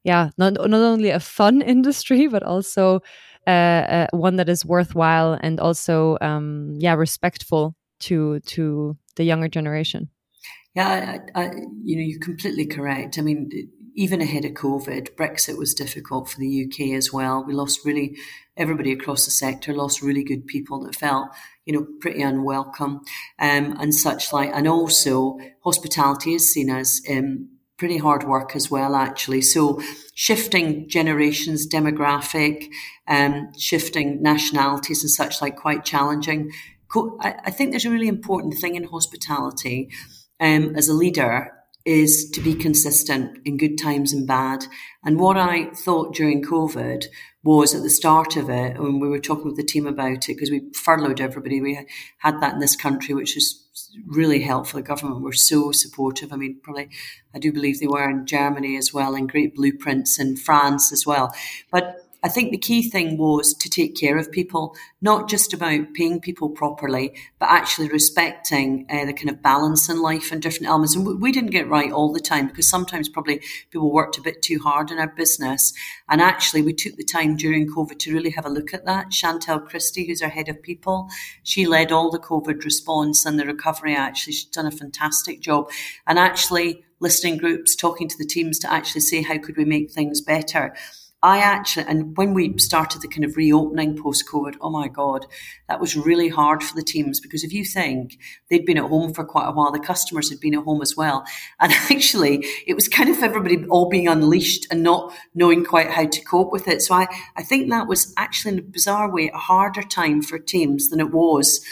yeah 0.04 0.30
not 0.38 0.54
not 0.54 0.74
only 0.74 1.10
a 1.10 1.20
fun 1.20 1.62
industry 1.76 2.28
but 2.28 2.44
also 2.44 3.02
uh, 3.48 3.50
uh, 3.50 4.08
one 4.12 4.36
that 4.36 4.50
is 4.50 4.64
worthwhile 4.66 5.38
and 5.42 5.60
also 5.60 6.18
um, 6.22 6.76
yeah 6.78 6.94
respectful 6.94 7.76
to 8.00 8.40
to 8.42 8.98
the 9.16 9.24
younger 9.24 9.48
generation. 9.48 10.10
Yeah, 10.74 11.20
I, 11.36 11.42
I, 11.42 11.52
you 11.84 11.98
know, 11.98 12.02
you're 12.02 12.20
completely 12.20 12.66
correct. 12.66 13.18
I 13.18 13.22
mean, 13.22 13.50
even 13.96 14.22
ahead 14.22 14.46
of 14.46 14.54
COVID, 14.54 15.16
Brexit 15.16 15.58
was 15.58 15.74
difficult 15.74 16.30
for 16.30 16.40
the 16.40 16.66
UK 16.66 16.96
as 16.96 17.12
well. 17.12 17.44
We 17.44 17.54
lost 17.54 17.86
really 17.86 18.18
everybody 18.56 18.92
across 18.92 19.26
the 19.26 19.32
sector 19.32 19.74
lost 19.74 20.02
really 20.02 20.24
good 20.24 20.48
people 20.48 20.84
that 20.84 20.96
felt, 20.96 21.30
you 21.66 21.74
know, 21.74 21.86
pretty 22.00 22.22
unwelcome 22.22 23.02
um, 23.40 23.76
and 23.80 23.94
such 23.94 24.32
like. 24.32 24.52
And 24.54 24.68
also, 24.68 25.38
hospitality 25.64 26.36
is 26.36 26.54
seen 26.54 26.70
as 26.70 27.02
um, 27.10 27.50
pretty 27.78 27.98
hard 27.98 28.24
work 28.24 28.56
as 28.56 28.72
well, 28.72 28.96
actually. 28.96 29.42
So, 29.42 29.82
shifting 30.16 30.88
generations, 30.88 31.68
demographic, 31.68 32.70
um, 33.10 33.52
shifting 33.58 34.22
nationalities 34.22 35.04
and 35.04 35.10
such 35.12 35.42
like, 35.42 35.58
quite 35.58 35.84
challenging. 35.84 36.52
I, 37.22 37.36
I 37.46 37.52
think 37.52 37.72
there's 37.72 37.86
a 37.86 37.92
really 37.92 38.08
important 38.08 38.56
thing 38.56 38.76
in 38.76 38.84
hospitality 38.86 39.90
um, 40.42 40.76
as 40.76 40.90
a 40.90 40.94
leader 40.94 41.52
is 41.86 42.30
to 42.32 42.42
be 42.42 42.54
consistent 42.54 43.40
in 43.46 43.58
good 43.58 43.78
times 43.78 44.14
and 44.14 44.28
bad. 44.28 44.66
And 45.04 45.20
what 45.20 45.38
I 45.38 45.72
thought 45.72 46.14
during 46.14 46.44
COVID 46.44 47.06
was 47.44 47.74
at 47.74 47.82
the 47.82 47.90
start 47.90 48.36
of 48.38 48.50
it, 48.50 48.80
when 48.80 49.00
we 49.00 49.10
were 49.10 49.20
talking 49.20 49.46
with 49.46 49.56
the 49.56 49.64
team 49.64 49.88
about 49.88 50.30
it, 50.30 50.36
because 50.36 50.52
we 50.52 50.72
furloughed 50.74 51.20
everybody, 51.20 51.60
we 51.60 51.88
had 52.20 52.40
that 52.40 52.54
in 52.54 52.60
this 52.60 52.76
country, 52.76 53.16
which 53.16 53.34
was 53.34 53.68
really 54.06 54.42
helpful. 54.42 54.80
The 54.80 54.84
government 54.84 55.22
were 55.22 55.34
so 55.34 55.72
supportive. 55.72 56.32
I 56.32 56.36
mean, 56.36 56.60
probably, 56.62 56.90
I 57.34 57.40
do 57.40 57.52
believe 57.52 57.80
they 57.80 57.88
were 57.88 58.10
in 58.10 58.28
Germany 58.28 58.78
as 58.78 58.94
well, 58.94 59.16
and 59.16 59.30
great 59.30 59.56
blueprints 59.56 60.20
in 60.20 60.38
France 60.38 60.92
as 60.92 61.08
well. 61.08 61.34
But 61.72 61.96
I 62.24 62.30
think 62.30 62.52
the 62.52 62.58
key 62.58 62.88
thing 62.88 63.18
was 63.18 63.54
to 63.56 63.70
take 63.70 63.96
care 63.96 64.18
of 64.18 64.32
people, 64.32 64.76
not 65.02 65.28
just 65.28 65.54
about 65.54 65.94
paying 65.96 66.20
people 66.20 66.50
properly, 66.50 67.14
but 67.40 67.50
actually 67.50 67.90
respecting 67.90 68.86
uh, 68.92 69.06
the 69.06 69.14
kind 69.14 69.30
of 69.30 69.42
balance 69.42 69.90
in 69.90 70.02
life 70.02 70.32
and 70.32 70.40
different 70.40 70.68
elements. 70.68 70.96
And 70.96 71.20
we 71.20 71.32
didn't 71.32 71.50
get 71.50 71.68
right 71.68 71.92
all 71.92 72.14
the 72.14 72.20
time 72.20 72.48
because 72.48 72.68
sometimes 72.68 73.10
probably 73.10 73.42
people 73.72 73.92
worked 73.92 74.20
a 74.20 74.22
bit 74.22 74.44
too 74.44 74.60
hard 74.60 74.92
in 74.92 75.00
our 75.00 75.08
business. 75.08 75.74
And 76.10 76.22
actually, 76.22 76.62
we 76.62 76.74
took 76.74 76.96
the 76.96 77.04
time 77.04 77.36
during 77.36 77.68
COVID 77.68 77.98
to 78.00 78.14
really 78.14 78.32
have 78.32 78.46
a 78.46 78.50
look 78.50 78.72
at 78.72 78.86
that. 78.86 79.10
Chantel 79.10 79.68
Christie, 79.68 80.06
who's 80.06 80.22
our 80.22 80.30
head 80.30 80.48
of 80.48 80.62
people, 80.62 81.10
she 81.42 81.66
led 81.66 81.92
all 81.92 82.12
the 82.12 82.20
COVID 82.20 82.64
response 82.64 83.26
and 83.26 83.40
the 83.40 83.46
recovery. 83.48 83.96
Actually, 83.96 84.34
she's 84.34 84.46
done 84.46 84.68
a 84.68 84.72
fantastic 84.72 85.42
job. 85.42 85.72
And 86.06 86.20
actually, 86.20 86.84
listening 87.00 87.38
groups, 87.38 87.76
talking 87.76 88.08
to 88.08 88.18
the 88.18 88.26
teams 88.26 88.60
to 88.60 88.72
actually 88.72 89.02
say 89.02 89.24
how 89.24 89.40
could 89.40 89.58
we 89.58 89.66
make 89.66 89.90
things 89.90 90.22
better. 90.22 90.76
I 91.24 91.38
actually, 91.40 91.86
and 91.88 92.18
when 92.18 92.34
we 92.34 92.58
started 92.58 93.02
the 93.02 93.08
kind 93.08 93.24
of 93.24 93.38
reopening 93.38 94.02
post 94.02 94.28
COVID, 94.28 94.56
oh 94.60 94.72
my 94.72 94.88
God, 94.88 95.28
that 95.70 95.80
was 95.80 95.96
really 95.96 96.30
hard 96.30 96.64
for 96.64 96.76
the 96.76 96.82
teams 96.82 97.20
because 97.20 97.44
if 97.44 97.54
you 97.54 97.64
think 97.64 98.18
they'd 98.50 98.66
been 98.66 98.80
at 98.80 98.90
home 98.90 99.14
for 99.14 99.24
quite 99.24 99.48
a 99.48 99.52
while, 99.52 99.72
the 99.72 99.80
customers 99.80 100.32
had 100.32 100.40
been 100.40 100.56
at 100.56 100.64
home 100.64 100.82
as 100.82 100.96
well. 100.98 101.24
And 101.60 101.72
actually, 101.92 102.44
it 102.66 102.74
was 102.74 102.88
kind 102.88 103.10
of 103.10 103.22
everybody 103.22 103.64
all 103.68 103.88
being 103.88 104.08
unleashed 104.08 104.66
and 104.72 104.82
not 104.82 105.14
knowing 105.36 105.64
quite 105.64 105.92
how 105.92 106.08
to 106.08 106.22
cope 106.24 106.52
with 106.52 106.68
it. 106.68 106.82
So 106.82 106.96
I, 106.96 107.08
I 107.38 107.44
think 107.44 107.70
that 107.70 107.88
was 107.88 108.14
actually 108.18 108.54
in 108.54 108.60
a 108.60 108.64
bizarre 108.64 109.12
way 109.12 109.30
a 109.30 109.38
harder 109.38 109.84
time 109.84 110.24
for 110.24 110.40
teams 110.40 110.90
than 110.90 111.00
it 111.00 111.12
was 111.12 111.64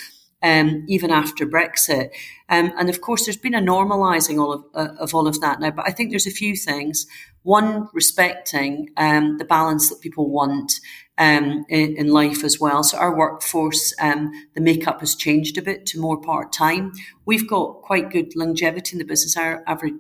um, 0.41 0.85
even 0.87 1.11
after 1.11 1.45
Brexit. 1.45 2.09
Um, 2.49 2.71
and 2.77 2.89
of 2.89 3.01
course, 3.01 3.25
there's 3.25 3.37
been 3.37 3.55
a 3.55 3.61
normalising 3.61 4.39
all 4.39 4.53
of, 4.53 4.63
uh, 4.73 4.93
of 4.99 5.13
all 5.13 5.27
of 5.27 5.39
that 5.41 5.59
now. 5.59 5.71
But 5.71 5.87
I 5.87 5.91
think 5.91 6.09
there's 6.09 6.27
a 6.27 6.31
few 6.31 6.55
things. 6.55 7.05
One, 7.43 7.87
respecting 7.93 8.89
um, 8.97 9.37
the 9.37 9.45
balance 9.45 9.89
that 9.89 10.01
people 10.01 10.29
want 10.29 10.73
um, 11.17 11.65
in, 11.67 11.97
in, 11.97 12.07
life 12.07 12.45
as 12.45 12.59
well. 12.59 12.81
So 12.81 12.97
our 12.97 13.15
workforce, 13.15 13.93
um, 13.99 14.31
the 14.55 14.61
makeup 14.61 15.01
has 15.01 15.15
changed 15.15 15.57
a 15.57 15.61
bit 15.61 15.85
to 15.87 15.99
more 15.99 16.19
part 16.19 16.53
time. 16.53 16.93
We've 17.25 17.47
got 17.47 17.81
quite 17.81 18.09
good 18.09 18.35
longevity 18.37 18.93
in 18.93 18.99
the 18.99 19.05
business. 19.05 19.35
Our 19.35 19.61
average 19.67 19.95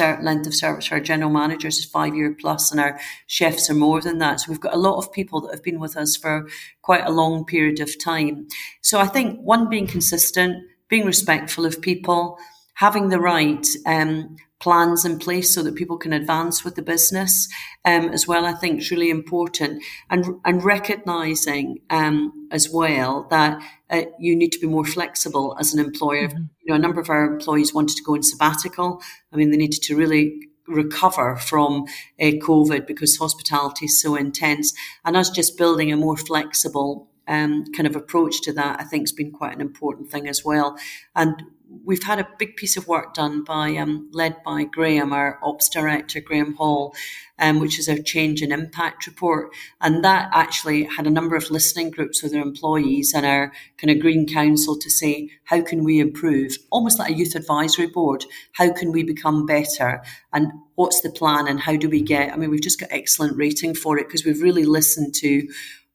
length 0.00 0.46
of 0.46 0.54
service 0.54 0.86
for 0.86 0.94
our 0.94 1.00
general 1.00 1.30
managers 1.30 1.78
is 1.78 1.84
five 1.84 2.14
year 2.14 2.34
plus, 2.38 2.70
and 2.70 2.80
our 2.80 2.98
chefs 3.26 3.68
are 3.68 3.74
more 3.74 4.00
than 4.00 4.18
that. 4.18 4.40
So 4.40 4.50
we've 4.50 4.60
got 4.60 4.74
a 4.74 4.78
lot 4.78 4.96
of 4.96 5.12
people 5.12 5.42
that 5.42 5.52
have 5.52 5.62
been 5.62 5.80
with 5.80 5.98
us 5.98 6.16
for 6.16 6.48
quite 6.80 7.04
a 7.04 7.12
long 7.12 7.44
period 7.44 7.80
of 7.80 8.02
time. 8.02 8.48
So 8.80 8.98
I 8.98 9.06
think 9.06 9.40
one 9.40 9.68
being 9.68 9.86
consistent, 9.86 10.64
being 10.88 11.04
respectful 11.04 11.66
of 11.66 11.82
people, 11.82 12.38
having 12.74 13.08
the 13.08 13.20
right 13.20 13.66
um, 13.86 14.36
plans 14.64 15.04
in 15.04 15.18
place 15.18 15.54
so 15.54 15.62
that 15.62 15.74
people 15.74 15.98
can 15.98 16.14
advance 16.14 16.64
with 16.64 16.74
the 16.74 16.80
business 16.80 17.48
um, 17.84 18.08
as 18.08 18.26
well, 18.26 18.46
I 18.46 18.54
think 18.54 18.80
is 18.80 18.90
really 18.90 19.10
important. 19.10 19.82
And, 20.08 20.40
and 20.42 20.64
recognizing 20.64 21.80
um, 21.90 22.48
as 22.50 22.70
well 22.70 23.26
that 23.28 23.62
uh, 23.90 24.04
you 24.18 24.34
need 24.34 24.52
to 24.52 24.58
be 24.58 24.66
more 24.66 24.86
flexible 24.86 25.54
as 25.60 25.74
an 25.74 25.80
employer. 25.80 26.28
Mm-hmm. 26.28 26.44
You 26.62 26.68
know, 26.68 26.76
a 26.76 26.78
number 26.78 26.98
of 26.98 27.10
our 27.10 27.26
employees 27.26 27.74
wanted 27.74 27.98
to 27.98 28.02
go 28.02 28.14
in 28.14 28.22
sabbatical. 28.22 29.02
I 29.30 29.36
mean, 29.36 29.50
they 29.50 29.58
needed 29.58 29.82
to 29.82 29.96
really 29.96 30.48
recover 30.66 31.36
from 31.36 31.84
uh, 32.18 32.32
COVID 32.48 32.86
because 32.86 33.18
hospitality 33.18 33.84
is 33.84 34.00
so 34.00 34.16
intense. 34.16 34.72
And 35.04 35.14
us 35.14 35.28
just 35.28 35.58
building 35.58 35.92
a 35.92 35.96
more 35.98 36.16
flexible 36.16 37.10
um, 37.28 37.66
kind 37.76 37.86
of 37.86 37.96
approach 37.96 38.40
to 38.44 38.52
that, 38.54 38.80
I 38.80 38.84
think, 38.84 39.02
has 39.02 39.12
been 39.12 39.30
quite 39.30 39.54
an 39.54 39.60
important 39.60 40.10
thing 40.10 40.26
as 40.26 40.42
well. 40.42 40.78
And 41.14 41.42
we've 41.84 42.02
had 42.02 42.18
a 42.18 42.28
big 42.38 42.56
piece 42.56 42.76
of 42.76 42.86
work 42.86 43.14
done 43.14 43.44
by, 43.44 43.76
um, 43.76 44.08
led 44.12 44.42
by 44.44 44.64
Graham, 44.64 45.12
our 45.12 45.38
ops 45.42 45.68
director, 45.68 46.20
Graham 46.20 46.54
Hall, 46.54 46.94
um, 47.38 47.60
which 47.60 47.78
is 47.78 47.88
our 47.88 47.98
change 47.98 48.42
and 48.42 48.52
impact 48.52 49.06
report. 49.06 49.52
And 49.80 50.04
that 50.04 50.30
actually 50.32 50.84
had 50.84 51.06
a 51.06 51.10
number 51.10 51.36
of 51.36 51.50
listening 51.50 51.90
groups 51.90 52.22
with 52.22 52.34
our 52.34 52.42
employees 52.42 53.12
and 53.14 53.26
our 53.26 53.52
kind 53.78 53.90
of 53.90 54.00
green 54.00 54.26
council 54.26 54.78
to 54.78 54.90
say, 54.90 55.30
how 55.44 55.60
can 55.62 55.84
we 55.84 56.00
improve? 56.00 56.56
Almost 56.70 56.98
like 56.98 57.10
a 57.10 57.16
youth 57.16 57.34
advisory 57.34 57.88
board. 57.88 58.24
How 58.52 58.72
can 58.72 58.92
we 58.92 59.02
become 59.02 59.46
better? 59.46 60.02
And 60.32 60.52
what's 60.74 61.00
the 61.00 61.10
plan 61.10 61.48
and 61.48 61.60
how 61.60 61.76
do 61.76 61.88
we 61.88 62.02
get, 62.02 62.32
I 62.32 62.36
mean, 62.36 62.50
we've 62.50 62.60
just 62.60 62.80
got 62.80 62.92
excellent 62.92 63.36
rating 63.36 63.74
for 63.74 63.98
it 63.98 64.06
because 64.06 64.24
we've 64.24 64.42
really 64.42 64.64
listened 64.64 65.14
to 65.16 65.48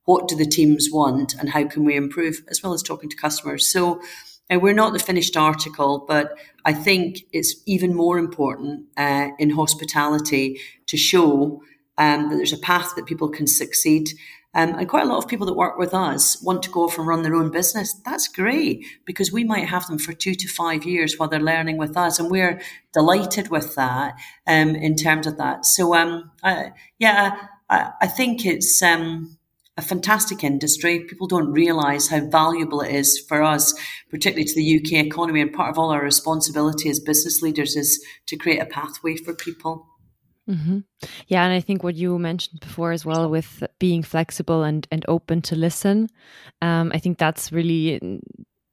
what 0.09 0.27
do 0.27 0.35
the 0.35 0.45
teams 0.45 0.89
want 0.91 1.35
and 1.35 1.49
how 1.49 1.65
can 1.65 1.83
we 1.83 1.95
improve 1.95 2.41
as 2.49 2.63
well 2.63 2.73
as 2.73 2.81
talking 2.81 3.11
to 3.11 3.15
customers. 3.15 3.71
So, 3.71 4.01
now, 4.49 4.57
we're 4.57 4.73
not 4.73 4.93
the 4.93 4.99
finished 4.99 5.37
article, 5.37 6.05
but 6.07 6.35
I 6.65 6.73
think 6.73 7.19
it's 7.31 7.55
even 7.67 7.93
more 7.93 8.17
important 8.17 8.87
uh, 8.97 9.29
in 9.37 9.51
hospitality 9.51 10.59
to 10.87 10.97
show 10.97 11.61
um, 11.99 12.29
that 12.29 12.37
there's 12.37 12.53
a 12.53 12.57
path 12.57 12.95
that 12.95 13.05
people 13.05 13.29
can 13.29 13.45
succeed. 13.45 14.09
Um, 14.55 14.73
and 14.73 14.89
quite 14.89 15.03
a 15.03 15.07
lot 15.07 15.19
of 15.19 15.27
people 15.27 15.45
that 15.45 15.53
work 15.53 15.77
with 15.77 15.93
us 15.93 16.41
want 16.41 16.63
to 16.63 16.71
go 16.71 16.85
off 16.85 16.97
and 16.97 17.05
run 17.05 17.21
their 17.21 17.35
own 17.35 17.51
business. 17.51 17.93
That's 18.03 18.27
great 18.27 18.83
because 19.05 19.31
we 19.31 19.43
might 19.43 19.67
have 19.67 19.85
them 19.85 19.99
for 19.99 20.13
two 20.13 20.33
to 20.33 20.47
five 20.47 20.85
years 20.85 21.19
while 21.19 21.29
they're 21.29 21.39
learning 21.39 21.77
with 21.77 21.95
us, 21.95 22.17
and 22.17 22.31
we're 22.31 22.59
delighted 22.91 23.49
with 23.49 23.75
that 23.75 24.15
um, 24.47 24.75
in 24.75 24.95
terms 24.95 25.27
of 25.27 25.37
that. 25.37 25.67
So, 25.67 25.93
um, 25.93 26.31
uh, 26.41 26.69
yeah, 26.97 27.39
I, 27.69 27.91
I, 28.01 28.07
think 28.07 28.43
it's 28.43 28.81
um, 28.81 29.37
a 29.79 29.81
fantastic 29.81 30.43
industry. 30.43 31.05
People 31.05 31.25
don't 31.25 31.51
realise 31.51 32.09
how 32.09 32.19
valuable 32.25 32.81
it 32.81 32.93
is 32.93 33.17
for 33.27 33.41
us, 33.41 33.73
particularly 34.11 34.43
to 34.45 34.55
the 34.55 34.77
UK 34.77 35.05
economy. 35.05 35.39
And 35.39 35.53
part 35.53 35.69
of 35.69 35.79
all 35.79 35.89
our 35.89 36.03
responsibility 36.03 36.89
as 36.89 36.99
business 36.99 37.41
leaders 37.41 37.77
is 37.77 38.05
to 38.27 38.35
create 38.35 38.61
a 38.61 38.65
pathway 38.65 39.15
for 39.15 39.33
people. 39.33 39.87
Mm-hmm. 40.49 40.79
Yeah, 41.27 41.45
and 41.45 41.53
I 41.53 41.61
think 41.61 41.83
what 41.83 41.95
you 41.95 42.19
mentioned 42.19 42.59
before 42.59 42.91
as 42.91 43.05
well 43.05 43.29
with 43.29 43.63
being 43.79 44.03
flexible 44.03 44.63
and 44.63 44.85
and 44.91 45.05
open 45.07 45.41
to 45.43 45.55
listen, 45.55 46.09
um, 46.61 46.91
I 46.93 46.99
think 46.99 47.17
that's 47.17 47.51
really 47.51 48.19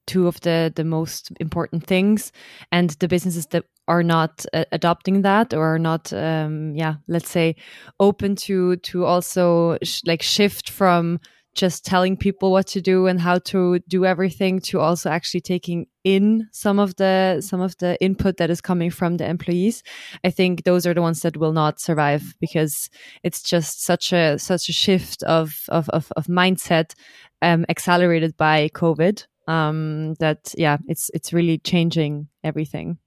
two 0.06 0.26
of 0.26 0.40
the 0.40 0.72
the 0.74 0.84
most 0.84 1.32
important 1.40 1.86
things 1.86 2.32
and 2.72 2.90
the 3.00 3.08
businesses 3.08 3.46
that 3.46 3.64
are 3.88 4.02
not 4.02 4.44
uh, 4.52 4.64
adopting 4.72 5.22
that 5.22 5.54
or 5.54 5.74
are 5.74 5.78
not 5.78 6.12
um 6.12 6.74
yeah 6.74 6.94
let's 7.08 7.30
say 7.30 7.54
open 8.00 8.34
to 8.36 8.76
to 8.76 9.04
also 9.04 9.78
sh 9.82 10.02
like 10.06 10.22
shift 10.22 10.70
from 10.70 11.18
just 11.56 11.84
telling 11.86 12.16
people 12.16 12.52
what 12.52 12.66
to 12.66 12.80
do 12.80 13.06
and 13.06 13.20
how 13.20 13.38
to 13.38 13.78
do 13.88 14.04
everything 14.04 14.60
to 14.60 14.78
also 14.78 15.10
actually 15.10 15.40
taking 15.40 15.86
in 16.04 16.46
some 16.52 16.78
of 16.78 16.94
the 16.96 17.40
some 17.40 17.60
of 17.60 17.76
the 17.78 18.00
input 18.00 18.36
that 18.36 18.50
is 18.50 18.60
coming 18.60 18.90
from 18.90 19.16
the 19.16 19.26
employees. 19.26 19.82
I 20.22 20.30
think 20.30 20.64
those 20.64 20.86
are 20.86 20.94
the 20.94 21.02
ones 21.02 21.22
that 21.22 21.38
will 21.38 21.54
not 21.54 21.80
survive 21.80 22.34
because 22.40 22.90
it's 23.24 23.42
just 23.42 23.82
such 23.82 24.12
a 24.12 24.38
such 24.38 24.68
a 24.68 24.72
shift 24.72 25.22
of 25.24 25.64
of 25.68 25.88
of, 25.88 26.12
of 26.16 26.26
mindset 26.26 26.94
um, 27.42 27.64
accelerated 27.68 28.36
by 28.36 28.68
covid 28.74 29.26
um, 29.47 30.14
that 30.14 30.55
yeah 30.57 30.78
it's 30.88 31.11
it's 31.14 31.32
really 31.32 31.59
changing 31.59 32.28
everything 32.44 32.99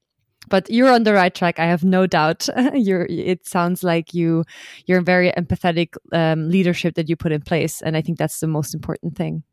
but 0.48 0.70
you're 0.70 0.92
on 0.92 1.04
the 1.04 1.14
right 1.14 1.34
track. 1.34 1.60
I 1.60 1.66
have 1.66 1.84
no 1.84 2.08
doubt. 2.08 2.48
you're. 2.74 3.06
It 3.06 3.48
sounds 3.48 3.84
like 3.84 4.14
you 4.14 4.46
you're 4.86 5.02
very 5.02 5.32
empathetic 5.32 5.96
um, 6.12 6.50
leadership 6.50 6.96
that 6.96 7.10
you 7.10 7.16
put 7.16 7.32
in 7.32 7.42
place, 7.42 7.82
and 7.82 7.96
I 7.96 8.02
think 8.02 8.18
that's 8.18 8.40
the 8.40 8.48
most 8.48 8.74
important 8.74 9.16
thing. 9.16 9.44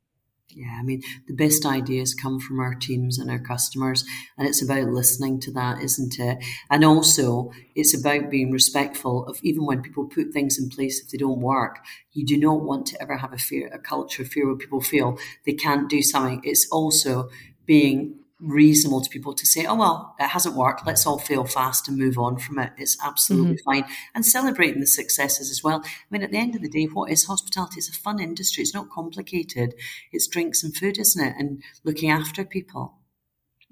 Yeah, 0.58 0.74
I 0.80 0.82
mean, 0.82 1.02
the 1.28 1.34
best 1.34 1.66
ideas 1.66 2.14
come 2.14 2.40
from 2.40 2.60
our 2.60 2.74
teams 2.74 3.18
and 3.18 3.30
our 3.30 3.38
customers, 3.38 4.06
and 4.38 4.48
it's 4.48 4.62
about 4.62 4.88
listening 4.88 5.38
to 5.40 5.52
that, 5.52 5.82
isn't 5.82 6.18
it? 6.18 6.38
And 6.70 6.82
also, 6.82 7.50
it's 7.74 7.92
about 7.94 8.30
being 8.30 8.50
respectful 8.50 9.26
of 9.26 9.38
even 9.42 9.66
when 9.66 9.82
people 9.82 10.06
put 10.06 10.32
things 10.32 10.58
in 10.58 10.70
place 10.70 10.98
if 10.98 11.10
they 11.10 11.18
don't 11.18 11.42
work. 11.42 11.80
You 12.14 12.24
do 12.24 12.38
not 12.38 12.62
want 12.62 12.86
to 12.86 13.02
ever 13.02 13.18
have 13.18 13.34
a 13.34 13.38
fear, 13.38 13.68
a 13.70 13.78
culture 13.78 14.22
of 14.22 14.28
fear 14.28 14.46
where 14.46 14.56
people 14.56 14.80
feel 14.80 15.18
they 15.44 15.52
can't 15.52 15.90
do 15.90 16.00
something. 16.00 16.40
It's 16.42 16.66
also 16.70 17.28
being 17.66 18.20
reasonable 18.40 19.00
to 19.00 19.08
people 19.08 19.34
to 19.34 19.46
say, 19.46 19.64
oh, 19.64 19.74
well, 19.74 20.14
it 20.18 20.28
hasn't 20.28 20.54
worked. 20.54 20.86
Let's 20.86 21.06
all 21.06 21.18
fail 21.18 21.44
fast 21.44 21.88
and 21.88 21.96
move 21.96 22.18
on 22.18 22.38
from 22.38 22.58
it. 22.58 22.72
It's 22.76 22.96
absolutely 23.02 23.54
mm-hmm. 23.54 23.70
fine. 23.70 23.84
And 24.14 24.26
celebrating 24.26 24.80
the 24.80 24.86
successes 24.86 25.50
as 25.50 25.62
well. 25.64 25.82
I 25.84 25.88
mean, 26.10 26.22
at 26.22 26.30
the 26.30 26.38
end 26.38 26.54
of 26.54 26.62
the 26.62 26.68
day, 26.68 26.84
what 26.84 27.10
is 27.10 27.24
hospitality? 27.24 27.78
It's 27.78 27.88
a 27.88 27.92
fun 27.92 28.20
industry. 28.20 28.62
It's 28.62 28.74
not 28.74 28.90
complicated. 28.90 29.74
It's 30.12 30.26
drinks 30.26 30.62
and 30.62 30.76
food, 30.76 30.98
isn't 30.98 31.26
it? 31.26 31.34
And 31.38 31.62
looking 31.84 32.10
after 32.10 32.44
people. 32.44 32.98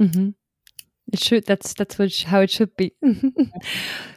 Mm-hmm. 0.00 0.30
It 1.12 1.20
should. 1.20 1.44
That's 1.44 1.74
that's 1.74 1.98
what, 1.98 2.14
how 2.26 2.40
it 2.40 2.50
should 2.50 2.74
be. 2.76 2.94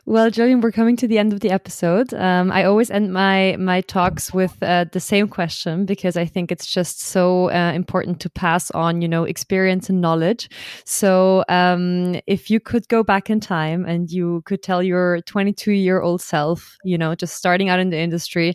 well, 0.06 0.32
Jillian, 0.32 0.62
we're 0.62 0.72
coming 0.72 0.96
to 0.98 1.08
the 1.08 1.18
end 1.18 1.34
of 1.34 1.42
the 1.42 1.50
episode. 1.50 2.14
Um, 2.14 2.50
I 2.50 2.64
always 2.64 2.90
end 2.90 3.12
my 3.12 3.58
my 3.60 3.82
talks 3.82 4.34
with 4.34 4.56
uh, 4.64 4.86
the 4.94 5.02
same 5.02 5.28
question 5.28 5.86
because 5.86 6.16
I 6.16 6.26
think 6.26 6.50
it's 6.50 6.66
just 6.66 7.02
so 7.02 7.52
uh, 7.52 7.74
important 7.74 8.22
to 8.22 8.30
pass 8.30 8.72
on, 8.72 9.02
you 9.02 9.08
know, 9.10 9.26
experience 9.26 9.90
and 9.90 10.00
knowledge. 10.00 10.50
So, 10.86 11.44
um, 11.50 12.22
if 12.26 12.50
you 12.50 12.62
could 12.62 12.88
go 12.88 13.04
back 13.04 13.30
in 13.30 13.42
time 13.42 13.86
and 13.86 14.10
you 14.10 14.42
could 14.46 14.64
tell 14.64 14.82
your 14.82 15.20
22 15.24 15.74
year 15.74 16.02
old 16.02 16.22
self, 16.22 16.78
you 16.86 16.98
know, 16.98 17.16
just 17.16 17.36
starting 17.36 17.68
out 17.68 17.80
in 17.80 17.90
the 17.90 18.00
industry, 18.00 18.54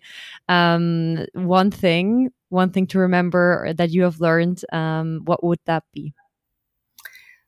um, 0.49 1.26
one 1.35 1.70
thing, 1.70 2.30
one 2.49 2.70
thing 2.70 2.87
to 2.89 2.99
remember 2.99 3.74
that 3.74 3.91
you 3.91 4.03
have 4.05 4.20
learned, 4.20 4.64
um, 4.72 5.20
what 5.26 5.45
would 5.45 5.61
that 5.66 5.85
be? 5.93 6.14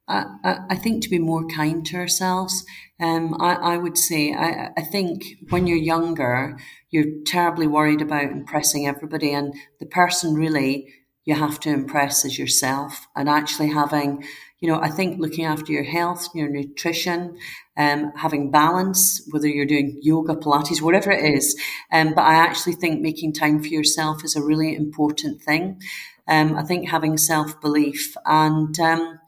I, 0.06 0.58
I 0.70 0.76
think 0.76 1.02
to 1.02 1.10
be 1.10 1.18
more 1.18 1.46
kind 1.46 1.84
to 1.86 1.96
ourselves. 1.96 2.64
Um, 3.00 3.36
I, 3.40 3.54
I 3.54 3.76
would 3.76 3.96
say, 3.96 4.34
I, 4.34 4.70
I 4.76 4.82
think 4.82 5.24
when 5.48 5.66
you're 5.66 5.78
younger, 5.78 6.58
you're 6.90 7.22
terribly 7.26 7.66
worried 7.66 8.02
about 8.02 8.24
impressing 8.24 8.86
everybody, 8.86 9.32
and 9.32 9.54
the 9.80 9.86
person 9.86 10.34
really 10.34 10.92
you 11.24 11.34
have 11.34 11.58
to 11.60 11.70
impress 11.70 12.24
is 12.24 12.38
yourself. 12.38 13.06
And 13.16 13.28
actually 13.28 13.70
having, 13.70 14.24
you 14.60 14.68
know, 14.68 14.80
I 14.80 14.90
think 14.90 15.18
looking 15.18 15.44
after 15.44 15.72
your 15.72 15.84
health, 15.84 16.28
your 16.34 16.48
nutrition, 16.48 17.36
um, 17.76 18.12
having 18.16 18.50
balance, 18.50 19.26
whether 19.30 19.48
you're 19.48 19.66
doing 19.66 19.98
yoga, 20.02 20.34
Pilates, 20.34 20.82
whatever 20.82 21.10
it 21.10 21.34
is. 21.34 21.58
Um, 21.90 22.14
but 22.14 22.22
I 22.22 22.34
actually 22.34 22.74
think 22.74 23.00
making 23.00 23.32
time 23.32 23.60
for 23.60 23.68
yourself 23.68 24.22
is 24.22 24.36
a 24.36 24.44
really 24.44 24.74
important 24.76 25.40
thing. 25.40 25.80
Um, 26.28 26.56
I 26.56 26.62
think 26.62 26.88
having 26.88 27.16
self 27.16 27.60
belief 27.60 28.14
and, 28.26 28.78
um, 28.78 29.18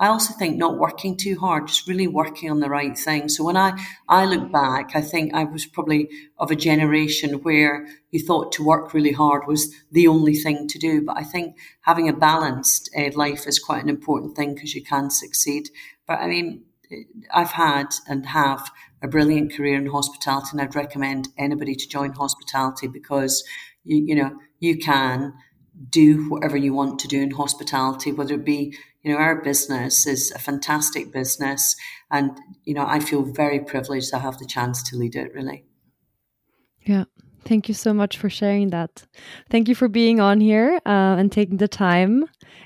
I 0.00 0.08
also 0.08 0.34
think 0.34 0.56
not 0.56 0.78
working 0.78 1.16
too 1.16 1.38
hard, 1.38 1.68
just 1.68 1.86
really 1.86 2.08
working 2.08 2.50
on 2.50 2.58
the 2.58 2.68
right 2.68 2.98
thing. 2.98 3.28
So 3.28 3.44
when 3.44 3.56
I, 3.56 3.80
I 4.08 4.24
look 4.24 4.50
back, 4.50 4.90
I 4.94 5.00
think 5.00 5.32
I 5.32 5.44
was 5.44 5.66
probably 5.66 6.08
of 6.38 6.50
a 6.50 6.56
generation 6.56 7.34
where 7.42 7.86
you 8.10 8.18
thought 8.18 8.50
to 8.52 8.64
work 8.64 8.92
really 8.92 9.12
hard 9.12 9.46
was 9.46 9.72
the 9.92 10.08
only 10.08 10.34
thing 10.34 10.66
to 10.68 10.78
do. 10.78 11.02
But 11.02 11.16
I 11.16 11.22
think 11.22 11.56
having 11.82 12.08
a 12.08 12.12
balanced 12.12 12.90
uh, 12.98 13.10
life 13.14 13.46
is 13.46 13.60
quite 13.60 13.84
an 13.84 13.88
important 13.88 14.34
thing 14.34 14.54
because 14.54 14.74
you 14.74 14.82
can 14.82 15.10
succeed. 15.10 15.70
But 16.08 16.18
I 16.18 16.26
mean, 16.26 16.64
I've 17.32 17.52
had 17.52 17.94
and 18.08 18.26
have 18.26 18.70
a 19.00 19.08
brilliant 19.08 19.52
career 19.52 19.76
in 19.76 19.86
hospitality, 19.86 20.48
and 20.52 20.60
I'd 20.60 20.74
recommend 20.74 21.28
anybody 21.38 21.74
to 21.76 21.88
join 21.88 22.12
hospitality 22.12 22.88
because 22.88 23.44
you, 23.84 24.04
you 24.04 24.14
know 24.16 24.38
you 24.58 24.78
can 24.78 25.34
do 25.90 26.28
whatever 26.28 26.56
you 26.56 26.72
want 26.72 26.98
to 27.00 27.08
do 27.08 27.20
in 27.22 27.30
hospitality, 27.32 28.12
whether 28.12 28.34
it 28.34 28.44
be 28.44 28.76
you 29.04 29.12
know, 29.12 29.18
our 29.18 29.36
business 29.42 30.06
is 30.06 30.32
a 30.32 30.38
fantastic 30.38 31.12
business. 31.12 31.76
And, 32.10 32.40
you 32.64 32.74
know, 32.74 32.86
I 32.86 33.00
feel 33.00 33.22
very 33.22 33.60
privileged 33.60 34.10
to 34.10 34.18
have 34.18 34.38
the 34.38 34.46
chance 34.46 34.82
to 34.84 34.96
lead 34.96 35.14
it, 35.14 35.32
really. 35.34 35.64
Yeah. 36.80 37.04
Thank 37.44 37.68
you 37.68 37.74
so 37.74 37.92
much 37.92 38.16
for 38.16 38.30
sharing 38.30 38.70
that. 38.70 39.04
Thank 39.50 39.68
you 39.68 39.74
for 39.74 39.88
being 39.88 40.18
on 40.20 40.40
here 40.40 40.80
uh, 40.86 41.16
and 41.18 41.30
taking 41.30 41.58
the 41.58 41.68
time. 41.68 42.24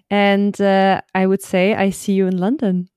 And 0.08 0.58
uh, 0.60 1.00
I 1.12 1.26
would 1.26 1.42
say 1.42 1.74
I 1.74 1.90
see 1.90 2.12
you 2.12 2.28
in 2.28 2.38
London 2.38 2.88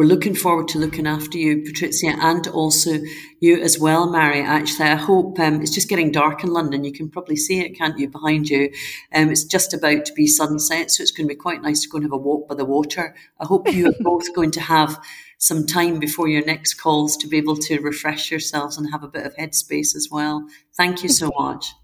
we're 0.00 0.06
looking 0.06 0.34
forward 0.34 0.66
to 0.66 0.78
looking 0.78 1.06
after 1.06 1.36
you, 1.36 1.62
Patricia, 1.62 2.16
and 2.22 2.46
also 2.48 3.00
you 3.38 3.60
as 3.60 3.78
well, 3.78 4.10
Mary. 4.10 4.40
Actually, 4.40 4.88
I 4.88 4.94
hope 4.94 5.38
um, 5.38 5.60
it's 5.60 5.74
just 5.74 5.90
getting 5.90 6.10
dark 6.10 6.42
in 6.42 6.54
London. 6.54 6.84
You 6.84 6.92
can 6.92 7.10
probably 7.10 7.36
see 7.36 7.60
it, 7.60 7.76
can't 7.76 7.98
you, 7.98 8.08
behind 8.08 8.48
you? 8.48 8.72
Um, 9.14 9.28
it's 9.28 9.44
just 9.44 9.74
about 9.74 10.06
to 10.06 10.14
be 10.14 10.26
sunset, 10.26 10.90
so 10.90 11.02
it's 11.02 11.10
going 11.10 11.28
to 11.28 11.34
be 11.34 11.38
quite 11.38 11.60
nice 11.60 11.82
to 11.82 11.88
go 11.90 11.96
and 11.96 12.06
have 12.06 12.14
a 12.14 12.16
walk 12.16 12.48
by 12.48 12.54
the 12.54 12.64
water. 12.64 13.14
I 13.38 13.44
hope 13.44 13.70
you 13.70 13.88
are 13.88 13.94
both 14.00 14.32
going 14.34 14.52
to 14.52 14.60
have 14.62 14.98
some 15.36 15.66
time 15.66 15.98
before 15.98 16.28
your 16.28 16.46
next 16.46 16.80
calls 16.80 17.14
to 17.18 17.28
be 17.28 17.36
able 17.36 17.56
to 17.56 17.78
refresh 17.80 18.30
yourselves 18.30 18.78
and 18.78 18.90
have 18.90 19.04
a 19.04 19.08
bit 19.08 19.26
of 19.26 19.36
headspace 19.36 19.94
as 19.94 20.08
well. 20.10 20.48
Thank 20.78 21.02
you 21.02 21.10
so 21.10 21.30
much. 21.38 21.74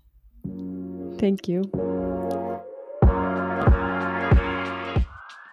Thank 1.18 1.48
you. 1.48 1.70